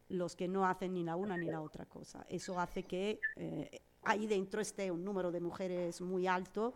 los 0.09 0.35
que 0.35 0.47
no 0.47 0.65
hacen 0.65 0.93
ni 0.93 1.03
la 1.03 1.15
una 1.15 1.37
ni 1.37 1.47
la 1.47 1.61
otra 1.61 1.85
cosa. 1.85 2.25
Eso 2.29 2.59
hace 2.59 2.83
que 2.83 3.19
eh, 3.35 3.81
ahí 4.03 4.27
dentro 4.27 4.61
esté 4.61 4.91
un 4.91 5.03
número 5.03 5.31
de 5.31 5.41
mujeres 5.41 6.01
muy 6.01 6.27
alto 6.27 6.73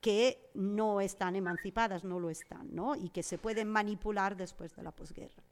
che 0.00 0.50
non 0.54 1.00
están 1.00 1.36
emancipadas, 1.36 2.02
non 2.02 2.20
lo 2.20 2.28
están, 2.28 2.74
no? 2.74 2.96
y 2.96 3.10
che 3.10 3.22
se 3.22 3.38
pueden 3.38 3.68
manipular 3.68 4.36
después 4.36 4.74
de 4.74 4.82
la 4.82 4.90
posguerra. 4.90 5.42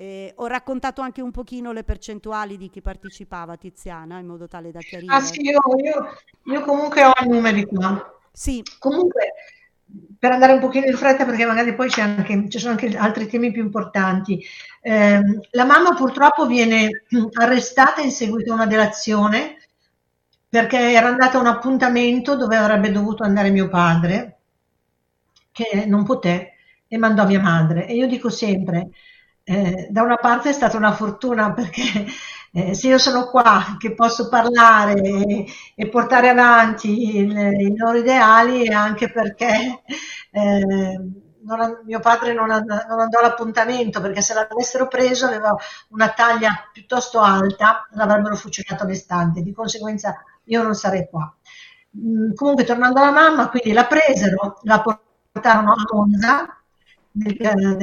Eh, 0.00 0.32
ho 0.36 0.46
raccontato 0.46 1.00
anche 1.00 1.22
un 1.22 1.32
pochino 1.32 1.72
le 1.72 1.82
percentuali 1.82 2.56
di 2.56 2.68
chi 2.70 2.80
partecipava, 2.80 3.56
Tiziana, 3.56 4.20
in 4.20 4.26
modo 4.26 4.46
tale 4.46 4.70
da 4.70 4.78
chiarire. 4.78 5.12
Ah 5.12 5.20
sì, 5.20 5.40
io, 5.40 5.58
io, 5.82 6.16
io 6.44 6.60
comunque 6.62 7.04
ho 7.04 7.12
i 7.24 7.28
numeri 7.28 7.64
qua. 7.64 8.14
Sì. 8.30 8.62
Comunque, 8.78 9.32
per 10.18 10.32
andare 10.32 10.52
un 10.52 10.60
pochino 10.60 10.86
in 10.86 10.96
fretta, 10.96 11.24
perché 11.24 11.44
magari 11.46 11.74
poi 11.74 11.90
anche, 11.98 12.48
ci 12.48 12.58
sono 12.58 12.72
anche 12.72 12.96
altri 12.96 13.28
temi 13.28 13.52
più 13.52 13.62
importanti. 13.62 14.44
Eh, 14.80 15.20
la 15.50 15.64
mamma 15.64 15.94
purtroppo 15.94 16.46
viene 16.46 17.04
arrestata 17.38 18.00
in 18.00 18.10
seguito 18.10 18.52
a 18.52 18.54
una 18.54 18.66
delazione 18.66 19.56
perché 20.48 20.92
era 20.92 21.08
andata 21.08 21.36
a 21.38 21.40
un 21.40 21.46
appuntamento 21.46 22.36
dove 22.36 22.56
avrebbe 22.56 22.90
dovuto 22.90 23.22
andare 23.22 23.50
mio 23.50 23.68
padre, 23.68 24.38
che 25.52 25.84
non 25.86 26.04
poté, 26.04 26.54
e 26.88 26.98
mandò 26.98 27.26
mia 27.26 27.40
madre. 27.40 27.86
E 27.86 27.94
io 27.94 28.06
dico 28.06 28.30
sempre, 28.30 28.90
eh, 29.44 29.88
da 29.90 30.02
una 30.02 30.16
parte 30.16 30.50
è 30.50 30.52
stata 30.52 30.76
una 30.76 30.92
fortuna 30.92 31.52
perché 31.52 32.06
eh, 32.52 32.74
se 32.74 32.88
io 32.88 32.98
sono 32.98 33.28
qua 33.28 33.76
che 33.78 33.94
posso 33.94 34.28
parlare 34.28 35.00
e, 35.74 35.88
portare 35.88 36.28
avanti 36.30 37.16
il, 37.16 37.36
i 37.36 37.76
loro 37.76 37.98
ideali 37.98 38.64
è 38.64 38.72
anche 38.72 39.10
perché 39.10 39.82
eh, 40.30 41.00
non, 41.42 41.80
mio 41.84 42.00
padre 42.00 42.32
non, 42.34 42.48
non, 42.48 43.00
andò 43.00 43.18
all'appuntamento 43.18 44.00
perché 44.00 44.20
se 44.20 44.34
l'avessero 44.34 44.88
preso 44.88 45.26
aveva 45.26 45.56
una 45.88 46.10
taglia 46.10 46.68
piuttosto 46.72 47.20
alta, 47.20 47.86
l'avrebbero 47.92 48.36
fucilato 48.36 48.84
all'istante, 48.84 49.42
di 49.42 49.52
conseguenza 49.52 50.22
io 50.44 50.62
non 50.62 50.74
sarei 50.74 51.08
qua. 51.08 51.32
Mm, 51.96 52.34
comunque 52.34 52.64
tornando 52.64 53.00
alla 53.00 53.10
mamma, 53.10 53.48
quindi 53.48 53.72
la 53.72 53.86
presero, 53.86 54.58
la 54.62 54.82
portarono 54.82 55.72
a 55.72 55.76
Monza, 55.92 56.58
nel, 57.12 57.76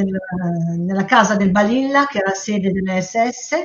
nella 0.78 1.06
casa 1.06 1.36
del 1.36 1.52
Balilla, 1.52 2.06
che 2.08 2.20
era 2.20 2.32
sede 2.32 2.72
dell'SS, 2.72 3.56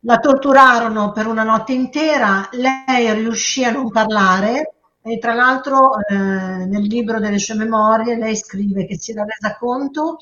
la 0.00 0.18
torturarono 0.18 1.12
per 1.12 1.26
una 1.26 1.42
notte 1.42 1.72
intera, 1.72 2.48
lei 2.52 3.12
riuscì 3.14 3.64
a 3.64 3.70
non 3.70 3.90
parlare 3.90 4.74
e 5.02 5.18
tra 5.18 5.34
l'altro 5.34 5.98
eh, 6.06 6.14
nel 6.14 6.82
libro 6.82 7.18
delle 7.18 7.38
sue 7.38 7.54
memorie 7.54 8.16
lei 8.16 8.36
scrive 8.36 8.86
che 8.86 8.98
si 8.98 9.12
era 9.12 9.24
resa 9.24 9.56
conto 9.56 10.18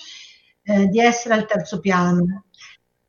eh, 0.62 0.86
di 0.86 1.00
essere 1.00 1.34
al 1.34 1.46
terzo 1.46 1.80
piano 1.80 2.44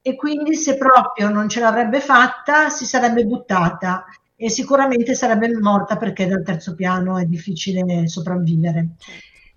e 0.01 0.15
quindi 0.15 0.55
se 0.55 0.77
proprio 0.77 1.29
non 1.29 1.49
ce 1.49 1.59
l'avrebbe 1.59 1.99
fatta 1.99 2.69
si 2.69 2.85
sarebbe 2.85 3.25
buttata 3.25 4.05
e 4.35 4.49
sicuramente 4.49 5.13
sarebbe 5.15 5.51
morta 5.59 5.97
perché 5.97 6.25
dal 6.27 6.43
terzo 6.43 6.73
piano 6.73 7.17
è 7.17 7.25
difficile 7.25 8.07
sopravvivere. 8.07 8.91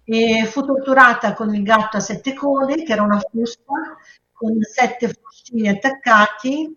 E 0.04 0.44
fu 0.46 0.64
torturata 0.64 1.34
con 1.34 1.54
il 1.54 1.62
gatto 1.62 1.98
a 1.98 2.00
sette 2.00 2.34
code, 2.34 2.82
che 2.82 2.92
era 2.92 3.02
una 3.02 3.20
fusta 3.20 3.72
con 4.32 4.58
sette 4.60 5.08
fucili 5.08 5.68
attaccati 5.68 6.76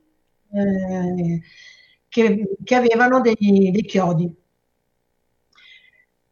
eh, 0.56 1.42
che, 2.08 2.56
che, 2.64 2.76
avevano 2.76 3.22
dei, 3.22 3.36
dei 3.72 3.86
chiodi. 3.86 4.34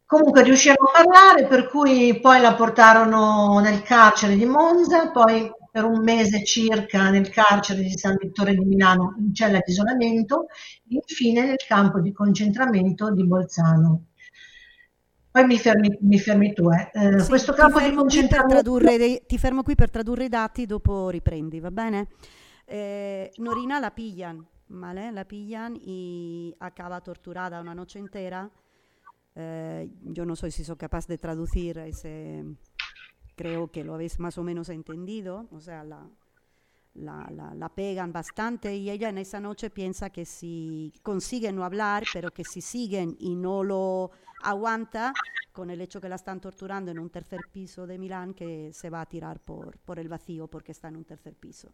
Comunque 0.06 0.42
riuscirono 0.42 0.88
a 0.88 1.02
parlare, 1.02 1.46
per 1.46 1.68
cui 1.68 2.18
poi 2.20 2.40
la 2.40 2.54
portarono 2.54 3.58
nel 3.60 3.82
carcere 3.82 4.36
di 4.36 4.44
Monza, 4.44 5.10
poi 5.10 5.50
per 5.70 5.84
un 5.84 6.02
mese 6.04 6.44
circa 6.44 7.10
nel 7.10 7.30
carcere 7.30 7.82
di 7.82 7.98
San 7.98 8.16
Vittore 8.16 8.54
di 8.54 8.64
Milano 8.64 9.16
in 9.18 9.34
cella 9.34 9.58
di 9.58 9.72
isolamento, 9.72 10.46
infine 10.88 11.44
nel 11.44 11.64
campo 11.66 12.00
di 12.00 12.12
concentramento 12.12 13.10
di 13.10 13.26
Bolzano. 13.26 14.04
Poi 15.32 15.44
mi 15.46 15.58
fermi, 15.58 15.98
mi 16.02 16.20
fermi 16.20 16.52
tu. 16.52 16.70
Eh. 16.70 16.90
Eh, 16.92 17.18
sì, 17.18 17.28
questo 17.28 17.54
campo 17.54 17.80
di 17.80 17.92
concentramento... 17.92 18.78
Dei, 18.78 19.22
ti 19.26 19.36
fermo 19.36 19.64
qui 19.64 19.74
per 19.74 19.90
tradurre 19.90 20.26
i 20.26 20.28
dati, 20.28 20.64
dopo 20.64 21.08
riprendi, 21.08 21.58
va 21.58 21.72
bene? 21.72 22.06
Eh, 22.66 23.30
Norina 23.38 23.80
la 23.80 23.94
pillan, 23.94 24.48
¿vale? 24.68 25.12
La 25.12 25.26
pillan 25.26 25.76
y 25.80 26.54
acaba 26.60 27.00
torturada 27.02 27.60
una 27.60 27.74
noche 27.74 27.98
entera. 27.98 28.50
Eh, 29.34 29.90
yo 30.02 30.24
no 30.24 30.36
soy 30.36 30.50
si 30.50 30.64
soy 30.64 30.76
capaz 30.76 31.06
de 31.06 31.18
traducir 31.18 31.78
ese 31.78 32.44
creo 33.34 33.70
que 33.70 33.84
lo 33.84 33.94
habéis 33.94 34.20
más 34.20 34.38
o 34.38 34.44
menos 34.44 34.68
entendido, 34.68 35.48
o 35.50 35.60
sea, 35.60 35.82
la, 35.82 36.08
la, 36.94 37.28
la, 37.30 37.54
la, 37.54 37.68
pegan 37.68 38.12
bastante 38.12 38.74
y 38.76 38.90
ella 38.90 39.08
en 39.08 39.18
esa 39.18 39.40
noche 39.40 39.70
piensa 39.70 40.10
que 40.10 40.24
si 40.24 40.92
consiguen 41.02 41.56
no 41.56 41.64
hablar, 41.64 42.04
pero 42.12 42.30
que 42.30 42.44
si 42.44 42.60
siguen 42.60 43.16
y 43.18 43.34
no 43.34 43.64
lo 43.64 44.10
aguanta, 44.42 45.12
con 45.54 45.70
el 45.70 45.80
hecho 45.80 46.00
que 46.00 46.08
la 46.08 46.16
están 46.16 46.40
torturando 46.40 46.90
en 46.90 46.98
un 46.98 47.10
tercer 47.10 47.40
piso 47.52 47.86
de 47.86 47.96
Milán, 47.96 48.34
que 48.34 48.72
se 48.72 48.90
va 48.90 49.00
a 49.00 49.06
tirar 49.06 49.38
por, 49.38 49.78
por 49.78 50.00
el 50.00 50.08
vacío 50.08 50.48
porque 50.48 50.72
está 50.72 50.88
en 50.88 50.96
un 50.96 51.04
tercer 51.04 51.36
piso. 51.36 51.72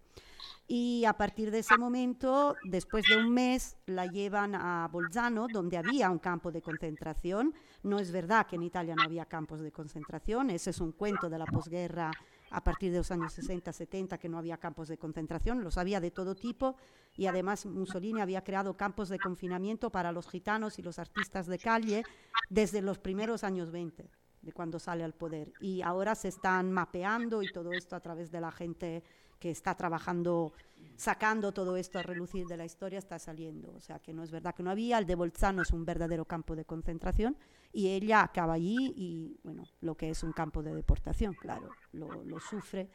Y 0.69 1.05
a 1.07 1.15
partir 1.15 1.51
de 1.51 1.61
ese 1.61 1.79
momento, 1.79 2.55
después 2.63 3.05
de 3.09 3.17
un 3.17 3.33
mes, 3.33 3.79
la 3.87 4.05
llevan 4.07 4.55
a 4.55 4.87
Bolzano, 4.93 5.47
donde 5.51 5.79
había 5.79 6.11
un 6.11 6.19
campo 6.19 6.53
de 6.53 6.61
concentración. 6.61 7.55
No 7.83 7.99
es 7.99 8.13
verdad 8.13 8.47
que 8.47 8.57
en 8.57 8.65
Italia 8.65 8.95
no 8.95 9.03
había 9.03 9.25
campos 9.25 9.61
de 9.61 9.73
concentración, 9.73 10.51
ese 10.51 10.71
es 10.71 10.81
un 10.81 10.93
cuento 10.93 11.31
de 11.31 11.39
la 11.39 11.47
posguerra 11.47 12.11
a 12.51 12.63
partir 12.63 12.91
de 12.91 12.99
los 12.99 13.11
años 13.11 13.33
60, 13.33 13.73
70, 13.73 14.19
que 14.19 14.29
no 14.29 14.39
había 14.39 14.59
campos 14.59 14.89
de 14.89 14.99
concentración, 14.99 15.63
los 15.63 15.79
había 15.79 16.01
de 16.01 16.11
todo 16.11 16.35
tipo 16.35 16.77
y 17.17 17.27
además 17.27 17.65
Mussolini 17.67 18.21
había 18.21 18.43
creado 18.43 18.77
campos 18.77 19.09
de 19.09 19.19
confinamiento 19.19 19.91
para 19.91 20.13
los 20.13 20.29
gitanos 20.29 20.79
y 20.79 20.83
los 20.83 20.99
artistas 20.99 21.47
de 21.47 21.59
calle 21.59 22.05
desde 22.49 22.83
los 22.83 22.99
primeros 22.99 23.45
años 23.45 23.71
20 23.71 24.11
de 24.43 24.53
cuando 24.53 24.79
sale 24.79 25.05
al 25.05 25.15
poder. 25.15 25.53
Y 25.61 25.83
ahora 25.83 26.15
se 26.15 26.29
están 26.29 26.73
mapeando 26.73 27.43
y 27.43 27.53
todo 27.53 27.73
esto 27.73 27.95
a 27.95 28.01
través 28.01 28.31
de 28.31 28.41
la 28.41 28.51
gente 28.51 29.05
que 29.39 29.51
está 29.51 29.75
trabajando, 29.75 30.53
sacando 30.97 31.53
todo 31.53 31.77
esto 31.77 31.99
a 31.99 32.03
relucir 32.03 32.47
de 32.47 32.57
la 32.57 32.65
historia, 32.65 32.99
está 32.99 33.19
saliendo. 33.19 33.73
O 33.75 33.81
sea 33.81 33.99
que 33.99 34.13
no 34.13 34.23
es 34.23 34.31
verdad 34.31 34.55
que 34.55 34.63
no 34.63 34.71
había. 34.71 34.99
El 34.99 35.07
de 35.07 35.15
Bolzano 35.15 35.63
es 35.63 35.71
un 35.71 35.85
verdadero 35.85 36.25
campo 36.25 36.57
de 36.57 36.65
concentración 36.65 37.37
y 37.73 37.89
ella 37.89 38.23
acaba 38.23 38.55
allí 38.55 38.93
y, 38.97 39.39
bueno, 39.43 39.65
lo 39.81 39.97
que 39.97 40.11
es 40.11 40.23
un 40.23 40.33
campo 40.33 40.63
de 40.63 40.75
deportación, 40.75 41.35
claro, 41.35 41.71
lo, 41.93 42.25
lo 42.25 42.41
sufre. 42.41 42.89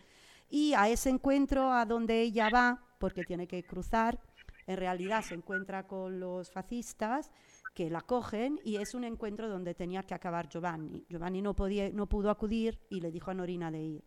Y 0.49 0.73
a 0.73 0.89
ese 0.89 1.09
encuentro 1.09 1.71
a 1.71 1.86
donde 1.86 2.21
ella 2.21 2.49
va, 2.49 2.84
porque 2.99 3.23
tiene 3.23 3.47
que 3.47 3.63
cruzar, 3.63 4.19
en 4.67 4.78
realidad 4.78 5.23
se 5.23 5.36
encuentra 5.36 5.88
con 5.88 6.19
los 6.19 6.51
fascistas 6.51 7.32
que 7.73 7.89
la 7.89 8.01
cogen 8.01 8.59
y 8.63 8.78
es 8.78 8.95
un 8.95 9.03
encuentro 9.03 9.49
donde 9.49 9.76
tenía 9.76 10.03
que 10.03 10.13
acabar 10.13 10.47
Giovanni. 10.47 11.05
Giovanni 11.09 11.41
no, 11.41 11.53
podía, 11.55 11.89
no 11.89 12.07
pudo 12.07 12.30
acudir 12.30 12.80
y 12.89 13.01
le 13.01 13.11
dijo 13.11 13.32
a 13.32 13.34
Norina 13.34 13.69
de 13.69 13.82
ir. 13.82 14.03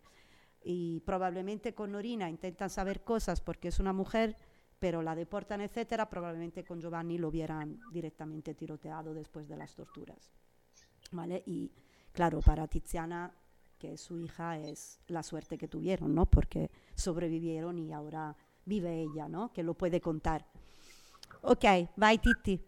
Y 0.65 1.01
probablemente 1.01 1.75
con 1.75 1.93
Norina 1.93 2.29
intentan 2.29 2.71
saber 2.71 3.05
cosas 3.05 3.41
porque 3.41 3.69
es 3.69 3.79
una 3.79 3.93
mujer, 3.93 4.37
pero 4.79 5.03
la 5.03 5.15
deportan, 5.15 5.61
etcétera. 5.61 6.09
Probablemente 6.09 6.65
con 6.65 6.81
Giovanni 6.81 7.19
lo 7.19 7.29
hubieran 7.29 7.79
directamente 7.93 8.55
tiroteado 8.55 9.15
después 9.15 9.49
de 9.49 9.57
las 9.57 9.75
torturas. 9.75 10.33
¿Vale? 11.11 11.43
Y 11.47 11.71
claro, 12.13 12.41
para 12.41 12.67
Tiziana, 12.67 13.33
que 13.79 13.95
es 13.95 14.01
su 14.01 14.19
hija, 14.19 14.59
es 14.59 15.01
la 15.09 15.23
suerte 15.23 15.57
que 15.57 15.69
tuvieron, 15.69 16.15
¿no? 16.15 16.27
Porque 16.27 16.71
sobrevivieron 16.95 17.79
y 17.79 17.93
ahora 17.93 18.37
vive 18.65 19.03
ella, 19.03 19.29
¿no? 19.29 19.51
Che 19.53 19.63
lo 19.63 19.75
puede 19.75 20.01
contar. 20.01 20.45
Ok, 21.43 21.65
vai 21.97 22.19
Titti. 22.19 22.61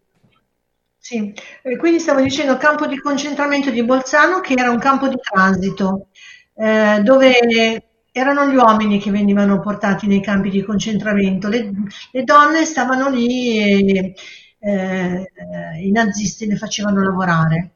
Sì, 0.97 1.33
e 1.63 1.77
quindi 1.77 1.99
stavo 1.99 2.21
dicendo 2.21 2.57
campo 2.57 2.85
di 2.85 2.97
concentramento 2.99 3.71
di 3.71 3.83
Bolzano 3.83 4.39
che 4.39 4.53
era 4.53 4.69
un 4.69 4.77
campo 4.77 5.07
di 5.07 5.15
transito 5.19 6.09
eh, 6.55 7.01
dove 7.03 7.83
erano 8.11 8.47
gli 8.47 8.55
uomini 8.55 8.99
che 8.99 9.09
venivano 9.09 9.59
portati 9.59 10.05
nei 10.05 10.21
campi 10.21 10.49
di 10.49 10.61
concentramento, 10.63 11.47
le, 11.47 11.71
le 12.11 12.23
donne 12.23 12.65
stavano 12.65 13.09
lì 13.09 13.57
e 13.57 14.13
eh, 14.59 15.27
i 15.81 15.91
nazisti 15.91 16.45
le 16.45 16.55
facevano 16.55 17.01
lavorare. 17.01 17.73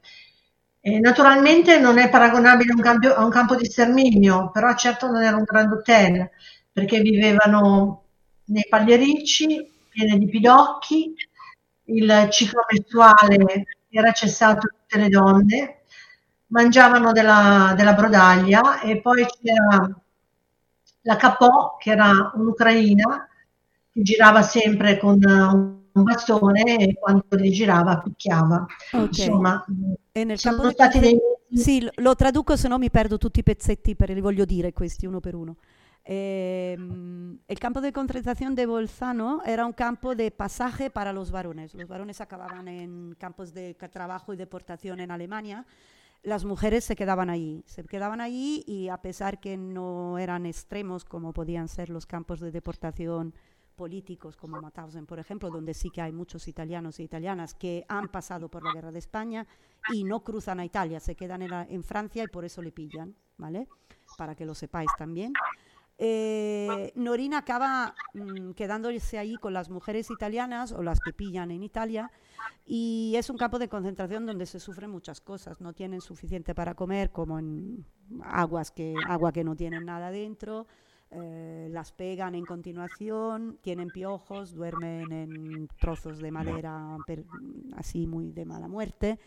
E 0.88 1.00
naturalmente 1.00 1.80
non 1.80 1.98
è 1.98 2.08
paragonabile 2.08 2.70
a 2.70 2.74
un, 2.76 2.80
cambio, 2.80 3.14
a 3.16 3.24
un, 3.24 3.30
campo 3.30 3.56
di 3.56 3.64
sterminio, 3.64 4.52
però 4.52 4.72
certo 4.76 5.10
non 5.10 5.20
era 5.20 5.34
un 5.34 5.42
grand 5.42 5.72
hotel, 5.72 6.30
perché 6.70 7.00
vivevano 7.00 8.04
nei 8.44 8.64
pagliericci, 8.68 9.68
pieni 9.88 10.16
di 10.16 10.28
pidocchi, 10.28 11.12
il 11.86 12.28
ciclo 12.30 12.64
mestruale 12.70 13.64
era 13.90 14.12
cessato 14.12 14.68
tutte 14.68 14.98
le 15.00 15.08
donne, 15.08 15.80
mangiavano 16.48 17.10
della, 17.10 17.74
della 17.76 17.94
brodaglia 17.94 18.78
e 18.78 19.00
poi 19.00 19.26
c'era 19.26 19.90
la 21.00 21.16
Capò, 21.16 21.78
che 21.78 21.90
era 21.90 22.30
un'ucraina, 22.32 23.28
che 23.92 24.02
girava 24.02 24.42
sempre 24.42 24.98
con 24.98 25.18
un 25.20 25.85
bastone 26.02 26.78
e 26.78 26.94
quando 26.94 27.24
li 27.32 27.50
girava 27.50 27.98
picchiava. 27.98 28.66
Okay. 28.92 29.06
Insomma, 29.06 29.64
e 30.12 30.24
nel 30.24 30.38
sono 30.38 30.56
campo 30.56 30.70
stati 30.70 30.98
dei... 30.98 31.18
Sì, 31.52 31.88
lo 31.96 32.14
traduco, 32.14 32.56
se 32.56 32.68
no 32.68 32.78
mi 32.78 32.90
perdo 32.90 33.18
tutti 33.18 33.40
i 33.40 33.42
pezzetti, 33.42 33.94
per, 33.94 34.10
li 34.10 34.20
voglio 34.20 34.44
dire 34.44 34.72
questi 34.72 35.06
uno 35.06 35.20
per 35.20 35.34
uno. 35.34 35.56
Eh, 36.08 36.76
el 37.48 37.58
campo 37.58 37.80
de 37.80 37.92
concentración 37.92 38.54
de 38.54 38.66
Bolzano 38.66 39.42
era 39.44 39.66
un 39.66 39.72
campo 39.72 40.14
de 40.14 40.30
pasaje 40.30 40.88
para 40.88 41.12
los 41.12 41.32
varones. 41.32 41.74
Los 41.74 41.88
varones 41.88 42.20
acababan 42.20 42.68
en 42.68 43.16
campos 43.18 43.52
de 43.52 43.74
trabajo 43.74 44.32
y 44.32 44.36
deportación 44.36 45.00
en 45.00 45.10
Alemania. 45.10 45.66
Las 46.22 46.44
mujeres 46.44 46.84
se 46.84 46.94
quedaban 46.94 47.28
allí, 47.28 47.62
se 47.66 47.84
quedaban 47.84 48.20
allí 48.20 48.62
y 48.66 48.88
a 48.88 48.98
pesar 48.98 49.40
que 49.40 49.56
no 49.56 50.18
eran 50.18 50.46
extremos 50.46 51.04
como 51.04 51.32
podían 51.32 51.68
ser 51.68 51.90
los 51.90 52.06
campos 52.06 52.40
de 52.40 52.52
deportación 52.52 53.34
políticos 53.76 54.36
como 54.36 54.60
Mauthausen, 54.60 55.06
por 55.06 55.18
ejemplo, 55.18 55.50
donde 55.50 55.74
sí 55.74 55.90
que 55.90 56.00
hay 56.00 56.12
muchos 56.12 56.48
italianos 56.48 56.98
e 56.98 57.04
italianas 57.04 57.54
que 57.54 57.84
han 57.88 58.08
pasado 58.08 58.48
por 58.48 58.64
la 58.64 58.72
guerra 58.72 58.90
de 58.90 58.98
España 58.98 59.46
y 59.92 60.04
no 60.04 60.24
cruzan 60.24 60.58
a 60.60 60.64
Italia, 60.64 60.98
se 60.98 61.14
quedan 61.14 61.42
en, 61.42 61.52
en 61.52 61.84
Francia 61.84 62.24
y 62.24 62.28
por 62.28 62.44
eso 62.44 62.62
le 62.62 62.72
pillan, 62.72 63.14
¿vale? 63.36 63.68
Para 64.16 64.34
que 64.34 64.46
lo 64.46 64.54
sepáis 64.54 64.90
también. 64.98 65.32
Eh, 65.98 66.92
Norina 66.94 67.38
acaba 67.38 67.94
mmm, 68.12 68.50
quedándose 68.52 69.18
ahí 69.18 69.36
con 69.36 69.54
las 69.54 69.70
mujeres 69.70 70.10
italianas 70.10 70.72
o 70.72 70.82
las 70.82 71.00
que 71.00 71.14
pillan 71.14 71.50
en 71.50 71.62
Italia 71.62 72.10
y 72.66 73.14
es 73.16 73.30
un 73.30 73.38
campo 73.38 73.58
de 73.58 73.68
concentración 73.68 74.26
donde 74.26 74.44
se 74.44 74.60
sufren 74.60 74.90
muchas 74.90 75.20
cosas. 75.20 75.60
No 75.60 75.72
tienen 75.72 76.00
suficiente 76.00 76.54
para 76.54 76.74
comer, 76.74 77.12
como 77.12 77.38
en 77.38 77.86
aguas 78.22 78.70
que, 78.70 78.94
agua 79.08 79.32
que 79.32 79.44
no 79.44 79.56
tienen 79.56 79.86
nada 79.86 80.10
dentro. 80.10 80.66
Eh, 81.18 81.68
las 81.70 81.92
pegan 81.92 82.34
en 82.34 82.44
continuación, 82.44 83.58
tienen 83.62 83.90
piojos, 83.90 84.52
duermen 84.52 85.10
en 85.12 85.68
trozos 85.80 86.18
de 86.18 86.30
madera 86.30 86.96
así 87.76 88.06
muy 88.06 88.32
de 88.32 88.44
mala 88.44 88.68
muerte. 88.68 89.18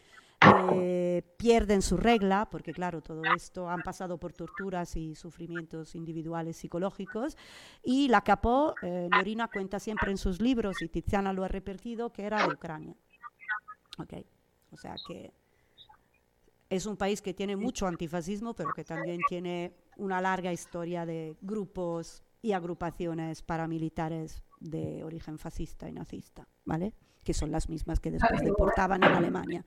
Eh, 0.73 1.21
pierden 1.37 1.81
su 1.81 1.97
regla, 1.97 2.47
porque 2.49 2.71
claro, 2.71 3.01
todo 3.01 3.23
esto 3.35 3.69
han 3.69 3.81
pasado 3.81 4.17
por 4.17 4.31
torturas 4.31 4.95
y 4.95 5.13
sufrimientos 5.13 5.95
individuales 5.95 6.55
psicológicos, 6.55 7.37
y 7.83 8.07
la 8.07 8.21
Capó, 8.21 8.73
eh, 8.81 9.09
Norina 9.11 9.49
cuenta 9.49 9.79
siempre 9.79 10.11
en 10.11 10.17
sus 10.17 10.39
libros, 10.39 10.81
y 10.81 10.87
Tiziana 10.87 11.33
lo 11.33 11.43
ha 11.43 11.49
repetido, 11.49 12.13
que 12.13 12.23
era 12.23 12.47
de 12.47 12.53
Ucrania. 12.53 12.95
Okay. 13.97 14.25
O 14.71 14.77
sea 14.77 14.95
que 15.05 15.33
es 16.69 16.85
un 16.85 16.95
país 16.95 17.21
que 17.21 17.33
tiene 17.33 17.57
mucho 17.57 17.87
antifascismo, 17.87 18.53
pero 18.53 18.71
que 18.73 18.85
también 18.85 19.19
tiene 19.27 19.73
una 19.99 20.21
larga 20.21 20.51
historia 20.51 21.05
de 21.05 21.35
grupos 21.41 22.23
y 22.41 22.53
agrupaciones 22.53 23.41
paramilitares 23.41 24.41
de 24.59 25.03
origen 25.03 25.37
fascista 25.37 25.87
y 25.87 25.93
nazista, 25.93 26.47
¿vale? 26.65 26.93
Que 27.23 27.33
son 27.33 27.51
las 27.51 27.69
mismas 27.69 27.99
che 27.99 28.11
después 28.11 28.41
deportaban 28.41 29.03
in 29.03 29.11
Alemania. 29.11 29.65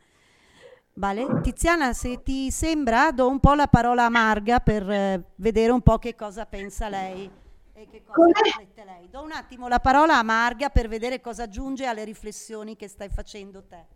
Vale? 0.94 1.26
Tiziana, 1.42 1.94
se 1.94 2.22
ti 2.22 2.50
sembra, 2.50 3.12
do 3.12 3.28
un 3.28 3.40
po' 3.40 3.54
la 3.54 3.66
parola 3.66 4.04
a 4.04 4.10
Marga 4.10 4.60
per 4.60 4.90
eh, 4.90 5.22
vedere 5.36 5.72
un 5.72 5.80
po' 5.80 5.98
che 5.98 6.14
cosa 6.14 6.44
pensa 6.44 6.88
lei 6.88 7.30
e 7.72 7.88
che 7.88 8.02
cosa 8.04 8.40
riflette 8.42 8.84
lei. 8.84 9.08
Do 9.08 9.22
un 9.22 9.32
attimo 9.32 9.68
la 9.68 9.80
parola 9.80 10.18
a 10.18 10.22
Marga 10.22 10.68
per 10.68 10.88
vedere 10.88 11.20
cosa 11.20 11.44
aggiunge 11.44 11.86
alle 11.86 12.04
riflessioni 12.04 12.76
che 12.76 12.88
stai 12.88 13.08
facendo 13.08 13.64
te. 13.64 13.86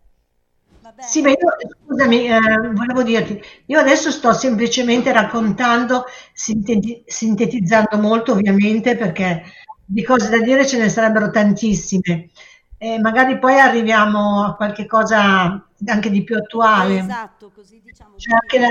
Sì, 0.99 1.21
ma 1.21 1.29
io, 1.29 1.37
scusami, 1.85 2.27
eh, 2.27 2.39
volevo 2.73 3.03
dirti, 3.03 3.41
io 3.67 3.79
adesso 3.79 4.11
sto 4.11 4.33
semplicemente 4.33 5.11
raccontando, 5.11 6.05
sinteti- 6.33 7.03
sintetizzando 7.05 7.97
molto 7.97 8.33
ovviamente 8.33 8.95
perché 8.95 9.43
di 9.85 10.03
cose 10.03 10.29
da 10.29 10.39
dire 10.39 10.65
ce 10.67 10.77
ne 10.77 10.89
sarebbero 10.89 11.31
tantissime 11.31 12.29
e 12.77 12.99
magari 12.99 13.39
poi 13.39 13.57
arriviamo 13.59 14.43
a 14.43 14.55
qualche 14.55 14.85
cosa 14.85 15.69
anche 15.85 16.09
di 16.09 16.23
più 16.23 16.35
attuale. 16.35 16.99
Esatto, 16.99 17.51
così 17.51 17.81
diciamo. 17.81 18.17
Cioè, 18.17 18.33
anche 18.33 18.59
la, 18.59 18.67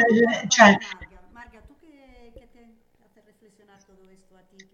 cioè, 0.49 0.77
Marga. 1.33 1.61
Tu 1.67 1.75
che, 1.81 2.31
che 2.33 2.49
te 2.53 2.67
has 3.03 3.25
reflexionado 3.25 3.83
todo 3.87 4.09
esto 4.11 4.35
a 4.35 4.43
ti? 4.49 4.67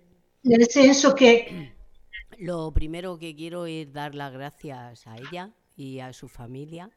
Nel 0.42 0.68
senso 0.68 1.12
che... 1.12 1.74
Lo 2.38 2.72
primero 2.72 3.18
que 3.18 3.36
quiero 3.36 3.66
es 3.66 3.92
dar 3.92 4.14
las 4.14 4.32
gracias 4.32 5.06
a 5.06 5.16
ella 5.16 5.50
y 5.76 6.00
a 6.00 6.12
su 6.12 6.28
familia. 6.28 6.90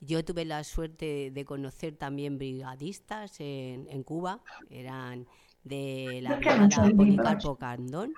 Yo 0.00 0.24
tuve 0.24 0.44
la 0.44 0.62
suerte 0.64 1.30
de 1.32 1.44
conocer 1.44 1.96
también 1.96 2.38
brigadistas 2.38 3.40
en, 3.40 3.86
en 3.88 4.02
Cuba, 4.04 4.40
eran 4.70 5.26
de 5.64 6.20
la 6.22 6.36
brigada 6.36 6.68
Policarpo 6.96 7.56
Candón. 7.56 8.12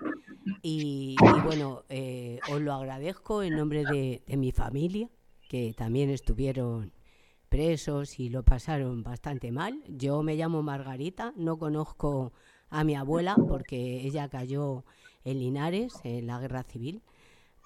Y, 0.62 1.16
y 1.20 1.40
bueno, 1.40 1.84
eh, 1.88 2.38
os 2.52 2.60
lo 2.60 2.74
agradezco 2.74 3.42
en 3.42 3.56
nombre 3.56 3.84
de, 3.84 4.22
de, 4.26 4.36
mi 4.36 4.52
familia, 4.52 5.08
que 5.48 5.74
también 5.74 6.10
estuvieron 6.10 6.92
presos 7.48 8.20
y 8.20 8.28
lo 8.28 8.42
pasaron 8.42 9.02
bastante 9.02 9.50
mal. 9.50 9.82
Yo 9.88 10.22
me 10.22 10.36
llamo 10.36 10.62
Margarita, 10.62 11.32
no 11.36 11.58
conozco 11.58 12.32
a 12.68 12.84
mi 12.84 12.94
abuela 12.94 13.36
porque 13.48 14.06
ella 14.06 14.28
cayó 14.28 14.84
en 15.24 15.38
Linares 15.38 15.94
en 16.04 16.26
la 16.26 16.38
guerra 16.38 16.62
civil. 16.62 17.02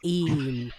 Y, 0.03 0.71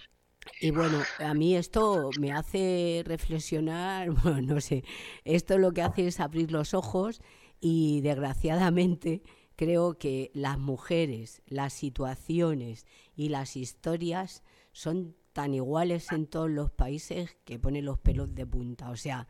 y 0.60 0.70
bueno, 0.70 1.02
a 1.18 1.34
mí 1.34 1.56
esto 1.56 2.10
me 2.18 2.32
hace 2.32 3.02
reflexionar, 3.04 4.10
bueno, 4.22 4.54
no 4.54 4.60
sé, 4.60 4.84
esto 5.24 5.58
lo 5.58 5.72
que 5.72 5.82
hace 5.82 6.06
es 6.06 6.20
abrir 6.20 6.52
los 6.52 6.74
ojos 6.74 7.20
y 7.60 8.00
desgraciadamente 8.00 9.22
creo 9.56 9.98
que 9.98 10.30
las 10.34 10.58
mujeres, 10.58 11.42
las 11.46 11.72
situaciones 11.72 12.86
y 13.14 13.30
las 13.30 13.56
historias 13.56 14.42
son 14.72 15.16
tan 15.32 15.54
iguales 15.54 16.12
en 16.12 16.26
todos 16.26 16.50
los 16.50 16.70
países 16.70 17.36
que 17.44 17.58
ponen 17.58 17.84
los 17.84 17.98
pelos 17.98 18.34
de 18.34 18.46
punta. 18.46 18.90
O 18.90 18.96
sea, 18.96 19.26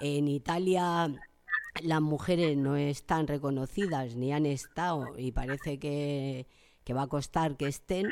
en 0.00 0.28
Italia 0.28 1.14
las 1.82 2.00
mujeres 2.02 2.56
no 2.56 2.76
están 2.76 3.26
reconocidas 3.26 4.16
ni 4.16 4.32
han 4.32 4.46
estado 4.46 5.18
y 5.18 5.32
parece 5.32 5.78
que, 5.78 6.46
que 6.84 6.94
va 6.94 7.02
a 7.02 7.08
costar 7.08 7.56
que 7.56 7.66
estén 7.66 8.10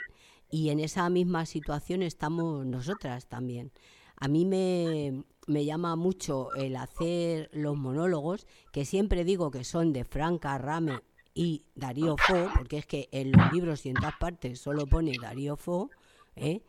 y 0.51 0.71
en 0.71 0.81
esa 0.81 1.09
misma 1.09 1.47
situación 1.47 2.03
estamos 2.03 2.67
nosotras 2.67 3.27
también. 3.27 3.73
A 4.17 4.29
mí 4.29 4.45
me, 4.45 5.25
me 5.47 5.65
llama 5.65 5.97
mucho 5.97 6.53
el 6.55 6.77
hacer 6.77 7.49
los 7.53 7.77
monólogos, 7.77 8.47
que 8.73 8.85
siempre 8.85 9.25
digo 9.25 9.51
que 9.51 9.65
son 9.65 9.93
de 9.93 10.05
Franca 10.05 10.59
Rame 10.59 11.01
y 11.35 11.65
Darío 11.75 12.17
Fo, 12.17 12.49
porque 12.57 12.79
es 12.79 12.87
que 12.87 13.09
en 13.13 13.33
los 13.33 13.53
libros 13.53 13.87
y 13.87 13.91
en 13.91 13.95
todas 13.95 14.17
partes 14.19 14.61
solo 14.61 14.87
pone 14.87 15.13
Darío 15.21 15.57
Fo, 15.57 15.91
¿eh? 16.37 16.63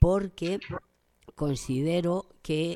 porque 0.00 0.58
considero 1.34 2.28
que 2.42 2.74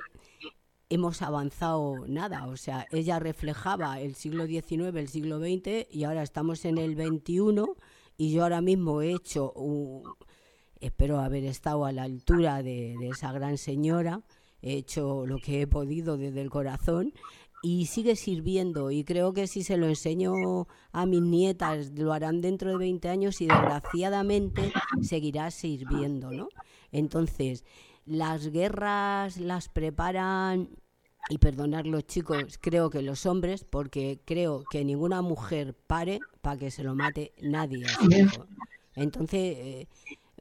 hemos 0.90 1.22
avanzado 1.22 2.06
nada. 2.06 2.46
O 2.48 2.56
sea, 2.56 2.86
ella 2.90 3.18
reflejaba 3.18 4.00
el 4.00 4.14
siglo 4.16 4.46
XIX, 4.46 4.94
el 4.96 5.08
siglo 5.08 5.38
XX 5.38 5.86
y 5.90 6.04
ahora 6.04 6.22
estamos 6.22 6.64
en 6.64 6.78
el 6.78 6.94
XXI 6.94 7.64
y 8.16 8.32
yo 8.32 8.42
ahora 8.42 8.60
mismo 8.60 9.00
he 9.00 9.12
hecho, 9.12 9.52
un, 9.52 10.02
espero 10.80 11.20
haber 11.20 11.44
estado 11.44 11.84
a 11.84 11.92
la 11.92 12.04
altura 12.04 12.62
de, 12.62 12.96
de 12.98 13.08
esa 13.08 13.32
gran 13.32 13.58
señora, 13.58 14.22
he 14.62 14.74
hecho 14.74 15.26
lo 15.26 15.38
que 15.38 15.62
he 15.62 15.66
podido 15.66 16.16
desde 16.16 16.40
el 16.40 16.50
corazón 16.50 17.12
y 17.62 17.86
sigue 17.86 18.16
sirviendo 18.16 18.90
y 18.90 19.04
creo 19.04 19.32
que 19.32 19.46
si 19.46 19.62
se 19.62 19.76
lo 19.76 19.86
enseño 19.86 20.66
a 20.92 21.06
mis 21.06 21.20
nietas 21.20 21.92
lo 21.94 22.12
harán 22.12 22.40
dentro 22.40 22.70
de 22.70 22.76
20 22.78 23.08
años 23.08 23.40
y 23.40 23.46
desgraciadamente 23.46 24.72
seguirá 25.02 25.50
sirviendo, 25.50 26.30
¿no? 26.30 26.48
Entonces, 26.90 27.64
las 28.06 28.48
guerras 28.48 29.36
las 29.36 29.68
preparan 29.68 30.70
y 31.28 31.38
perdonar 31.38 31.86
los 31.86 32.06
chicos, 32.06 32.58
creo 32.60 32.88
que 32.88 33.02
los 33.02 33.26
hombres, 33.26 33.64
porque 33.64 34.20
creo 34.24 34.64
que 34.70 34.84
ninguna 34.84 35.20
mujer 35.20 35.76
pare 35.86 36.18
para 36.40 36.58
que 36.58 36.70
se 36.70 36.82
lo 36.82 36.94
mate 36.94 37.32
nadie. 37.42 37.86
Entonces, 38.96 39.56
eh, 39.58 39.88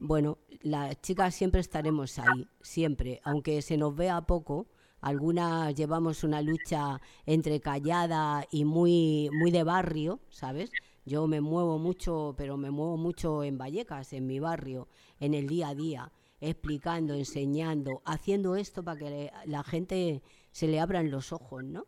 bueno, 0.00 0.38
las 0.62 1.00
chicas 1.02 1.34
siempre 1.34 1.60
estaremos 1.60 2.18
ahí, 2.18 2.48
siempre, 2.60 3.20
aunque 3.24 3.62
se 3.62 3.76
nos 3.76 3.94
vea 3.94 4.20
poco, 4.22 4.66
algunas 5.00 5.74
llevamos 5.74 6.24
una 6.24 6.42
lucha 6.42 7.00
entre 7.26 7.60
callada 7.60 8.46
y 8.50 8.64
muy, 8.64 9.30
muy 9.32 9.50
de 9.50 9.62
barrio, 9.62 10.20
¿sabes? 10.30 10.70
Yo 11.06 11.26
me 11.26 11.40
muevo 11.40 11.78
mucho, 11.78 12.34
pero 12.36 12.56
me 12.56 12.70
muevo 12.70 12.96
mucho 12.96 13.42
en 13.42 13.56
Vallecas, 13.58 14.12
en 14.12 14.26
mi 14.26 14.38
barrio, 14.40 14.88
en 15.18 15.34
el 15.34 15.46
día 15.46 15.68
a 15.68 15.74
día. 15.74 16.12
explicando, 16.40 17.14
enseñando, 17.14 18.02
haciendo 18.04 18.56
esto 18.56 18.82
para 18.82 18.98
que 18.98 19.30
la 19.44 19.62
gente 19.62 20.22
se 20.52 20.68
le 20.68 20.80
abran 20.80 21.10
los 21.10 21.32
ojos, 21.32 21.62
¿no? 21.64 21.86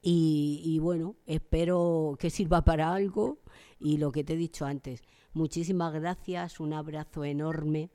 Y, 0.00 0.78
bueno, 0.80 1.16
espero 1.26 2.16
que 2.18 2.30
sirva 2.30 2.62
para 2.64 2.94
algo 2.94 3.38
y 3.80 3.98
lo 3.98 4.12
que 4.12 4.22
te 4.24 4.34
he 4.34 4.36
dicho 4.36 4.64
antes, 4.64 5.02
muchísimas 5.38 5.92
gracias, 5.92 6.58
un 6.58 6.72
abrazo 6.72 7.24
enorme 7.24 7.90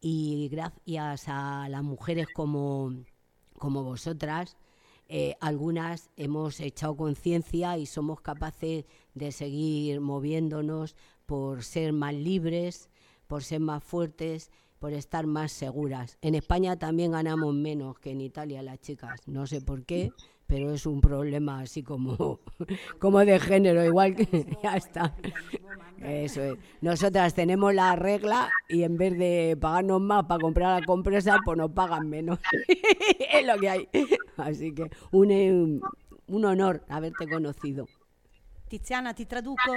y 0.00 0.48
gracias 0.48 1.24
a 1.26 1.68
las 1.68 1.82
mujeres 1.82 2.28
como, 2.32 2.92
como 3.58 3.82
vosotras, 3.82 4.56
eh, 5.08 5.34
algunas 5.40 6.10
hemos 6.16 6.60
echado 6.60 6.96
conciencia 6.96 7.76
y 7.78 7.86
somos 7.86 8.20
capaces 8.20 8.84
de 9.12 9.32
seguir 9.32 10.00
moviéndonos 10.00 10.94
por 11.26 11.64
ser 11.64 11.92
más 11.92 12.14
libres, 12.14 12.90
por 13.26 13.42
ser 13.42 13.58
más 13.58 13.82
fuertes, 13.82 14.52
por 14.78 14.92
estar 14.92 15.26
más 15.26 15.50
seguras. 15.50 16.16
En 16.22 16.36
España 16.36 16.78
también 16.78 17.10
ganamos 17.10 17.54
menos 17.54 17.98
que 17.98 18.12
en 18.12 18.20
Italia 18.20 18.62
las 18.62 18.80
chicas, 18.80 19.20
no 19.26 19.48
sé 19.48 19.60
por 19.60 19.84
qué, 19.84 20.12
pero 20.46 20.72
es 20.72 20.86
un 20.86 21.00
problema 21.00 21.60
así 21.60 21.82
como, 21.82 22.40
como 22.98 23.18
de 23.20 23.38
género, 23.38 23.84
igual 23.84 24.14
que 24.14 24.46
ya 24.62 24.76
está. 24.76 25.14
Eso 26.02 26.42
es. 26.42 26.58
Nosotras 26.80 27.34
tenemos 27.34 27.74
la 27.74 27.96
regla 27.96 28.50
y 28.68 28.82
en 28.82 28.96
vez 28.96 29.16
de 29.18 29.56
pagarnos 29.58 30.00
más 30.00 30.24
para 30.24 30.40
comprar 30.40 30.80
la 30.80 30.86
compresa, 30.86 31.38
pues 31.44 31.56
nos 31.56 31.70
pagan 31.70 32.08
menos. 32.08 32.38
es 33.32 33.46
lo 33.46 33.58
que 33.58 33.68
hay. 33.70 33.88
Así 34.36 34.74
que 34.74 34.90
un, 35.12 35.80
un 36.26 36.44
honor 36.44 36.84
haberte 36.88 37.26
conocido. 37.26 37.86
Tiziana, 38.68 39.14
ti 39.14 39.24
traduco? 39.26 39.72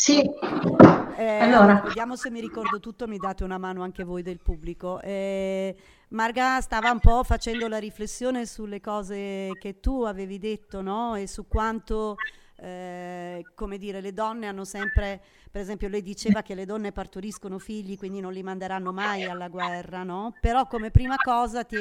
Sì. 0.00 0.18
Eh, 0.18 1.38
allora. 1.40 1.82
Vediamo 1.84 2.16
se 2.16 2.30
mi 2.30 2.40
ricordo 2.40 2.80
tutto, 2.80 3.06
mi 3.06 3.18
date 3.18 3.44
una 3.44 3.58
mano 3.58 3.82
anche 3.82 4.02
voi 4.02 4.22
del 4.22 4.40
pubblico. 4.40 4.98
Eh, 5.02 5.76
Marga 6.08 6.58
stava 6.62 6.90
un 6.90 7.00
po' 7.00 7.22
facendo 7.22 7.68
la 7.68 7.76
riflessione 7.76 8.46
sulle 8.46 8.80
cose 8.80 9.50
che 9.60 9.78
tu 9.78 10.04
avevi 10.04 10.38
detto, 10.38 10.80
no? 10.80 11.16
E 11.16 11.26
su 11.26 11.46
quanto, 11.46 12.14
eh, 12.56 13.44
come 13.54 13.76
dire, 13.76 14.00
le 14.00 14.14
donne 14.14 14.46
hanno 14.46 14.64
sempre, 14.64 15.20
per 15.50 15.60
esempio 15.60 15.88
lei 15.88 16.00
diceva 16.00 16.40
che 16.40 16.54
le 16.54 16.64
donne 16.64 16.92
partoriscono 16.92 17.58
figli, 17.58 17.98
quindi 17.98 18.20
non 18.20 18.32
li 18.32 18.42
manderanno 18.42 18.94
mai 18.94 19.24
alla 19.24 19.48
guerra, 19.48 20.02
no? 20.02 20.34
Però 20.40 20.66
come 20.66 20.90
prima 20.90 21.16
cosa 21.22 21.62
ti, 21.64 21.76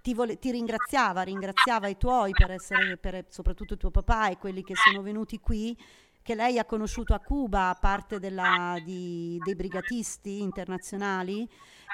ti, 0.00 0.14
vole, 0.14 0.38
ti 0.38 0.52
ringraziava, 0.52 1.22
ringraziava 1.22 1.88
i 1.88 1.96
tuoi 1.96 2.30
per 2.30 2.52
essere, 2.52 2.98
per, 2.98 3.24
soprattutto 3.30 3.76
tuo 3.76 3.90
papà 3.90 4.28
e 4.28 4.38
quelli 4.38 4.62
che 4.62 4.74
sono 4.76 5.02
venuti 5.02 5.40
qui 5.40 5.76
che 6.24 6.34
lei 6.34 6.58
ha 6.58 6.64
conosciuto 6.64 7.12
a 7.12 7.20
Cuba, 7.20 7.76
parte 7.78 8.18
della, 8.18 8.80
di, 8.82 9.38
dei 9.44 9.54
brigatisti 9.54 10.40
internazionali, 10.40 11.46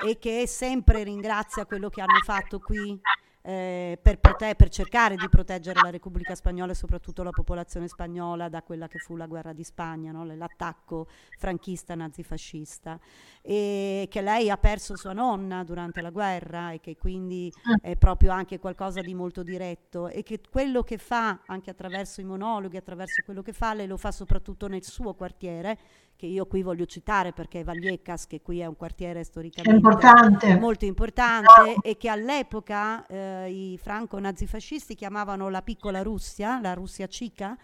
e 0.06 0.18
che 0.20 0.46
sempre 0.46 1.02
ringrazia 1.02 1.66
quello 1.66 1.88
che 1.88 2.00
hanno 2.00 2.20
fatto 2.24 2.60
qui 2.60 2.98
eh, 3.42 3.98
per, 4.00 4.18
prote- 4.18 4.54
per, 4.54 4.68
cercare 4.68 5.16
di 5.16 5.28
proteggere 5.28 5.80
la 5.82 5.90
Repubblica 5.90 6.34
Spagnola 6.34 6.72
e 6.72 6.74
soprattutto 6.74 7.22
la 7.22 7.30
popolazione 7.30 7.88
spagnola 7.88 8.48
da 8.48 8.62
quella 8.62 8.86
che 8.86 8.98
fu 8.98 9.16
la 9.16 9.26
guerra 9.26 9.52
di 9.52 9.64
Spagna, 9.64 10.12
no? 10.12 10.24
l'attacco 10.24 11.06
franchista 11.38 11.94
nazifascista 11.94 12.98
e 13.40 14.06
che 14.10 14.20
lei 14.20 14.50
ha 14.50 14.58
perso 14.58 14.96
sua 14.96 15.12
nonna 15.12 15.64
durante 15.64 16.02
la 16.02 16.10
guerra 16.10 16.72
e 16.72 16.80
che 16.80 16.96
quindi 16.96 17.50
ah. 17.64 17.78
è 17.80 17.96
proprio 17.96 18.32
anche 18.32 18.58
qualcosa 18.58 19.00
di 19.00 19.14
molto 19.14 19.42
diretto 19.42 20.08
e 20.08 20.22
che 20.22 20.40
quello 20.50 20.82
che 20.82 20.98
fa 20.98 21.40
anche 21.46 21.70
attraverso 21.70 22.20
i 22.20 22.24
monologhi, 22.24 22.76
attraverso 22.76 23.22
quello 23.24 23.42
che 23.42 23.52
fa, 23.52 23.72
lei 23.72 23.86
lo 23.86 23.96
fa 23.96 24.10
soprattutto 24.10 24.68
nel 24.68 24.84
suo 24.84 25.14
quartiere 25.14 25.78
che 26.20 26.26
io 26.26 26.44
qui 26.44 26.60
voglio 26.60 26.84
citare 26.84 27.32
perché 27.32 27.64
Vallecas, 27.64 28.26
che 28.26 28.42
qui 28.42 28.60
è 28.60 28.66
un 28.66 28.76
quartiere 28.76 29.24
storicamente 29.24 29.74
importante. 29.74 30.58
molto 30.58 30.84
importante 30.84 31.76
e 31.80 31.96
che 31.96 32.10
all'epoca 32.10 33.06
eh, 33.06 33.50
i 33.50 33.78
franco-nazifascisti 33.78 34.94
chiamavano 34.94 35.48
la 35.48 35.62
piccola 35.62 36.02
Russia, 36.02 36.60
la 36.60 36.74
Russia 36.74 37.06
cica, 37.06 37.56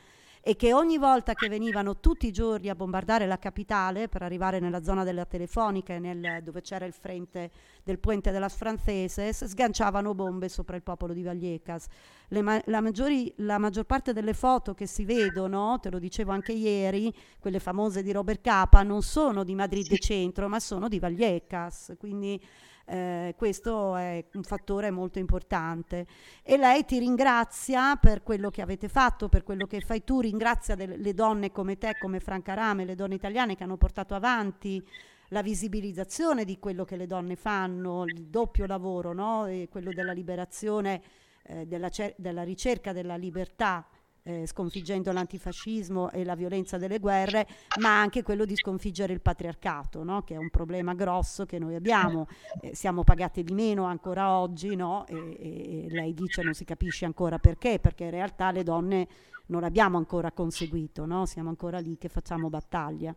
e 0.49 0.55
che 0.55 0.73
ogni 0.73 0.97
volta 0.97 1.35
che 1.35 1.49
venivano 1.49 1.99
tutti 1.99 2.29
i 2.29 2.31
giorni 2.31 2.69
a 2.69 2.77
bombardare 2.77 3.27
la 3.27 3.37
capitale 3.37 4.07
per 4.07 4.23
arrivare 4.23 4.61
nella 4.61 4.81
zona 4.81 5.03
della 5.03 5.25
telefonica 5.25 5.99
nel, 5.99 6.41
dove 6.41 6.61
c'era 6.61 6.85
il 6.85 6.93
frente 6.93 7.51
del 7.83 7.99
Puente 7.99 8.31
de 8.31 8.39
las 8.39 8.55
Franceses, 8.55 9.45
sganciavano 9.45 10.15
bombe 10.15 10.49
sopra 10.49 10.77
il 10.77 10.85
popolo 10.85 11.15
di 11.15 11.25
Vallecas. 11.25 11.87
Ma- 12.29 12.63
la, 12.67 12.81
maggiori, 12.81 13.33
la, 13.39 13.59
maggior 13.59 13.87
parte 13.87 14.13
delle 14.13 14.35
foto 14.35 14.73
che 14.73 14.87
si 14.87 15.05
vedono, 15.05 15.81
te 15.83 15.91
lo 15.91 15.99
dicevo 15.99 16.31
anche 16.31 16.53
ieri, 16.53 17.13
quelle 17.41 17.59
famose 17.59 18.05
di 18.05 18.13
Robert 18.13 18.41
Capa, 18.41 18.85
non 18.85 19.03
sono 19.03 19.43
di 19.43 19.57
Madrid 19.57 19.99
centro, 19.99 20.49
ma 20.49 20.61
sono 20.61 20.87
di 20.87 21.01
Vallecas. 21.01 21.97
Quindi 21.99 22.41
eh, 22.87 23.35
questo 23.37 23.97
è 23.97 24.25
un 24.35 24.43
fattore 24.45 24.91
molto 24.91 25.19
importante. 25.19 26.07
E 26.43 26.57
lei 26.57 26.85
ti 26.85 26.99
ringrazia 26.99 27.97
per 27.97 28.23
quello 28.23 28.51
che 28.51 28.63
avete 28.63 28.89
fatto, 28.89 29.29
per 29.29 29.43
quello 29.43 29.67
che 29.67 29.81
fai 29.81 30.05
tu, 30.05 30.21
ringrazia 30.21 30.75
delle, 30.75 30.97
le 30.97 31.13
donne 31.13 31.51
come 31.51 31.77
te, 31.77 31.97
come 31.99 32.21
Franca 32.21 32.55
Rame, 32.55 32.85
le 32.85 32.95
donne 32.95 33.17
italiane 33.17 33.57
che 33.57 33.65
hanno 33.65 33.77
portato 33.77 34.15
avanti 34.15 34.83
la 35.31 35.43
visibilizzazione 35.43 36.45
di 36.45 36.59
quello 36.61 36.85
che 36.85 36.97
le 36.97 37.07
donne 37.07 37.35
fanno, 37.35 38.05
il 38.05 38.27
doppio 38.27 38.67
lavoro, 38.67 39.13
no? 39.13 39.49
quello 39.69 39.91
della 39.93 40.13
liberazione, 40.13 41.03
eh, 41.43 41.67
della, 41.67 41.91
della 42.17 42.45
ricerca 42.45 42.93
della 42.93 43.17
libertà 43.17 43.85
eh, 44.27 44.47
sconfiggendo 44.47 45.13
l'antifascismo 45.13 46.11
e 46.11 46.25
la 46.25 46.35
violenza 46.35 46.79
delle 46.79 46.99
guerre, 46.99 47.47
ma 47.81 48.01
anche 48.01 48.23
quello 48.23 48.45
di 48.45 48.57
sconfiggere 48.57 49.13
il 49.13 49.21
patriarcato, 49.21 50.03
no? 50.03 50.23
che 50.23 50.35
è 50.35 50.37
un 50.37 50.51
problema 50.51 50.95
grosso 50.95 51.47
che 51.47 51.61
noi 51.61 51.77
abbiamo. 51.77 52.27
Eh, 52.61 52.75
siamo 52.75 53.05
pagate 53.05 53.45
di 53.45 53.53
meno 53.53 53.85
ancora 53.85 54.37
oggi, 54.37 54.75
no? 54.75 55.07
e, 55.07 55.15
e, 55.15 55.87
lei 55.89 56.13
dice 56.13 56.43
non 56.43 56.55
si 56.55 56.65
capisce 56.65 57.05
ancora 57.05 57.39
perché, 57.39 57.79
perché 57.79 58.05
in 58.05 58.11
realtà 58.11 58.51
le 58.51 58.65
donne 58.65 59.09
non 59.47 59.61
l'abbiamo 59.61 59.97
ancora 59.97 60.33
conseguito, 60.33 61.07
no? 61.07 61.25
siamo 61.25 61.49
ancora 61.49 61.79
lì 61.79 61.97
che 61.97 62.09
facciamo 62.09 62.49
battaglia. 62.49 63.15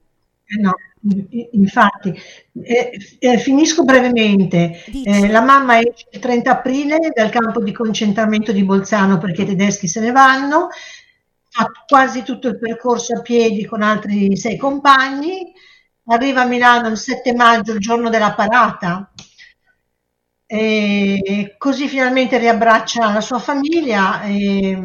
Eh, 0.52 0.60
no, 0.62 0.74
infatti, 1.52 2.12
eh, 2.64 2.92
eh, 3.20 3.38
finisco 3.38 3.84
brevemente. 3.84 4.84
Eh, 5.04 5.28
la 5.30 5.42
mamma 5.42 5.80
esce 5.80 6.08
il 6.12 6.20
30 6.20 6.52
aprile 6.52 6.98
dal 7.14 7.30
campo 7.30 7.62
di 7.62 7.72
concentramento 7.72 8.52
di 8.52 8.64
Bolzano 8.64 9.18
perché 9.20 9.44
i 9.44 9.46
tedeschi 9.46 9.88
se 9.88 10.00
ne 10.00 10.12
vanno, 10.12 10.70
fa 11.50 11.70
quasi 11.86 12.24
tutto 12.24 12.48
il 12.48 12.58
percorso 12.58 13.14
a 13.18 13.22
piedi 13.22 13.66
con 13.66 13.82
altri 13.84 14.36
sei 14.38 14.58
compagni, 14.58 15.52
arriva 16.06 16.42
a 16.42 16.46
Milano 16.46 16.88
il 16.90 16.98
7 16.98 17.34
maggio, 17.34 17.74
il 17.74 17.80
giorno 17.80 18.10
della 18.10 18.34
parata, 18.34 19.12
e 20.48 21.56
così 21.58 21.88
finalmente 21.88 22.38
riabbraccia 22.40 23.12
la 23.12 23.22
sua 23.22 23.40
famiglia. 23.40 24.22
E, 24.24 24.78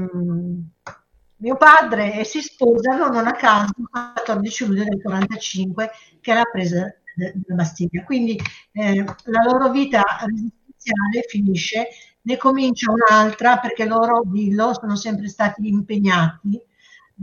mio 1.44 1.56
padre 1.56 2.18
e 2.18 2.24
si 2.24 2.40
sposano 2.40 3.08
non 3.08 3.26
a 3.26 3.32
caso 3.32 3.74
il 3.76 3.88
14 3.90 4.66
luglio 4.66 4.84
del 4.84 5.02
45 5.02 5.90
che 6.22 6.32
è 6.32 6.34
la 6.34 6.48
presa 6.50 6.94
della 7.14 7.54
Bastiglia. 7.54 8.02
Quindi 8.02 8.40
eh, 8.72 9.04
la 9.04 9.42
loro 9.44 9.70
vita 9.70 10.02
resistenziale 10.20 11.26
finisce, 11.28 11.88
ne 12.22 12.36
comincia 12.38 12.90
un'altra 12.90 13.58
perché 13.58 13.84
loro, 13.84 14.22
dillo, 14.24 14.72
sono 14.72 14.96
sempre 14.96 15.28
stati 15.28 15.68
impegnati 15.68 16.58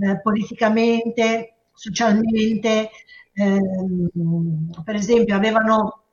eh, 0.01 0.21
politicamente, 0.21 1.55
socialmente, 1.73 2.91
eh, 3.33 3.59
per 4.83 4.95
esempio 4.95 5.35
avevano, 5.35 6.03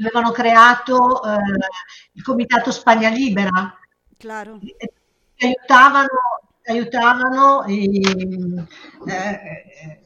avevano 0.00 0.30
creato 0.30 1.20
eh, 1.24 1.36
il 2.12 2.22
Comitato 2.22 2.70
Spagna 2.70 3.08
Libera, 3.08 3.76
claro. 4.16 4.60
che 5.34 5.46
aiutavano 5.46 6.08
aiutavano, 6.66 7.64
e, 7.64 8.00
eh, 9.06 10.00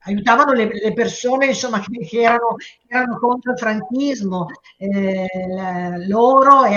aiutavano 0.00 0.52
le, 0.52 0.70
le, 0.72 0.92
persone 0.92 1.46
insomma, 1.46 1.80
che, 1.80 2.06
che, 2.06 2.20
erano, 2.20 2.56
che, 2.56 2.94
erano, 2.94 3.18
contro 3.18 3.52
il 3.52 3.58
franchismo, 3.58 4.46
eh, 4.78 6.06
loro 6.06 6.64
e 6.64 6.76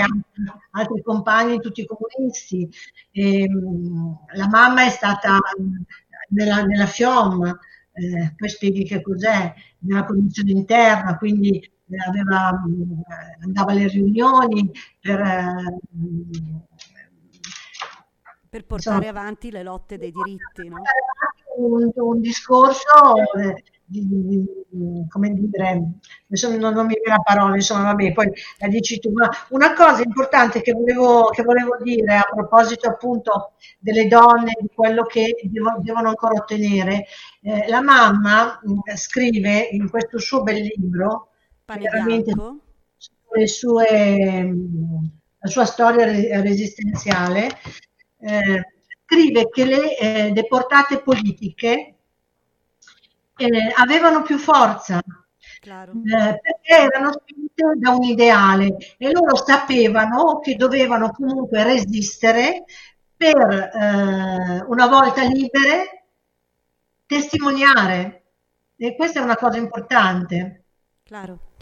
altri 0.70 1.02
compagni, 1.02 1.60
tutti 1.60 1.80
i 1.80 1.86
comunisti. 1.86 2.68
E, 3.10 3.48
la 4.34 4.48
mamma 4.48 4.84
è 4.84 4.90
stata 4.90 5.38
nella, 6.28 6.64
nella 6.64 6.86
FIOM, 6.86 7.46
eh, 7.92 8.34
poi 8.36 8.48
spieghi 8.48 8.84
che 8.84 9.00
cos'è, 9.00 9.52
nella 9.80 10.04
commissione 10.04 10.50
interna, 10.50 11.16
quindi 11.16 11.70
aveva, 12.06 12.62
andava 13.42 13.72
alle 13.72 13.88
riunioni 13.88 14.70
per 15.00 15.20
per 18.54 18.66
portare 18.66 19.06
Insomma, 19.06 19.20
avanti 19.20 19.50
le 19.50 19.64
lotte 19.64 19.98
dei 19.98 20.12
diritti. 20.12 20.68
No? 20.68 20.80
Un, 21.56 21.90
un 21.92 22.20
discorso 22.20 23.16
eh, 23.36 23.64
di, 23.84 24.06
di, 24.06 25.06
come 25.08 25.30
dire, 25.34 25.82
insomma, 26.28 26.56
non, 26.58 26.72
non 26.72 26.86
mi 26.86 26.94
viene 26.94 27.16
la 27.16 27.22
parola, 27.22 27.56
insomma, 27.56 27.82
vabbè, 27.82 28.12
poi 28.12 28.30
la 28.58 28.68
dici 28.68 29.00
tu, 29.00 29.10
ma 29.10 29.28
una 29.48 29.72
cosa 29.74 30.02
importante 30.02 30.60
che 30.60 30.72
volevo, 30.72 31.30
che 31.30 31.42
volevo 31.42 31.78
dire 31.82 32.14
a 32.14 32.28
proposito 32.32 32.88
appunto 32.88 33.54
delle 33.80 34.06
donne, 34.06 34.52
di 34.60 34.68
quello 34.72 35.02
che 35.02 35.34
devo, 35.42 35.74
devono 35.80 36.10
ancora 36.10 36.34
ottenere, 36.40 37.06
eh, 37.42 37.66
la 37.66 37.82
mamma 37.82 38.60
mh, 38.62 38.94
scrive 38.94 39.68
in 39.72 39.90
questo 39.90 40.20
suo 40.20 40.44
bel 40.44 40.62
libro, 40.62 41.30
veramente, 41.64 42.32
sulle 42.96 43.48
sue, 43.48 44.54
la 45.38 45.48
sua 45.48 45.64
storia 45.64 46.04
resistenziale, 46.40 47.48
eh, 48.24 48.72
scrive 49.04 49.48
che 49.48 49.64
le 49.64 49.98
eh, 49.98 50.30
deportate 50.32 51.00
politiche 51.02 51.94
eh, 53.36 53.72
avevano 53.76 54.22
più 54.22 54.38
forza 54.38 55.02
Claro. 55.64 55.92
Eh, 55.92 56.40
perché 56.42 56.92
erano 56.92 57.12
spinte 57.12 57.64
da 57.76 57.92
un 57.92 58.02
ideale 58.02 58.76
e 58.98 59.10
loro 59.10 59.34
sapevano 59.34 60.38
che 60.40 60.56
dovevano 60.56 61.10
comunque 61.10 61.62
resistere 61.62 62.64
per, 63.16 63.36
eh, 63.38 64.62
una 64.66 64.86
volta 64.88 65.22
libere, 65.22 66.04
testimoniare. 67.06 68.24
E 68.76 68.94
questa 68.94 69.20
è 69.20 69.22
una 69.22 69.36
cosa 69.36 69.56
importante. 69.56 70.64
Claro. 71.02 71.53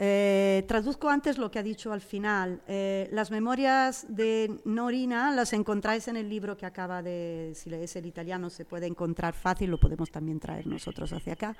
Eh, 0.00 0.64
traduzco 0.68 1.08
antes 1.08 1.38
lo 1.38 1.50
que 1.50 1.58
ha 1.58 1.62
dicho 1.62 1.92
al 1.92 2.00
final. 2.00 2.62
Eh, 2.68 3.08
las 3.10 3.32
memorias 3.32 4.06
de 4.08 4.60
Norina 4.64 5.32
las 5.32 5.52
encontráis 5.52 6.06
en 6.06 6.16
el 6.16 6.28
libro 6.28 6.56
que 6.56 6.66
acaba 6.66 7.02
de, 7.02 7.52
si 7.56 7.68
lees 7.68 7.96
el 7.96 8.06
italiano 8.06 8.48
se 8.48 8.64
puede 8.64 8.86
encontrar 8.86 9.34
fácil, 9.34 9.70
lo 9.70 9.80
podemos 9.80 10.10
también 10.12 10.38
traer 10.38 10.68
nosotros 10.68 11.12
hacia 11.12 11.32
acá. 11.32 11.56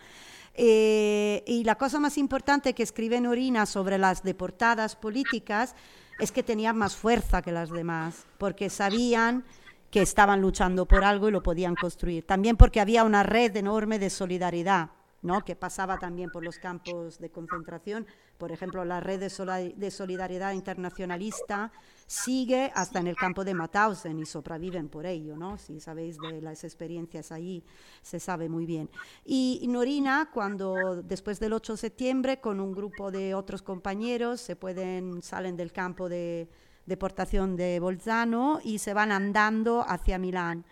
Eh, 0.54 1.42
y 1.48 1.64
la 1.64 1.74
cosa 1.74 1.98
más 1.98 2.16
importante 2.16 2.74
que 2.74 2.84
escribe 2.84 3.20
Norina 3.20 3.66
sobre 3.66 3.98
las 3.98 4.22
deportadas 4.22 4.94
políticas 4.94 5.74
es 6.20 6.30
que 6.30 6.44
tenían 6.44 6.76
más 6.76 6.94
fuerza 6.94 7.42
que 7.42 7.50
las 7.50 7.70
demás, 7.70 8.24
porque 8.38 8.70
sabían 8.70 9.44
que 9.90 10.02
estaban 10.02 10.40
luchando 10.40 10.86
por 10.86 11.02
algo 11.02 11.28
y 11.28 11.32
lo 11.32 11.42
podían 11.42 11.74
construir. 11.74 12.24
También 12.24 12.56
porque 12.56 12.80
había 12.80 13.02
una 13.02 13.24
red 13.24 13.56
enorme 13.56 13.98
de 13.98 14.10
solidaridad 14.10 14.90
¿no? 15.22 15.44
que 15.44 15.56
pasaba 15.56 15.98
también 15.98 16.30
por 16.30 16.44
los 16.44 16.58
campos 16.58 17.18
de 17.18 17.30
concentración. 17.30 18.06
Por 18.38 18.52
ejemplo, 18.52 18.84
la 18.84 19.00
red 19.00 19.18
de, 19.18 19.90
solidaridad 19.90 20.52
internacionalista 20.52 21.72
sigue 22.06 22.70
hasta 22.72 23.00
en 23.00 23.08
el 23.08 23.16
campo 23.16 23.44
de 23.44 23.52
Mauthausen 23.52 24.16
y 24.20 24.26
sobreviven 24.26 24.88
por 24.88 25.06
ello, 25.06 25.36
¿no? 25.36 25.58
Si 25.58 25.80
sabéis 25.80 26.16
de 26.18 26.40
las 26.40 26.62
experiencias 26.62 27.32
allí, 27.32 27.64
se 28.00 28.20
sabe 28.20 28.48
muy 28.48 28.64
bien. 28.64 28.88
Y 29.24 29.66
Norina, 29.68 30.30
cuando 30.32 31.02
después 31.02 31.40
del 31.40 31.52
8 31.52 31.72
de 31.72 31.76
septiembre, 31.78 32.40
con 32.40 32.60
un 32.60 32.72
grupo 32.72 33.10
de 33.10 33.34
otros 33.34 33.60
compañeros, 33.60 34.40
se 34.40 34.54
pueden, 34.54 35.20
salen 35.20 35.56
del 35.56 35.72
campo 35.72 36.08
de 36.08 36.48
deportación 36.86 37.56
de 37.56 37.80
Bolzano 37.80 38.60
y 38.62 38.78
se 38.78 38.94
van 38.94 39.10
andando 39.10 39.84
hacia 39.86 40.16
Milán. 40.16 40.64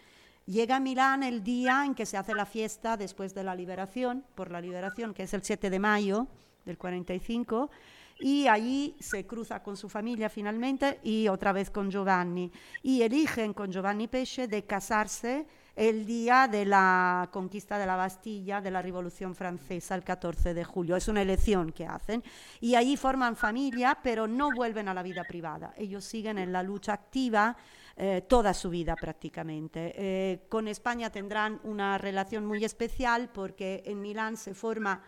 Llega 0.46 0.76
a 0.76 0.80
Milán 0.80 1.24
el 1.24 1.42
día 1.42 1.84
en 1.84 1.96
que 1.96 2.06
se 2.06 2.16
hace 2.16 2.32
la 2.32 2.46
fiesta 2.46 2.96
después 2.96 3.34
de 3.34 3.42
la 3.42 3.56
liberación, 3.56 4.24
por 4.36 4.52
la 4.52 4.60
liberación, 4.60 5.12
que 5.12 5.24
es 5.24 5.34
el 5.34 5.42
7 5.42 5.68
de 5.68 5.80
mayo 5.80 6.28
del 6.66 6.76
45, 6.76 7.70
y 8.18 8.46
allí 8.46 8.96
se 8.98 9.26
cruza 9.26 9.62
con 9.62 9.76
su 9.76 9.88
familia 9.88 10.28
finalmente 10.28 11.00
y 11.02 11.28
otra 11.28 11.52
vez 11.52 11.70
con 11.70 11.90
Giovanni. 11.90 12.50
Y 12.82 13.02
eligen 13.02 13.54
con 13.54 13.70
Giovanni 13.70 14.08
Pesce 14.08 14.48
de 14.48 14.64
casarse 14.64 15.46
el 15.76 16.06
día 16.06 16.48
de 16.48 16.64
la 16.64 17.28
conquista 17.30 17.78
de 17.78 17.84
la 17.84 17.96
Bastilla, 17.96 18.62
de 18.62 18.70
la 18.70 18.80
Revolución 18.80 19.34
Francesa, 19.34 19.94
el 19.94 20.02
14 20.02 20.54
de 20.54 20.64
julio. 20.64 20.96
Es 20.96 21.08
una 21.08 21.20
elección 21.20 21.70
que 21.72 21.86
hacen. 21.86 22.24
Y 22.60 22.74
allí 22.74 22.96
forman 22.96 23.36
familia, 23.36 23.98
pero 24.02 24.26
no 24.26 24.50
vuelven 24.50 24.88
a 24.88 24.94
la 24.94 25.02
vida 25.02 25.22
privada. 25.24 25.74
Ellos 25.76 26.02
siguen 26.04 26.38
en 26.38 26.50
la 26.50 26.62
lucha 26.62 26.94
activa 26.94 27.54
eh, 27.98 28.22
toda 28.26 28.54
su 28.54 28.70
vida 28.70 28.96
prácticamente. 28.96 29.92
Eh, 29.94 30.46
con 30.48 30.68
España 30.68 31.10
tendrán 31.10 31.60
una 31.64 31.98
relación 31.98 32.46
muy 32.46 32.64
especial 32.64 33.28
porque 33.28 33.82
en 33.84 34.00
Milán 34.00 34.38
se 34.38 34.54
forma 34.54 35.02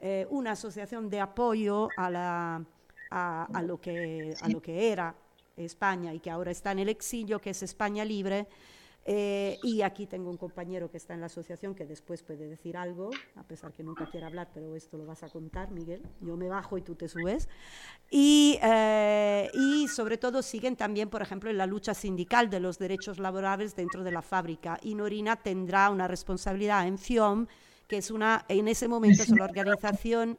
eh, 0.00 0.26
una 0.30 0.52
asociación 0.52 1.08
de 1.08 1.20
apoyo 1.20 1.88
a, 1.96 2.60
lo 3.62 3.80
que 3.80 4.34
era 4.92 5.14
España 5.56 6.12
y 6.12 6.20
que 6.20 6.30
ahora 6.30 6.50
está 6.50 6.72
en 6.72 6.80
el 6.80 6.88
exilio, 6.88 7.40
que 7.40 7.50
es 7.50 7.62
España 7.62 8.04
Libre 8.04 8.46
eh, 9.08 9.60
y 9.62 9.82
aquí 9.82 10.06
tengo 10.06 10.28
un 10.28 10.36
compañero 10.36 10.90
que 10.90 10.96
está 10.96 11.14
en 11.14 11.20
la 11.20 11.26
asociación 11.26 11.76
que 11.76 11.86
después 11.86 12.24
puede 12.24 12.48
decir 12.48 12.76
algo, 12.76 13.10
a 13.36 13.44
pesar 13.44 13.72
que 13.72 13.84
nunca 13.84 14.10
quiera 14.10 14.26
hablar, 14.26 14.48
pero 14.52 14.74
esto 14.74 14.98
lo 14.98 15.06
vas 15.06 15.22
a 15.22 15.28
contar, 15.28 15.70
Miguel. 15.70 16.02
Yo 16.20 16.36
me 16.36 16.48
bajo 16.48 16.76
y 16.76 16.82
tú 16.82 16.96
te 16.96 17.08
subes. 17.08 17.48
Y, 18.10 18.58
eh, 18.60 19.48
y 19.54 19.86
sobre 19.86 20.18
todo 20.18 20.42
siguen 20.42 20.74
también, 20.74 21.08
por 21.08 21.22
ejemplo, 21.22 21.50
en 21.50 21.56
la 21.56 21.66
lucha 21.66 21.94
sindical 21.94 22.50
de 22.50 22.58
los 22.58 22.78
derechos 22.78 23.20
laborales 23.20 23.76
dentro 23.76 24.02
de 24.02 24.10
la 24.10 24.22
fábrica. 24.22 24.76
Y 24.82 24.96
Norina 24.96 25.36
tendrá 25.36 25.88
una 25.90 26.08
responsabilidad 26.08 26.88
en 26.88 26.98
FIOM, 26.98 27.46
que 27.86 27.98
es 27.98 28.10
una, 28.10 28.44
en 28.48 28.68
ese 28.68 28.88
momento 28.88 29.22
es 29.22 29.30
una 29.30 29.44
organización... 29.44 30.38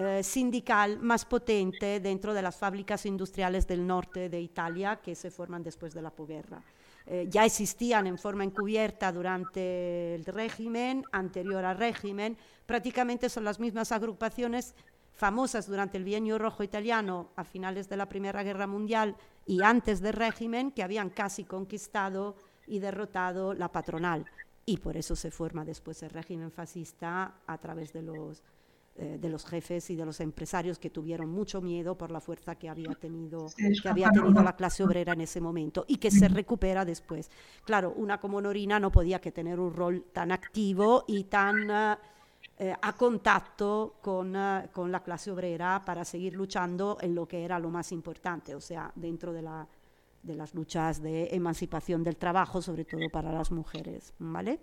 Eh, 0.00 0.22
sindical 0.22 1.00
más 1.00 1.24
potente 1.24 1.98
dentro 1.98 2.32
de 2.32 2.40
las 2.40 2.56
fábricas 2.56 3.04
industriales 3.04 3.66
del 3.66 3.84
norte 3.84 4.28
de 4.28 4.40
Italia 4.40 5.00
que 5.02 5.16
se 5.16 5.28
forman 5.28 5.64
después 5.64 5.92
de 5.92 6.00
la 6.00 6.10
posguerra. 6.10 6.62
Eh, 7.04 7.26
ya 7.28 7.44
existían 7.44 8.06
en 8.06 8.16
forma 8.16 8.44
encubierta 8.44 9.10
durante 9.10 10.14
el 10.14 10.24
régimen, 10.24 11.04
anterior 11.10 11.64
al 11.64 11.78
régimen, 11.78 12.36
prácticamente 12.64 13.28
son 13.28 13.42
las 13.42 13.58
mismas 13.58 13.90
agrupaciones 13.90 14.76
famosas 15.14 15.66
durante 15.66 15.96
el 15.96 16.04
bienio 16.04 16.38
rojo 16.38 16.62
italiano 16.62 17.30
a 17.34 17.42
finales 17.42 17.88
de 17.88 17.96
la 17.96 18.08
Primera 18.08 18.44
Guerra 18.44 18.68
Mundial 18.68 19.16
y 19.46 19.62
antes 19.62 20.00
del 20.00 20.12
régimen 20.12 20.70
que 20.70 20.84
habían 20.84 21.10
casi 21.10 21.42
conquistado 21.42 22.36
y 22.68 22.78
derrotado 22.78 23.52
la 23.52 23.72
patronal. 23.72 24.26
Y 24.68 24.76
por 24.76 24.98
eso 24.98 25.16
se 25.16 25.30
forma 25.30 25.64
después 25.64 26.02
el 26.02 26.10
régimen 26.10 26.50
fascista 26.50 27.40
a 27.46 27.56
través 27.56 27.90
de 27.90 28.02
los 28.02 28.42
eh, 28.96 29.16
de 29.18 29.28
los 29.30 29.46
jefes 29.46 29.88
y 29.88 29.96
de 29.96 30.04
los 30.04 30.20
empresarios 30.20 30.78
que 30.78 30.90
tuvieron 30.90 31.30
mucho 31.30 31.62
miedo 31.62 31.96
por 31.96 32.10
la 32.10 32.20
fuerza 32.20 32.56
que 32.56 32.68
había 32.68 32.92
tenido 32.96 33.46
que 33.56 33.88
había 33.88 34.10
tenido 34.10 34.42
la 34.42 34.56
clase 34.56 34.82
obrera 34.82 35.14
en 35.14 35.22
ese 35.22 35.40
momento 35.40 35.86
y 35.88 35.96
que 35.96 36.10
se 36.10 36.28
recupera 36.28 36.84
después. 36.84 37.30
Claro, 37.64 37.94
una 37.96 38.20
como 38.20 38.42
Norina 38.42 38.78
no 38.78 38.92
podía 38.92 39.20
que 39.20 39.32
tener 39.32 39.58
un 39.58 39.72
rol 39.72 40.06
tan 40.12 40.32
activo 40.32 41.04
y 41.06 41.24
tan 41.24 41.70
eh, 41.70 42.74
a 42.82 42.92
contacto 42.94 43.94
con, 44.02 44.34
eh, 44.34 44.68
con, 44.72 44.90
la 44.90 45.00
clase 45.02 45.30
obrera 45.30 45.80
para 45.82 46.04
seguir 46.04 46.34
luchando 46.34 46.98
en 47.00 47.14
lo 47.14 47.26
que 47.26 47.44
era 47.44 47.58
lo 47.60 47.70
más 47.70 47.92
importante, 47.92 48.54
o 48.54 48.60
sea, 48.60 48.90
dentro 48.96 49.32
de, 49.32 49.42
la, 49.42 49.66
de 50.22 50.34
las 50.34 50.54
luchas 50.54 51.00
de 51.00 51.28
emancipación 51.32 52.02
del 52.02 52.16
trabajo, 52.16 52.60
sobre 52.60 52.84
todo 52.84 53.08
para 53.10 53.32
las 53.32 53.50
mujeres. 53.50 54.12
¿Vale? 54.18 54.58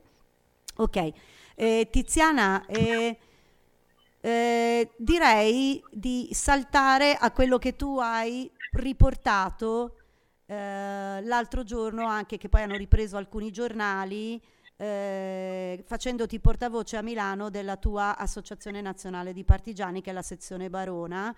Ok. 0.78 0.98
Tiziana, 1.92 2.66
eh, 2.68 3.18
direi 4.98 5.84
di 5.92 6.30
saltare 6.32 7.16
a 7.16 7.32
quello 7.32 7.60
che 7.60 7.76
tu 7.76 8.00
hai 8.00 8.52
riportato 8.72 9.96
eh, 10.48 11.22
l'altro 11.22 11.64
giorno, 11.64 12.08
anche 12.08 12.38
che 12.38 12.50
poi 12.50 12.64
hanno 12.64 12.76
ripreso 12.76 13.18
alcuni 13.18 13.52
giornali, 13.52 14.42
eh, 14.78 15.84
facendoti 15.86 16.40
portavoce 16.40 16.98
a 16.98 17.02
Milano 17.02 17.50
della 17.50 17.78
tua 17.78 18.18
Associazione 18.18 18.82
Nazionale 18.82 19.32
di 19.32 19.44
Partigiani, 19.44 20.02
che 20.02 20.10
è 20.10 20.14
la 20.14 20.22
sezione 20.22 20.70
Barona, 20.70 21.34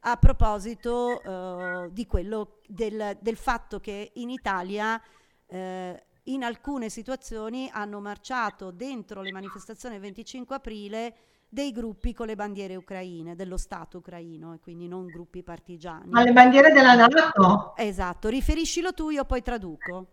a 0.00 0.16
proposito 0.16 1.22
eh, 1.22 1.92
di 1.92 2.06
quello 2.06 2.58
del, 2.66 3.18
del, 3.20 3.36
fatto 3.36 3.80
che 3.80 4.12
in 4.14 4.30
Italia 4.30 5.00
eh, 5.46 6.04
in 6.24 6.42
alcune 6.42 6.88
situazioni 6.88 7.68
hanno 7.72 8.00
marciato 8.00 8.70
dentro 8.70 9.20
le 9.20 9.32
manifestazioni 9.32 9.94
del 9.94 10.04
25 10.04 10.56
aprile 10.56 11.14
dei 11.48 11.72
gruppi 11.72 12.14
con 12.14 12.28
le 12.28 12.36
bandiere 12.36 12.76
ucraine, 12.76 13.34
dello 13.34 13.56
Stato 13.56 13.98
ucraino, 13.98 14.54
e 14.54 14.60
quindi 14.60 14.86
non 14.86 15.06
gruppi 15.06 15.42
partigiani. 15.42 16.08
Ma 16.08 16.22
le 16.22 16.32
bandiere 16.32 16.72
della 16.72 16.94
NATO? 16.94 17.74
Esatto, 17.76 18.28
riferiscilo 18.28 18.94
tu, 18.94 19.10
io 19.10 19.24
poi 19.24 19.42
traduco. 19.42 20.06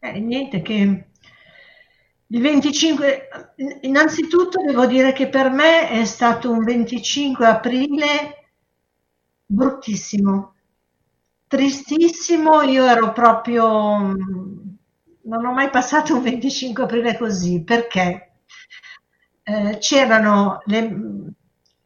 Eh, 0.00 0.18
niente, 0.18 0.60
che 0.60 1.10
il 2.28 2.40
25, 2.40 3.28
innanzitutto 3.82 4.62
devo 4.64 4.86
dire 4.86 5.12
che 5.12 5.28
per 5.28 5.50
me 5.50 5.88
è 5.90 6.04
stato 6.04 6.50
un 6.50 6.64
25 6.64 7.46
aprile 7.46 8.50
bruttissimo, 9.46 10.54
tristissimo, 11.46 12.62
io 12.62 12.84
ero 12.86 13.12
proprio, 13.12 14.14
non 15.22 15.44
ho 15.44 15.52
mai 15.52 15.70
passato 15.70 16.14
un 16.16 16.22
25 16.22 16.84
aprile 16.84 17.16
così, 17.16 17.62
perché? 17.62 18.30
eh, 19.44 19.78
c'erano 19.78 20.62
le, 20.66 20.96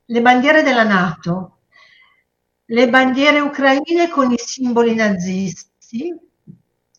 le 0.04 0.20
bandiere 0.22 0.62
della 0.62 0.84
Nato, 0.84 1.60
le 2.66 2.88
bandiere 2.88 3.40
ucraine 3.40 4.08
con 4.08 4.30
i 4.32 4.38
simboli 4.38 4.94
nazisti 4.94 6.14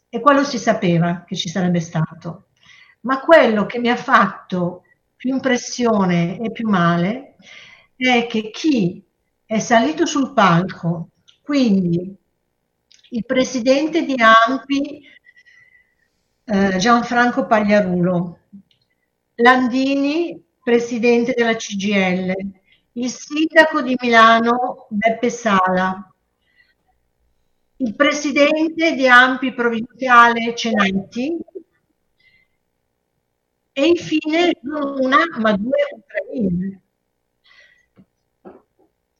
e 0.10 0.20
quello 0.20 0.44
si 0.44 0.58
sapeva 0.58 1.24
che 1.26 1.36
ci 1.36 1.50
sarebbe 1.50 1.80
stato. 1.80 2.49
Ma 3.02 3.20
quello 3.22 3.66
che 3.66 3.80
mi 3.80 3.89
ha 3.89 3.95
fatto 3.95 4.84
più 5.16 5.34
impressione 5.34 6.39
e 6.39 6.52
più 6.52 6.68
male 6.68 7.36
è 7.95 8.26
che 8.28 8.50
chi 8.52 9.04
è 9.45 9.60
salito 9.60 10.06
sul 10.06 10.34
palco, 10.34 11.10
quindi 11.41 12.16
il 13.12 13.26
presidente 13.26 14.04
di 14.04 14.16
AMPI 14.18 15.02
eh, 16.45 16.78
Gianfranco 16.78 17.45
Pagliarulo, 17.45 18.39
Landini 19.36 20.41
presidente 20.62 21.34
della 21.36 21.56
CGL, 21.56 22.34
il 22.93 23.10
sindaco 23.10 23.82
di 23.82 23.95
Milano 24.00 24.88
Beppe 24.89 25.30
Sala, 25.30 26.14
il 27.78 27.95
presidente 27.95 28.93
di 28.93 29.08
Ampi 29.08 29.54
provinciale 29.54 30.54
Cenetti 30.54 31.38
e 33.80 33.88
infine 33.88 34.52
una, 34.62 35.20
ma 35.38 35.54
due 35.54 35.80
ucraine 35.96 36.82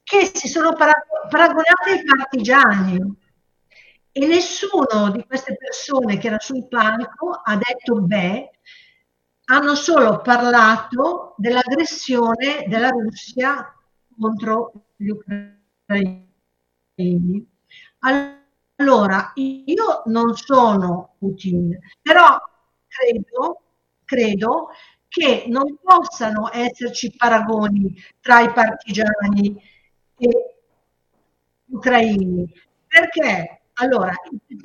che 0.02 0.30
si 0.34 0.48
sono 0.48 0.74
paragonate 0.74 1.90
ai 1.92 2.04
partigiani 2.04 3.16
e 4.12 4.26
nessuno 4.26 5.10
di 5.12 5.24
queste 5.24 5.56
persone 5.56 6.18
che 6.18 6.26
era 6.26 6.38
sul 6.38 6.68
palco 6.68 7.40
ha 7.42 7.56
detto 7.56 8.02
beh, 8.02 8.50
hanno 9.46 9.74
solo 9.76 10.20
parlato 10.20 11.34
dell'aggressione 11.38 12.66
della 12.66 12.90
Russia 12.90 13.74
contro 14.18 14.72
gli 14.96 15.08
ucraini. 15.08 16.28
Allora, 18.00 19.32
io 19.36 20.02
non 20.06 20.36
sono 20.36 21.14
Putin, 21.18 21.78
però 22.02 22.36
credo, 22.88 23.62
credo 24.10 24.70
che 25.06 25.44
non 25.46 25.76
possano 25.80 26.50
esserci 26.52 27.14
paragoni 27.16 27.94
tra 28.20 28.40
i 28.40 28.52
partigiani 28.52 29.62
e 30.16 30.28
gli 31.64 31.74
ucraini, 31.74 32.52
perché 32.88 33.60
allora 33.74 34.12
i, 34.48 34.56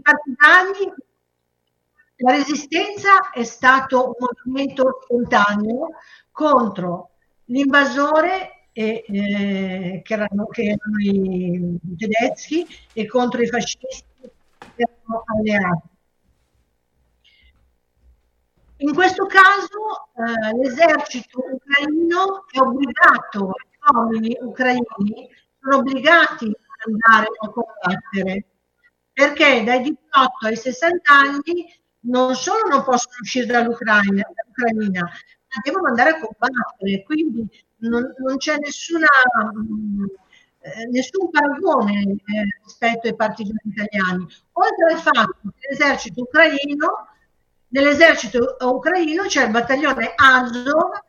partigiani, 0.00 0.92
la 2.18 2.30
resistenza 2.30 3.30
è 3.32 3.42
stato 3.42 4.06
un 4.16 4.26
movimento 4.44 5.00
spontaneo 5.02 5.88
contro 6.30 7.10
l'invasore 7.46 8.68
e, 8.72 9.04
eh, 9.08 10.00
che, 10.04 10.14
erano, 10.14 10.46
che, 10.46 10.62
erano, 10.62 10.98
i 11.00 11.96
tedeschi 11.96 12.64
e 12.92 13.06
contro 13.06 13.42
i 13.42 13.48
fascisti 13.48 14.04
che 14.20 14.30
erano 14.76 15.24
alleati. 15.26 15.92
In 18.84 18.92
questo 18.92 19.24
caso 19.24 20.10
eh, 20.12 20.56
l'esercito 20.58 21.38
ucraino 21.38 22.44
è 22.50 22.58
obbligato, 22.58 23.52
gli 23.70 23.94
uomini 23.94 24.36
ucraini 24.42 25.30
sono 25.58 25.76
obbligati 25.78 26.44
ad 26.44 26.92
andare 26.92 27.26
a 27.40 27.48
combattere 27.48 28.44
perché 29.10 29.64
dai 29.64 29.80
18 29.80 30.46
ai 30.46 30.56
60 30.56 31.12
anni 31.14 31.66
non 32.00 32.34
solo 32.34 32.68
non 32.68 32.84
possono 32.84 33.14
uscire 33.22 33.46
dall'Ucraina, 33.46 34.22
dall'Ucraina 34.34 35.00
ma 35.00 35.60
devono 35.62 35.88
andare 35.88 36.10
a 36.10 36.20
combattere, 36.20 37.04
quindi 37.04 37.48
non, 37.76 38.12
non 38.18 38.36
c'è 38.36 38.58
nessuna, 38.58 39.06
eh, 40.58 40.86
nessun 40.90 41.30
paragone 41.30 42.02
eh, 42.02 42.58
rispetto 42.62 43.08
ai 43.08 43.16
partigiani 43.16 43.60
italiani, 43.64 44.26
oltre 44.52 44.92
al 44.92 44.98
fatto 44.98 45.38
che 45.58 45.68
l'esercito 45.70 46.20
ucraino, 46.20 47.13
nell'esercito 47.74 48.56
ucraino 48.60 49.24
c'è 49.24 49.44
il 49.44 49.50
battaglione 49.50 50.12
Azov 50.14 51.02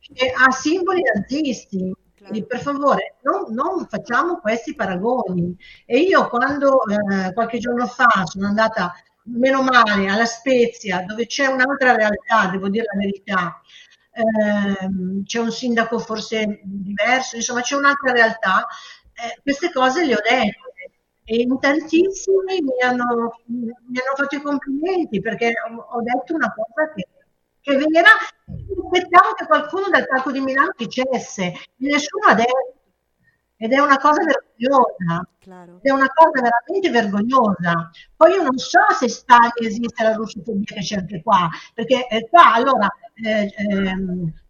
che 0.00 0.32
ha 0.34 0.50
simboli 0.50 1.02
nazisti. 1.14 1.92
Quindi 2.16 2.46
per 2.46 2.60
favore 2.60 3.16
non, 3.22 3.52
non, 3.52 3.86
facciamo 3.88 4.38
questi 4.38 4.74
paragoni. 4.76 5.56
E 5.84 5.98
io 5.98 6.28
quando 6.28 6.84
eh, 6.86 7.32
qualche 7.32 7.58
giorno 7.58 7.86
fa 7.86 8.24
sono 8.26 8.46
andata, 8.46 8.94
meno 9.24 9.62
male, 9.62 10.08
alla 10.08 10.24
Spezia, 10.24 11.04
dove 11.04 11.26
c'è 11.26 11.46
un'altra 11.46 11.96
realtà, 11.96 12.46
devo 12.52 12.68
dire 12.68 12.84
la 12.92 12.98
verità, 12.98 13.60
ehm, 14.12 15.24
c'è 15.24 15.40
un 15.40 15.50
sindaco 15.50 15.98
forse 15.98 16.60
diverso, 16.62 17.34
insomma 17.34 17.60
c'è 17.62 17.74
un'altra 17.74 18.12
realtà, 18.12 18.68
eh, 19.14 19.40
queste 19.42 19.72
cose 19.72 20.04
le 20.06 20.14
ho 20.14 20.20
dette 20.22 20.71
e 21.24 21.36
in 21.36 21.58
tantissimi 21.58 22.60
mi 22.62 22.80
hanno, 22.82 23.40
mi 23.46 23.70
hanno 23.70 24.16
fatto 24.16 24.36
i 24.36 24.42
complimenti 24.42 25.20
perché 25.20 25.52
ho, 25.68 25.76
ho 25.76 26.02
detto 26.02 26.34
una 26.34 26.52
cosa 26.52 26.92
che, 26.92 27.06
che 27.60 27.76
vera, 27.76 28.10
aspettavo 28.46 29.34
che 29.34 29.46
qualcuno 29.46 29.88
dal 29.90 30.06
palco 30.06 30.32
di 30.32 30.40
Milano 30.40 30.72
dicesse, 30.76 31.52
nessuno 31.76 32.26
ha 32.28 32.34
detto 32.34 32.74
ed 33.62 33.70
è 33.72 33.78
una 33.78 33.96
cosa 33.96 34.24
vergognosa, 34.24 35.24
claro. 35.38 35.78
è 35.82 35.92
una 35.92 36.08
cosa 36.12 36.40
veramente 36.40 36.90
vergognosa. 36.90 37.92
Poi 38.16 38.32
io 38.32 38.42
non 38.42 38.58
so 38.58 38.80
se 38.98 39.08
Stalin 39.08 39.52
esiste 39.54 40.02
la 40.02 40.14
russofobia 40.14 40.74
che 40.74 40.80
c'è 40.80 40.96
anche 40.96 41.22
qua, 41.22 41.48
perché 41.72 42.08
eh, 42.08 42.28
qua 42.28 42.54
allora 42.54 42.88
eh, 43.24 43.44
eh, 43.44 43.94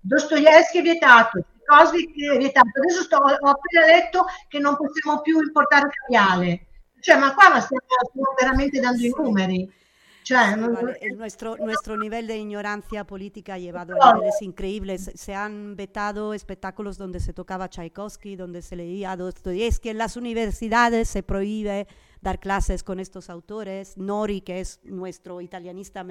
Dostoevsky 0.00 0.78
è 0.78 0.82
vietato, 0.82 1.44
Cosby 1.72 2.12
è 2.34 2.36
vietato, 2.36 2.68
adesso 2.78 3.02
sto, 3.02 3.16
ho 3.16 3.48
appena 3.48 3.86
letto 3.86 4.26
che 4.48 4.58
non 4.58 4.76
possiamo 4.76 5.22
più 5.22 5.40
importare 5.40 5.88
caviale, 5.88 6.66
cioè 7.00 7.16
ma 7.16 7.32
qua 7.32 7.58
stiamo, 7.60 7.82
stiamo 7.82 8.34
veramente 8.38 8.78
dando 8.78 9.02
i 9.02 9.12
numeri. 9.16 9.80
Cioè, 10.22 10.56
vale. 10.56 11.14
nuestro, 11.16 11.56
nuestro 11.56 11.96
nivel 11.96 12.28
de 12.28 12.36
ignorancia 12.36 13.04
política 13.04 13.54
ha 13.54 13.58
llevado 13.58 14.00
a 14.00 14.12
niveles 14.12 14.40
increíbles. 14.40 15.10
Se 15.14 15.34
han 15.34 15.74
vetado 15.74 16.32
espectáculos 16.32 16.96
donde 16.96 17.18
se 17.18 17.32
tocaba 17.32 17.68
Tchaikovsky, 17.68 18.36
donde 18.36 18.62
se 18.62 18.76
leía 18.76 19.16
Dostoyevsky. 19.16 19.88
En 19.88 19.98
las 19.98 20.16
universidades 20.16 21.08
se 21.08 21.24
prohíbe 21.24 21.88
dar 22.22 22.38
clases 22.38 22.82
con 22.82 23.00
estos 23.00 23.28
autores. 23.28 23.98
Nori, 23.98 24.40
que 24.40 24.60
es 24.60 24.80
nuestro 24.84 25.40
italianista, 25.40 26.06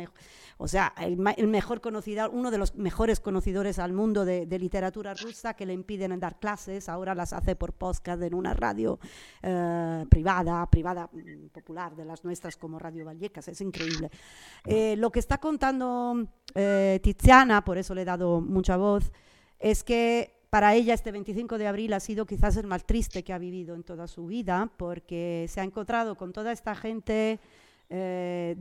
o 0.57 0.68
sea, 0.68 0.93
el, 0.99 1.18
mejor 1.47 1.82
conocido, 1.82 2.30
uno 2.30 2.51
de 2.51 2.57
los 2.57 2.76
mejores 2.76 3.20
conocedores 3.20 3.80
al 3.80 3.93
mundo 3.93 4.26
de, 4.26 4.45
literatura 4.59 5.14
rusa, 5.14 5.55
que 5.55 5.66
le 5.66 5.74
impiden 5.74 6.20
dar 6.20 6.38
clases, 6.39 6.89
ahora 6.89 7.16
las 7.16 7.34
hace 7.34 7.55
por 7.55 7.74
podcast 7.74 8.22
en 8.22 8.36
una 8.36 8.53
radio 8.53 8.99
eh, 9.41 10.05
privada, 10.09 10.70
privada 10.70 11.09
mm, 11.12 11.47
popular 11.47 11.95
de 11.95 12.05
las 12.05 12.24
nuestras 12.24 12.57
como 12.57 12.78
Radio 12.78 13.05
Vallecas, 13.05 13.47
es 13.47 13.62
increíble. 13.62 14.12
Eh, 14.66 14.95
lo 14.97 15.12
que 15.12 15.20
está 15.20 15.39
contando 15.39 16.28
eh, 16.53 16.99
Tiziana, 17.01 17.64
por 17.64 17.78
eso 17.78 17.95
le 17.95 18.01
he 18.01 18.05
dado 18.05 18.41
mucha 18.41 18.78
voz, 18.78 19.12
es 19.57 19.84
que 19.84 20.41
para 20.52 20.76
ella 20.76 20.93
este 20.93 21.14
25 21.14 21.58
de 21.58 21.66
abril 21.66 21.93
ha 21.93 22.02
sido 22.02 22.26
quizás 22.26 22.58
el 22.58 22.68
más 22.68 22.86
triste 22.86 23.24
que 23.24 23.32
ha 23.32 23.38
vivido 23.38 23.74
en 23.74 23.84
toda 23.84 24.06
su 24.06 24.28
vida, 24.28 24.70
porque 24.76 25.45
se 25.49 25.62
ha 25.62 25.64
encontrado 25.64 26.16
con 26.16 26.34
toda 26.34 26.52
esta 26.52 26.76
gente 26.76 27.39
eh, 27.89 28.56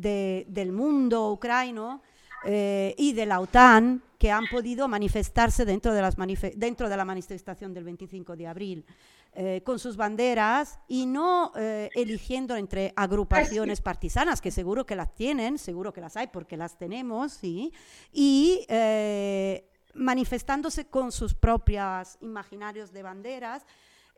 del 0.47 0.71
mundo 0.71 1.33
ucraniano 1.33 2.01
eh, 2.45 2.95
y 2.97 3.13
de 3.13 3.27
la 3.27 3.41
OTAN 3.41 4.05
que 4.19 4.31
han 4.31 4.45
podido 4.53 4.87
manifestarse 4.87 5.65
dentro 5.65 5.93
de, 5.93 6.01
las 6.01 6.15
dentro 6.55 6.89
de 6.89 6.97
la 6.97 7.05
manifestación 7.05 7.75
del 7.75 7.83
25 7.83 8.37
de 8.37 8.47
abril. 8.47 8.87
Eh, 9.33 9.63
con 9.65 9.79
sus 9.79 9.97
banderas 9.97 10.81
y 10.89 11.07
no 11.07 11.53
eligiendo 11.55 12.57
entre 12.57 12.93
agrupaciones 12.97 13.81
partisanas, 13.81 14.41
que 14.41 14.51
seguro 14.51 14.85
que 14.87 14.97
las 14.97 15.15
tienen, 15.15 15.57
seguro 15.57 15.93
que 15.93 16.01
las 16.01 16.17
hay 16.17 16.27
porque 16.27 16.57
las 16.57 16.77
tenemos, 16.77 17.33
¿sí? 17.33 17.73
y 18.13 18.67
manifestándose 19.95 20.87
con 20.87 21.13
sus 21.13 21.35
propios 21.35 22.17
imaginarios 22.21 22.93
de 22.93 23.03
banderas 23.03 23.67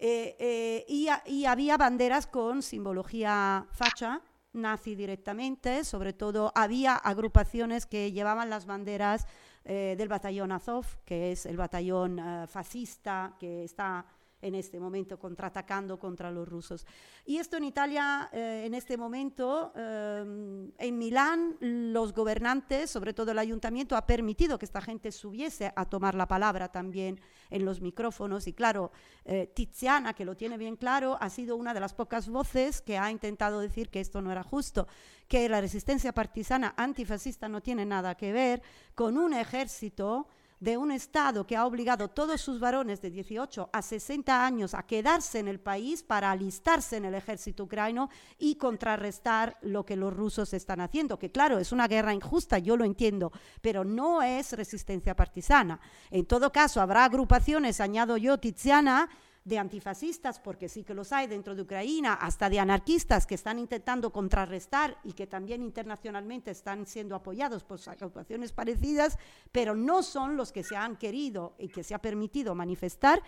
eh, 0.05 0.35
eh, 0.41 0.85
y, 0.89 1.45
había 1.47 1.77
banderas 1.77 2.27
con 2.27 2.61
simbología 2.63 3.67
facha, 3.71 4.21
nazi 4.53 4.97
directamente, 4.97 5.85
sobre 5.85 6.13
todo 6.13 6.51
había 6.57 6.97
agrupaciones 6.97 7.87
que 7.87 8.11
llevaban 8.11 8.51
las 8.51 8.67
banderas 8.67 9.29
eh, 9.65 9.95
del 9.97 10.09
batallón 10.09 10.51
Azov, 10.51 10.87
que 11.05 11.31
es 11.31 11.47
el 11.47 11.57
batallón 11.57 12.21
fascista 12.49 13.37
que 13.39 13.63
está 13.63 14.05
en 14.43 14.55
este 14.55 14.79
momento 14.79 15.19
contraatacando 15.19 15.99
contra 15.99 16.31
los 16.31 16.47
rusos. 16.47 16.85
Y 17.25 17.39
esto 17.39 17.57
en 17.57 17.65
Italia, 17.65 18.29
eh, 18.33 18.65
en 18.67 18.75
este 18.75 18.97
momento, 18.97 19.73
eh, 19.75 20.71
en 20.79 20.99
Milán, 20.99 21.57
los 21.61 22.13
gobernantes, 22.13 22.91
sobre 22.91 23.15
todo 23.15 23.31
el 23.31 23.39
ayuntamiento, 23.39 23.97
ha 23.97 24.07
permitido 24.07 24.59
que 24.59 24.67
esta 24.67 24.81
gente 24.83 25.13
subiese 25.13 25.73
a 25.75 25.85
tomar 25.87 26.15
la 26.15 26.27
palabra 26.27 26.69
también 26.71 27.21
en 27.51 27.65
los 27.65 27.81
micrófonos. 27.81 28.47
Y 28.49 28.53
claro, 28.53 28.91
eh, 29.25 29.51
Tiziana, 29.55 30.13
que 30.13 30.25
lo 30.25 30.37
tiene 30.37 30.59
bien 30.59 30.77
claro, 30.77 31.17
ha 31.21 31.31
sido 31.31 31.57
una 31.57 31.73
de 31.73 31.81
las 31.81 31.95
pocas 31.95 32.29
voces 32.29 32.83
que 32.83 32.99
ha 32.99 33.11
intentado 33.11 33.61
decir 33.61 33.89
que 33.89 34.01
esto 34.01 34.21
no 34.21 34.33
era 34.33 34.43
justo, 34.43 34.89
que 35.29 35.49
la 35.49 35.61
resistencia 35.61 36.13
partisana 36.13 36.75
antifascista 36.77 37.49
no 37.49 37.63
tiene 37.63 37.87
nada 37.87 38.17
que 38.17 38.33
ver 38.33 38.63
con 38.95 39.17
un 39.17 39.33
ejército 39.33 40.27
de 40.63 40.77
un 40.77 40.93
Estado 40.93 41.45
que 41.45 41.57
ha 41.57 41.67
obligado 41.67 42.05
a 42.05 42.09
todos 42.09 42.41
sus 42.41 42.61
varones 42.61 43.03
de 43.03 43.11
18 43.11 43.71
a 43.73 43.83
60 43.83 44.47
años 44.47 44.75
a 44.75 44.85
quedarse 44.85 45.41
en 45.41 45.49
el 45.49 45.59
país 45.59 46.05
para 46.05 46.31
alistarse 46.31 46.99
en 46.99 47.05
el 47.05 47.17
ejército 47.17 47.65
ucraniano 47.65 48.11
y 48.39 48.55
contrarrestar 48.55 49.59
lo 49.63 49.85
que 49.85 49.97
los 49.97 50.15
rusos 50.15 50.55
están 50.55 50.81
haciendo, 50.81 51.19
que 51.19 51.33
claro, 51.33 51.59
es 51.59 51.73
una 51.73 51.89
guerra 51.89 52.15
injusta, 52.15 52.59
yo 52.59 52.77
lo 52.77 52.85
entiendo, 52.85 53.33
pero 53.61 53.83
no 53.83 54.23
es 54.23 54.53
resistencia 54.53 55.17
partisana. 55.17 55.81
En 56.13 56.27
todo 56.27 56.53
caso, 56.53 56.81
habrá 56.81 57.07
agrupaciones, 57.07 57.81
añado 57.81 58.17
yo, 58.17 58.39
Tiziana, 58.39 59.09
de 59.45 59.59
antifascistas, 59.59 60.39
porque 60.39 60.69
sí 60.69 60.85
que 60.85 60.95
los 60.95 61.13
hay 61.13 61.27
dentro 61.27 61.55
de 61.55 61.63
Ucrania, 61.63 62.15
hasta 62.15 62.49
de 62.49 62.61
anarquistas 62.61 63.27
que 63.27 63.35
están 63.35 63.59
intentando 63.59 64.13
contrarrestar 64.13 64.99
y 65.03 65.13
que 65.13 65.27
también 65.27 65.63
internacionalmente 65.63 66.51
están 66.51 66.87
siendo 66.87 67.17
apoyados 67.17 67.65
por 67.65 67.81
agrupaciones 67.87 68.53
parecidas, 68.53 69.19
pero 69.51 69.75
no 69.75 70.03
son 70.03 70.37
los 70.37 70.53
que 70.53 70.63
se 70.63 70.77
han 70.77 70.97
querido 70.97 71.55
y 71.59 71.69
que 71.69 71.83
se 71.83 71.95
ha 71.95 72.01
permitido 72.01 72.55
manifestar 72.55 73.23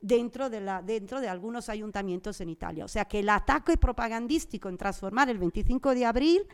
dentro 0.00 0.50
de, 0.50 0.60
la, 0.60 0.82
dentro 0.82 1.20
de 1.20 1.28
algunos 1.28 1.68
ayuntamientos 1.68 2.40
en 2.40 2.50
Italia. 2.50 2.84
O 2.84 2.88
sea 2.88 3.06
que 3.06 3.20
el 3.20 3.28
ataque 3.28 3.76
propagandístico 3.76 4.68
en 4.68 4.76
transformar 4.76 5.30
el 5.30 5.38
25 5.38 5.94
de 5.94 6.04
abril 6.04 6.46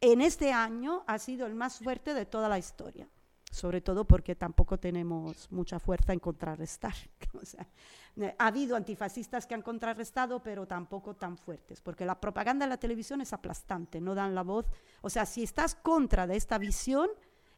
en 0.00 0.20
este 0.20 0.52
año 0.52 1.04
ha 1.06 1.18
sido 1.18 1.46
el 1.46 1.54
más 1.54 1.78
fuerte 1.78 2.14
de 2.14 2.26
toda 2.26 2.48
la 2.48 2.58
historia, 2.58 3.08
sobre 3.54 3.80
todo 3.80 4.04
porque 4.04 4.34
tampoco 4.34 4.78
tenemos 4.78 5.50
mucha 5.52 5.78
fuerza 5.78 6.12
en 6.12 6.18
contrarrestar. 6.18 6.94
Eh, 8.16 8.32
ha 8.38 8.46
habido 8.46 8.76
antifascistas 8.76 9.44
que 9.44 9.54
han 9.54 9.62
contrarrestado, 9.62 10.40
pero 10.40 10.68
tampoco 10.68 11.16
tan 11.16 11.36
fuertes, 11.36 11.80
porque 11.80 12.04
la 12.04 12.20
propaganda 12.20 12.64
de 12.64 12.70
la 12.70 12.76
televisión 12.76 13.20
es 13.20 13.32
aplastante, 13.32 14.00
no 14.00 14.14
dan 14.14 14.36
la 14.36 14.42
voz. 14.42 14.66
O 15.02 15.10
sea, 15.10 15.26
si 15.26 15.42
estás 15.42 15.74
contra 15.74 16.24
de 16.28 16.36
esta 16.36 16.56
visión, 16.56 17.10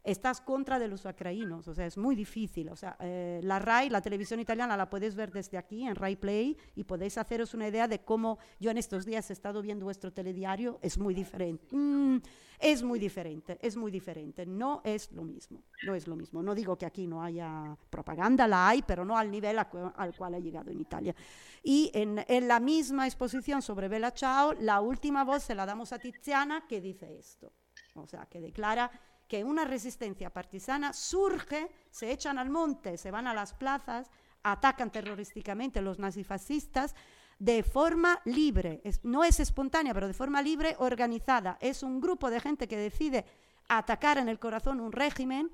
estás 0.06 0.40
contra 0.40 0.78
de 0.78 0.86
los 0.86 1.04
ucranianos, 1.04 1.66
o 1.66 1.74
sea, 1.74 1.84
es 1.84 1.98
muy 1.98 2.14
difícil. 2.14 2.68
O 2.68 2.76
sea, 2.76 2.96
eh, 3.00 3.40
la 3.42 3.58
RAI, 3.58 3.90
la 3.90 4.00
televisión 4.00 4.38
italiana, 4.38 4.76
la 4.76 4.88
podéis 4.88 5.16
ver 5.16 5.32
desde 5.32 5.58
aquí 5.58 5.84
en 5.84 5.96
RAI 5.96 6.16
Play 6.16 6.56
y 6.76 6.84
podéis 6.84 7.18
haceros 7.18 7.54
una 7.54 7.66
idea 7.66 7.88
de 7.88 7.98
cómo 7.98 8.38
yo 8.60 8.70
en 8.70 8.78
estos 8.78 9.04
días 9.04 9.28
he 9.30 9.32
estado 9.32 9.60
viendo 9.62 9.84
vuestro 9.84 10.12
telediario, 10.12 10.78
es 10.80 10.96
muy 10.96 11.12
diferente. 11.12 11.76
Mm, 11.76 12.18
es 12.60 12.82
muy 12.82 12.98
diferente, 12.98 13.58
es 13.60 13.76
muy 13.76 13.90
diferente, 13.90 14.46
no 14.46 14.80
es 14.84 15.10
lo 15.12 15.24
mismo, 15.24 15.64
no 15.84 15.94
es 15.94 16.06
lo 16.06 16.16
mismo. 16.16 16.42
No 16.42 16.54
digo 16.54 16.78
que 16.78 16.86
aquí 16.86 17.06
no 17.06 17.22
haya 17.22 17.76
propaganda, 17.90 18.46
la 18.46 18.68
hay, 18.68 18.82
pero 18.82 19.04
no 19.04 19.18
al 19.18 19.30
nivel 19.30 19.58
al 19.58 20.16
cual 20.16 20.34
ha 20.34 20.38
llegado 20.38 20.70
en 20.70 20.80
Italia. 20.80 21.14
Y 21.62 21.90
en, 21.92 22.24
en 22.28 22.48
la 22.48 22.60
misma 22.60 23.06
exposición 23.06 23.60
sobre 23.60 23.88
Bella 23.88 24.12
Ciao, 24.12 24.52
la 24.54 24.80
última 24.80 25.24
voz 25.24 25.42
se 25.42 25.54
la 25.54 25.66
damos 25.66 25.92
a 25.92 25.98
Tiziana 25.98 26.64
que 26.66 26.80
dice 26.80 27.18
esto, 27.18 27.52
o 27.94 28.06
sea, 28.06 28.26
que 28.26 28.40
declara 28.40 28.90
que 29.28 29.44
una 29.44 29.64
resistencia 29.64 30.30
partisana 30.30 30.92
surge, 30.92 31.70
se 31.90 32.12
echan 32.12 32.38
al 32.38 32.50
monte, 32.50 32.96
se 32.96 33.10
van 33.10 33.26
a 33.26 33.34
las 33.34 33.54
plazas, 33.54 34.10
atacan 34.42 34.90
terrorísticamente 34.90 35.80
los 35.82 35.98
nazifascistas 35.98 36.94
de 37.38 37.62
forma 37.62 38.20
libre, 38.24 38.82
no 39.02 39.22
es 39.24 39.40
espontánea, 39.40 39.92
pero 39.92 40.06
de 40.06 40.14
forma 40.14 40.40
libre, 40.40 40.74
organizada. 40.78 41.58
Es 41.60 41.82
un 41.82 42.00
grupo 42.00 42.30
de 42.30 42.40
gente 42.40 42.66
que 42.66 42.78
decide 42.78 43.26
atacar 43.68 44.18
en 44.18 44.28
el 44.28 44.38
corazón 44.38 44.80
un 44.80 44.92
régimen 44.92 45.50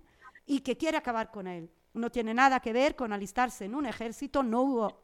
y 0.46 0.60
que 0.60 0.76
quiere 0.76 0.98
acabar 0.98 1.30
con 1.30 1.46
él. 1.46 1.70
No 1.94 2.10
tiene 2.10 2.34
nada 2.34 2.60
que 2.60 2.72
ver 2.72 2.94
con 2.94 3.12
alistarse 3.12 3.64
en 3.64 3.74
un 3.74 3.86
ejército, 3.86 4.42
no, 4.42 4.62
hubo 4.62 5.02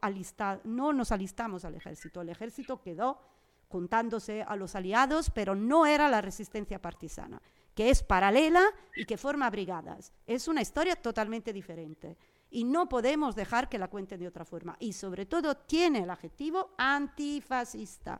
no 0.63 0.93
nos 0.93 1.11
alistamos 1.11 1.65
al 1.65 1.75
ejército, 1.75 2.21
el 2.21 2.29
ejército 2.29 2.81
quedó 2.81 3.19
juntándose 3.67 4.41
a 4.41 4.55
los 4.55 4.73
aliados, 4.75 5.29
pero 5.29 5.53
no 5.53 5.85
era 5.85 6.07
la 6.07 6.21
resistencia 6.21 6.81
partisana 6.81 7.41
que 7.79 7.89
es 7.89 8.03
paralela 8.03 8.61
y 8.93 9.05
que 9.05 9.15
forma 9.15 9.49
brigadas. 9.49 10.11
Es 10.27 10.49
una 10.49 10.61
historia 10.61 10.97
totalmente 10.97 11.53
diferente 11.53 12.17
y 12.51 12.65
no 12.65 12.89
podemos 12.89 13.37
dejar 13.37 13.69
que 13.69 13.77
la 13.77 13.87
cuenten 13.87 14.19
de 14.19 14.27
otra 14.27 14.43
forma. 14.43 14.75
Y 14.81 14.91
sobre 14.91 15.25
todo 15.25 15.55
tiene 15.55 15.99
el 15.99 16.09
adjetivo 16.09 16.71
antifascista. 16.77 18.19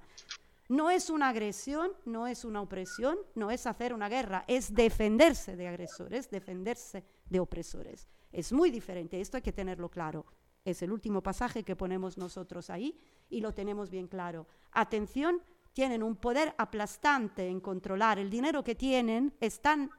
No 0.69 0.89
es 0.89 1.09
una 1.09 1.27
agresión, 1.27 1.91
no 2.05 2.25
es 2.25 2.45
una 2.45 2.61
opresión, 2.61 3.17
no 3.35 3.51
es 3.51 3.67
hacer 3.67 3.93
una 3.93 4.07
guerra, 4.07 4.45
es 4.47 4.73
defenderse 4.73 5.57
de 5.57 5.67
agresores, 5.67 6.29
defenderse 6.29 7.03
de 7.29 7.41
opresores. 7.41 8.07
Es 8.31 8.53
muy 8.53 8.71
diferente, 8.71 9.19
esto 9.19 9.35
hay 9.35 9.43
que 9.43 9.51
tenerlo 9.51 9.89
claro. 9.89 10.25
Es 10.63 10.81
el 10.83 10.91
último 10.93 11.21
pasaje 11.21 11.65
que 11.65 11.75
ponemos 11.75 12.17
nosotros 12.17 12.69
ahí 12.69 12.97
y 13.29 13.41
lo 13.41 13.53
tenemos 13.53 13.89
bien 13.89 14.07
claro. 14.07 14.47
Atención 14.71 15.43
tienen 15.79 16.03
un 16.03 16.17
poder 16.17 16.53
aplastante 16.57 17.47
en 17.47 17.61
controlar. 17.61 18.19
El 18.19 18.29
dinero 18.29 18.65
que 18.65 18.75
tienen 18.75 19.33
es 19.39 19.61
tan, 19.61 19.89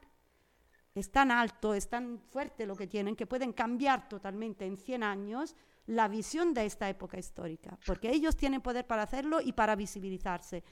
es 0.93 1.11
tan 1.11 1.31
alto, 1.31 1.73
es 1.73 1.89
tan 1.89 2.19
fuerte 2.29 2.67
lo 2.67 2.75
que 2.75 2.85
tienen, 2.85 3.15
que 3.15 3.25
pueden 3.25 3.51
cambiar 3.51 4.07
totalmente 4.07 4.63
en 4.63 4.77
100 4.77 5.01
años 5.01 5.55
la 5.87 6.07
visión 6.07 6.53
de 6.53 6.67
esta 6.67 6.87
época 6.87 7.17
histórica, 7.17 7.79
porque 7.87 8.11
ellos 8.11 8.35
tienen 8.35 8.61
poder 8.61 8.85
para 8.85 9.01
hacerlo 9.01 9.41
y 9.41 9.53
para 9.53 9.75
visibilizarse. 9.75 10.63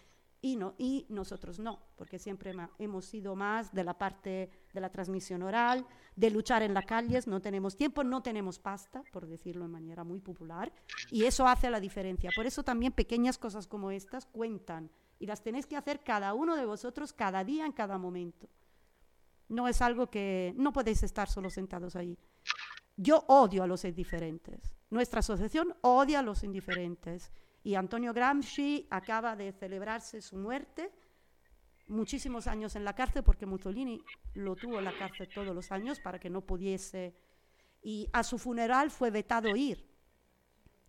Y, 0.42 0.56
no, 0.56 0.74
y 0.78 1.06
nosotros 1.10 1.60
no, 1.60 1.80
porque 1.98 2.18
siempre 2.18 2.54
hemos 2.78 3.06
sido 3.06 3.36
más 3.36 3.74
de 3.74 3.84
la 3.84 3.98
parte 3.98 4.50
de 4.74 4.80
la 4.80 4.90
transmisión 4.90 5.42
oral, 5.42 5.86
de 6.16 6.30
luchar 6.30 6.64
en 6.64 6.74
las 6.74 6.86
calles, 6.86 7.28
no 7.28 7.42
tenemos 7.42 7.76
tiempo, 7.76 8.06
no 8.06 8.24
tenemos 8.24 8.58
pasta, 8.58 9.04
por 9.12 9.28
decirlo 9.28 9.66
de 9.66 9.72
manera 9.72 10.06
muy 10.06 10.20
popular, 10.20 10.72
y 11.12 11.26
eso 11.26 11.46
hace 11.46 11.70
la 11.70 11.82
diferencia. 11.82 12.30
Por 12.34 12.46
eso 12.46 12.64
también 12.64 12.94
pequeñas 12.94 13.38
cosas 13.38 13.68
como 13.68 13.92
estas 13.92 14.26
cuentan, 14.26 14.90
y 15.20 15.26
las 15.26 15.44
tenéis 15.44 15.66
que 15.66 15.76
hacer 15.76 16.00
cada 16.02 16.34
uno 16.34 16.56
de 16.56 16.66
vosotros 16.66 17.12
cada 17.12 17.44
día, 17.44 17.66
en 17.66 17.74
cada 17.74 17.98
momento. 17.98 18.48
No 19.50 19.68
es 19.68 19.82
algo 19.82 20.10
que 20.10 20.54
no 20.56 20.72
podéis 20.72 21.04
estar 21.04 21.28
solo 21.28 21.50
sentados 21.50 21.98
ahí. 21.98 22.18
Yo 22.96 23.26
odio 23.28 23.64
a 23.64 23.68
los 23.68 23.84
indiferentes. 23.84 24.74
Nuestra 24.90 25.20
asociación 25.20 25.76
odia 25.82 26.20
a 26.20 26.24
los 26.24 26.44
indiferentes. 26.44 27.32
Y 27.70 27.76
Antonio 27.76 28.14
Gramsci 28.14 28.88
acaba 28.90 29.36
de 29.36 29.52
celebrarse 29.52 30.24
su 30.24 30.36
muerte, 30.38 30.92
muchísimos 31.86 32.48
años 32.48 32.76
en 32.76 32.84
la 32.84 32.96
cárcel, 32.96 33.22
porque 33.22 33.46
Mussolini 33.46 34.02
lo 34.34 34.56
tuvo 34.56 34.80
en 34.80 34.86
la 34.86 34.98
cárcel 34.98 35.30
todos 35.32 35.54
los 35.54 35.72
años 35.72 36.00
para 36.00 36.18
que 36.18 36.32
no 36.32 36.42
pudiese. 36.42 37.14
Y 37.84 38.10
a 38.12 38.24
su 38.24 38.40
funeral 38.40 38.90
fue 38.90 39.12
vetado 39.12 39.56
ir, 39.56 39.88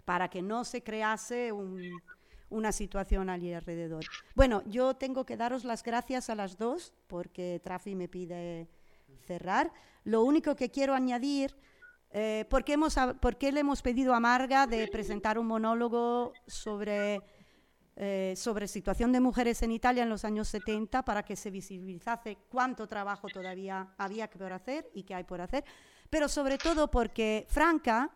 para 0.07 0.31
que 0.31 0.41
no 0.41 0.65
se 0.65 0.83
crease 0.83 1.53
una 2.49 2.73
situación 2.73 3.29
allí 3.29 3.53
alrededor. 3.53 4.03
Bueno, 4.35 4.63
yo 4.65 4.95
tengo 4.95 5.27
que 5.27 5.37
daros 5.37 5.65
las 5.65 5.83
gracias 5.83 6.31
a 6.31 6.35
las 6.35 6.57
dos, 6.57 6.95
porque 7.09 7.61
Trafi 7.63 7.95
me 7.95 8.09
pide 8.09 8.71
cerrar. 9.27 9.71
Lo 10.05 10.23
único 10.23 10.57
que 10.57 10.71
quiero 10.71 10.95
añadir 10.95 11.55
eh, 12.13 12.45
¿por, 12.49 12.65
qué 12.65 12.73
hemos, 12.73 12.97
le 12.97 13.61
hemos 13.61 13.83
pedido 13.83 14.15
a 14.15 14.21
Marga 14.21 14.67
de 14.67 14.89
presentar 14.89 15.39
un 15.39 15.47
monólogo 15.47 16.33
sobre, 16.47 17.23
eh, 17.95 18.35
sobre 18.37 18.67
situación 18.67 19.13
de 19.13 19.21
mujeres 19.21 19.63
en 19.63 19.71
Italia 19.71 20.03
en 20.03 20.09
los 20.09 20.25
años 20.25 20.49
70 20.49 21.05
para 21.05 21.23
que 21.23 21.37
se 21.37 21.51
visibilizase 21.51 22.39
cuánto 22.49 22.89
trabajo 22.89 23.29
todavía 23.29 23.95
había 23.97 24.29
que 24.29 24.39
por 24.39 24.53
hacer 24.53 24.91
y 24.93 25.05
que 25.05 25.15
hay 25.15 25.23
por 25.23 25.41
hacer? 25.41 25.65
Pero 26.09 26.29
sobre 26.29 26.59
todo 26.59 26.91
porque 26.91 27.47
Franca, 27.49 28.11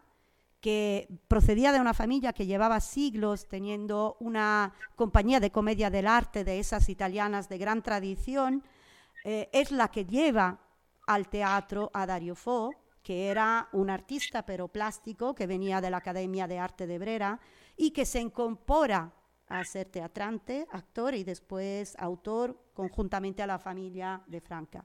que 0.60 1.06
procedía 1.28 1.70
de 1.70 1.80
una 1.80 1.94
familia 1.94 2.32
que 2.32 2.46
llevaba 2.46 2.80
siglos 2.80 3.46
teniendo 3.46 4.16
una 4.18 4.74
compañía 4.96 5.38
de 5.38 5.52
comedia 5.52 5.88
del 5.90 6.08
arte 6.08 6.42
de 6.42 6.58
esas 6.58 6.88
italianas 6.88 7.48
de 7.48 7.58
gran 7.58 7.80
tradición, 7.80 8.64
eh, 9.24 9.48
es 9.52 9.70
la 9.70 9.88
que 9.88 10.04
lleva 10.04 10.58
al 11.06 11.28
teatro 11.28 11.90
a 11.94 12.06
Dario 12.06 12.34
Fo, 12.34 12.72
que 13.04 13.28
era 13.28 13.68
un 13.72 13.90
artista 13.90 14.44
pero 14.46 14.66
plástico 14.66 15.34
que 15.34 15.46
venía 15.46 15.82
de 15.82 15.90
la 15.90 15.98
Academia 15.98 16.48
de 16.48 16.58
Arte 16.58 16.86
de 16.86 16.98
Brera 16.98 17.38
y 17.76 17.90
que 17.90 18.06
se 18.06 18.18
incorpora 18.18 19.12
a 19.46 19.62
ser 19.64 19.90
teatrante, 19.90 20.66
actor 20.72 21.14
y 21.14 21.22
después 21.22 21.94
autor 21.98 22.58
conjuntamente 22.72 23.42
a 23.42 23.46
la 23.46 23.58
familia 23.58 24.22
de 24.26 24.40
Franca. 24.40 24.82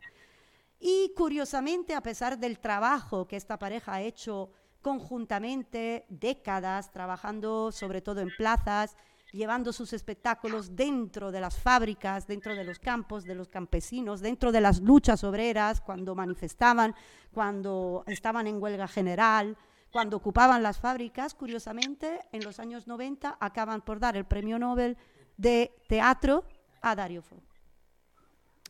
Y 0.80 1.13
curiosamente, 1.15 1.95
a 1.95 2.01
pesar 2.01 2.38
del 2.38 2.59
trabajo 2.59 3.26
que 3.26 3.38
esta 3.38 3.57
pareja 3.57 3.93
ha 3.93 4.01
hecho 4.01 4.51
conjuntamente, 4.82 6.05
décadas, 6.09 6.91
trabajando 6.91 7.72
sobre 7.72 8.01
todo 8.01 8.20
en 8.20 8.30
plazas, 8.38 8.97
llevando 9.32 9.72
sus 9.72 9.94
espectáculos 9.94 10.76
dentro 10.76 11.32
de 11.32 11.42
las 11.42 11.58
fábricas, 11.58 12.28
dentro 12.28 12.56
de 12.56 12.64
los 12.64 12.80
campos, 12.80 13.24
de 13.24 13.36
los 13.36 13.48
campesinos, 13.48 14.22
dentro 14.22 14.52
de 14.52 14.62
las 14.62 14.82
luchas 14.82 15.24
obreras, 15.24 15.82
cuando 15.82 16.16
manifestaban, 16.16 16.96
cuando 17.32 18.04
estaban 18.08 18.48
en 18.48 18.62
huelga 18.62 18.88
general, 18.88 19.58
cuando 19.92 20.18
ocupaban 20.18 20.64
las 20.64 20.80
fábricas, 20.80 21.34
curiosamente, 21.34 22.20
en 22.32 22.44
los 22.44 22.60
años 22.60 22.88
90 22.88 23.38
acaban 23.40 23.82
por 23.82 24.00
dar 24.00 24.18
el 24.18 24.26
premio 24.26 24.60
Nobel 24.60 24.98
de 25.38 25.76
teatro 25.88 26.44
a 26.82 26.96
Dario 26.96 27.22
Fo. 27.22 27.42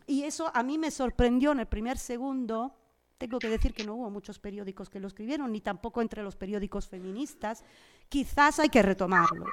Y 0.07 0.23
eso 0.23 0.51
a 0.53 0.63
mí 0.63 0.77
me 0.77 0.91
sorprendió 0.91 1.51
en 1.51 1.59
el 1.59 1.67
primer 1.67 1.97
segundo. 1.97 2.75
Tengo 3.17 3.37
que 3.37 3.49
decir 3.49 3.73
que 3.73 3.83
no 3.83 3.95
hubo 3.95 4.09
muchos 4.09 4.39
periódicos 4.39 4.89
que 4.89 4.99
lo 4.99 5.07
escribieron, 5.07 5.51
ni 5.51 5.61
tampoco 5.61 6.01
entre 6.01 6.23
los 6.23 6.35
periódicos 6.35 6.87
feministas. 6.87 7.63
Quizás 8.07 8.59
hay 8.59 8.69
que 8.69 8.81
retomarlo 8.81 9.45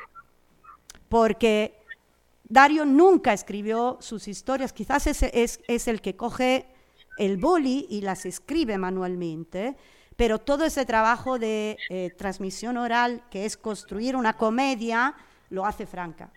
porque 1.08 1.78
Dario 2.48 2.84
nunca 2.84 3.32
escribió 3.32 3.98
sus 4.00 4.28
historias, 4.28 4.72
quizás 4.72 5.06
ese 5.06 5.30
es, 5.34 5.88
el 5.88 6.00
que 6.00 6.14
coge 6.16 6.66
el 7.18 7.38
boli 7.38 7.86
y 7.90 8.02
las 8.02 8.24
escribe 8.26 8.78
manualmente, 8.78 9.76
pero 10.16 10.38
todo 10.38 10.64
ese 10.64 10.86
trabajo 10.86 11.38
de 11.38 11.76
eh, 11.90 12.10
transmisión 12.16 12.76
oral, 12.76 13.24
que 13.30 13.44
es 13.44 13.56
construir 13.56 14.16
una 14.16 14.36
comedia, 14.36 15.14
lo 15.50 15.66
hace 15.66 15.86
Franca. 15.86 16.32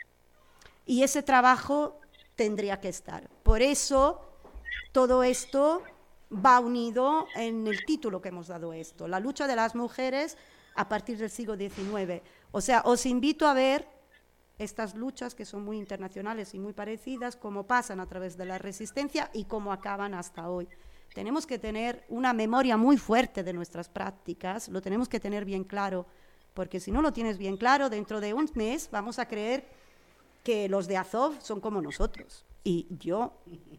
Y 0.86 1.04
ese 1.04 1.22
trabajo 1.22 2.00
tendría 2.36 2.80
que 2.80 2.90
estar. 2.90 3.30
Por 3.44 3.62
eso 3.62 4.22
todo 4.92 5.24
esto 5.24 5.84
va 6.34 6.60
unido 6.60 7.28
en 7.36 7.68
el 7.68 7.86
título 7.86 8.22
que 8.22 8.30
hemos 8.30 8.48
dado 8.48 8.74
esto, 8.74 9.08
la 9.08 9.20
lucha 9.20 9.48
de 9.48 9.56
las 9.56 9.76
mujeres 9.76 10.38
a 10.76 10.90
partir 10.90 11.18
del 11.18 11.30
siglo 11.30 11.56
XIX. 11.56 12.22
O 12.52 12.62
sea, 12.62 12.82
os 12.86 13.06
invito 13.06 13.48
a 13.48 13.54
ver 13.54 13.88
estas 14.60 14.93
luchas 14.93 15.34
que 15.34 15.45
son 15.45 15.64
muy 15.64 15.78
internacionales 15.78 16.53
y 16.53 16.60
muy 16.60 16.74
parecidas, 16.74 17.36
cómo 17.36 17.66
pasan 17.66 17.99
a 17.99 18.05
través 18.05 18.38
de 18.38 18.45
la 18.45 18.57
resistencia 18.57 19.32
y 19.34 19.45
cómo 19.45 19.72
acaban 19.72 20.14
hasta 20.14 20.49
hoy. 20.49 20.68
Tenemos 21.16 21.47
que 21.47 21.57
tener 21.57 22.05
una 22.10 22.34
memoria 22.34 22.78
muy 22.78 22.97
fuerte 22.97 23.43
de 23.43 23.53
nuestras 23.53 23.89
prácticas, 23.89 24.68
lo 24.70 24.82
tenemos 24.82 25.10
que 25.10 25.20
tener 25.20 25.45
bien 25.45 25.64
claro. 25.64 26.05
porque 26.53 26.80
si 26.80 26.91
no 26.91 27.01
lo 27.01 27.14
tienes 27.14 27.38
bien 27.38 27.55
claro, 27.55 27.89
dentro 27.89 28.20
de 28.20 28.34
un 28.34 28.49
mes 28.55 28.89
vamos 28.91 29.18
a 29.18 29.28
creer 29.28 29.66
que 30.43 30.68
los 30.68 30.88
de 30.88 30.97
Azov 30.97 31.41
son 31.41 31.62
como 31.62 31.82
nosotros. 31.82 32.45
Y 32.64 32.88
yo 32.99 33.34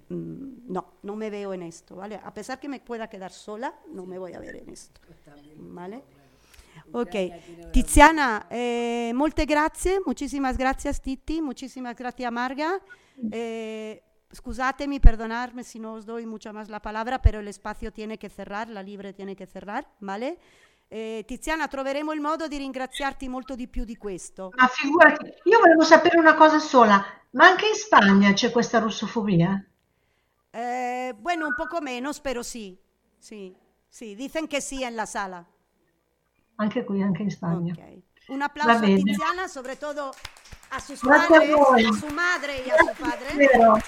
mm, 0.08 0.72
no, 0.72 0.94
no 1.02 1.14
me 1.14 1.28
veo 1.28 1.52
en 1.52 1.62
esto, 1.62 1.96
¿vale? 1.96 2.20
A 2.24 2.32
pesar 2.32 2.58
que 2.58 2.68
me 2.68 2.80
pueda 2.80 3.08
quedar 3.08 3.32
sola, 3.32 3.74
no 3.88 4.06
me 4.06 4.18
voy 4.18 4.32
a 4.32 4.40
ver 4.40 4.56
en 4.56 4.70
esto, 4.70 5.00
¿vale? 5.56 6.02
Ok, 6.92 7.70
Tiziana, 7.72 8.46
eh, 8.50 9.12
molte 9.14 9.44
grazie, 9.44 10.00
muchísimas 10.04 10.56
gracias 10.56 11.00
Titi, 11.00 11.40
muchísimas 11.40 11.94
gracias 11.94 12.32
Marga. 12.32 12.80
Eh, 13.30 14.02
scusatemi, 14.32 14.98
perdonarme 15.00 15.62
si 15.62 15.78
no 15.78 15.94
os 15.94 16.04
doy 16.04 16.26
mucha 16.26 16.52
más 16.52 16.68
la 16.68 16.80
palabra, 16.80 17.20
pero 17.20 17.40
el 17.40 17.48
espacio 17.48 17.92
tiene 17.92 18.18
que 18.18 18.28
cerrar, 18.28 18.68
la 18.68 18.82
libre 18.82 19.12
tiene 19.12 19.36
che 19.36 19.46
cerrar, 19.46 19.86
¿vale? 20.00 20.38
Eh, 20.88 21.24
Tiziana, 21.26 21.68
troveremo 21.68 22.12
il 22.12 22.20
modo 22.20 22.48
di 22.48 22.56
ringraziarti 22.56 23.28
molto 23.28 23.54
di 23.54 23.68
più 23.68 23.84
di 23.84 23.96
questo. 23.96 24.50
Ma 24.56 24.66
figurati, 24.66 25.32
io 25.44 25.58
volevo 25.60 25.84
sapere 25.84 26.18
una 26.18 26.34
cosa 26.34 26.58
sola, 26.58 27.04
ma 27.30 27.46
anche 27.46 27.68
in 27.68 27.74
Spagna 27.74 28.32
c'è 28.32 28.50
questa 28.50 28.80
russofobia? 28.80 29.64
Eh, 30.50 31.14
bueno, 31.16 31.46
un 31.46 31.54
poco 31.54 31.80
menos, 31.80 32.20
pero 32.20 32.42
sí, 32.42 32.76
sí, 33.18 33.54
sí, 33.88 34.16
dicen 34.16 34.48
que 34.48 34.60
sí 34.60 34.82
en 34.82 34.96
la 34.96 35.06
sala. 35.06 35.46
Anche 36.60 36.84
qui, 36.84 37.02
anche 37.02 37.22
in 37.22 37.30
Spagna. 37.30 37.72
Okay. 37.72 38.02
Un 38.28 38.42
applauso 38.42 38.84
a 38.84 38.86
Tiziana, 38.86 39.46
soprattutto 39.48 40.12
a 40.68 40.78
sus 40.78 41.00
padres, 41.00 41.54
a, 41.54 41.88
a, 41.88 41.92
su 41.92 42.06
madre 42.14 42.56
y 42.64 42.70
a 42.70 42.76
su 42.76 43.02
padre. 43.02 43.80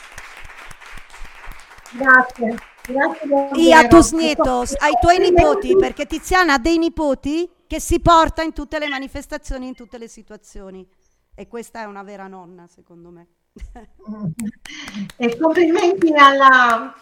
Grazie. 1.92 2.56
Grazie 2.84 3.50
e 3.54 3.72
a 3.72 3.86
tus 3.86 4.12
nietos, 4.12 4.74
ai 4.78 4.96
tuoi 5.00 5.18
nipoti, 5.18 5.76
perché 5.76 6.06
Tiziana 6.06 6.54
ha 6.54 6.58
dei 6.58 6.78
nipoti 6.78 7.48
che 7.66 7.78
si 7.78 8.00
porta 8.00 8.42
in 8.42 8.52
tutte 8.52 8.78
le 8.78 8.88
manifestazioni, 8.88 9.68
in 9.68 9.74
tutte 9.74 9.98
le 9.98 10.08
situazioni. 10.08 10.88
E 11.34 11.46
questa 11.46 11.82
è 11.82 11.84
una 11.84 12.02
vera 12.02 12.26
nonna, 12.26 12.66
secondo 12.66 13.10
me. 13.10 13.28
e 15.16 15.38
complimenti 15.38 16.12
alla 16.14 16.92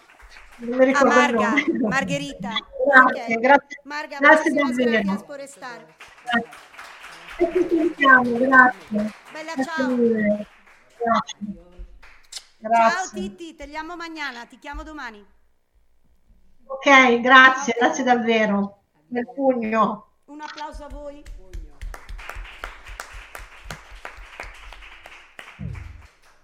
a 0.62 1.04
Marga, 1.04 1.54
Margherita. 1.88 2.50
Grazie, 2.84 3.22
okay. 3.22 3.40
grazie. 3.40 3.80
Marga, 3.84 4.18
grazie 4.18 4.52
davvero. 4.52 5.26
E 7.38 7.52
ci 7.52 7.66
sentiamo, 7.68 8.36
grazie. 8.36 9.12
Bella, 9.32 9.54
grazie 9.54 9.64
ciao. 9.64 9.96
Grazie. 9.96 11.68
Grazie. 12.58 12.90
Ciao 12.90 13.10
Titti, 13.14 13.54
te 13.54 13.66
chiamo 13.66 13.96
domani, 13.96 14.44
ti 14.46 14.58
chiamo 14.58 14.82
domani. 14.82 15.24
Ok, 16.66 17.20
grazie, 17.20 17.74
grazie 17.78 18.04
davvero. 18.04 18.82
Nel 19.08 19.26
pugno. 19.34 20.12
Un 20.26 20.40
applauso 20.42 20.84
a 20.84 20.88
voi. 20.88 21.22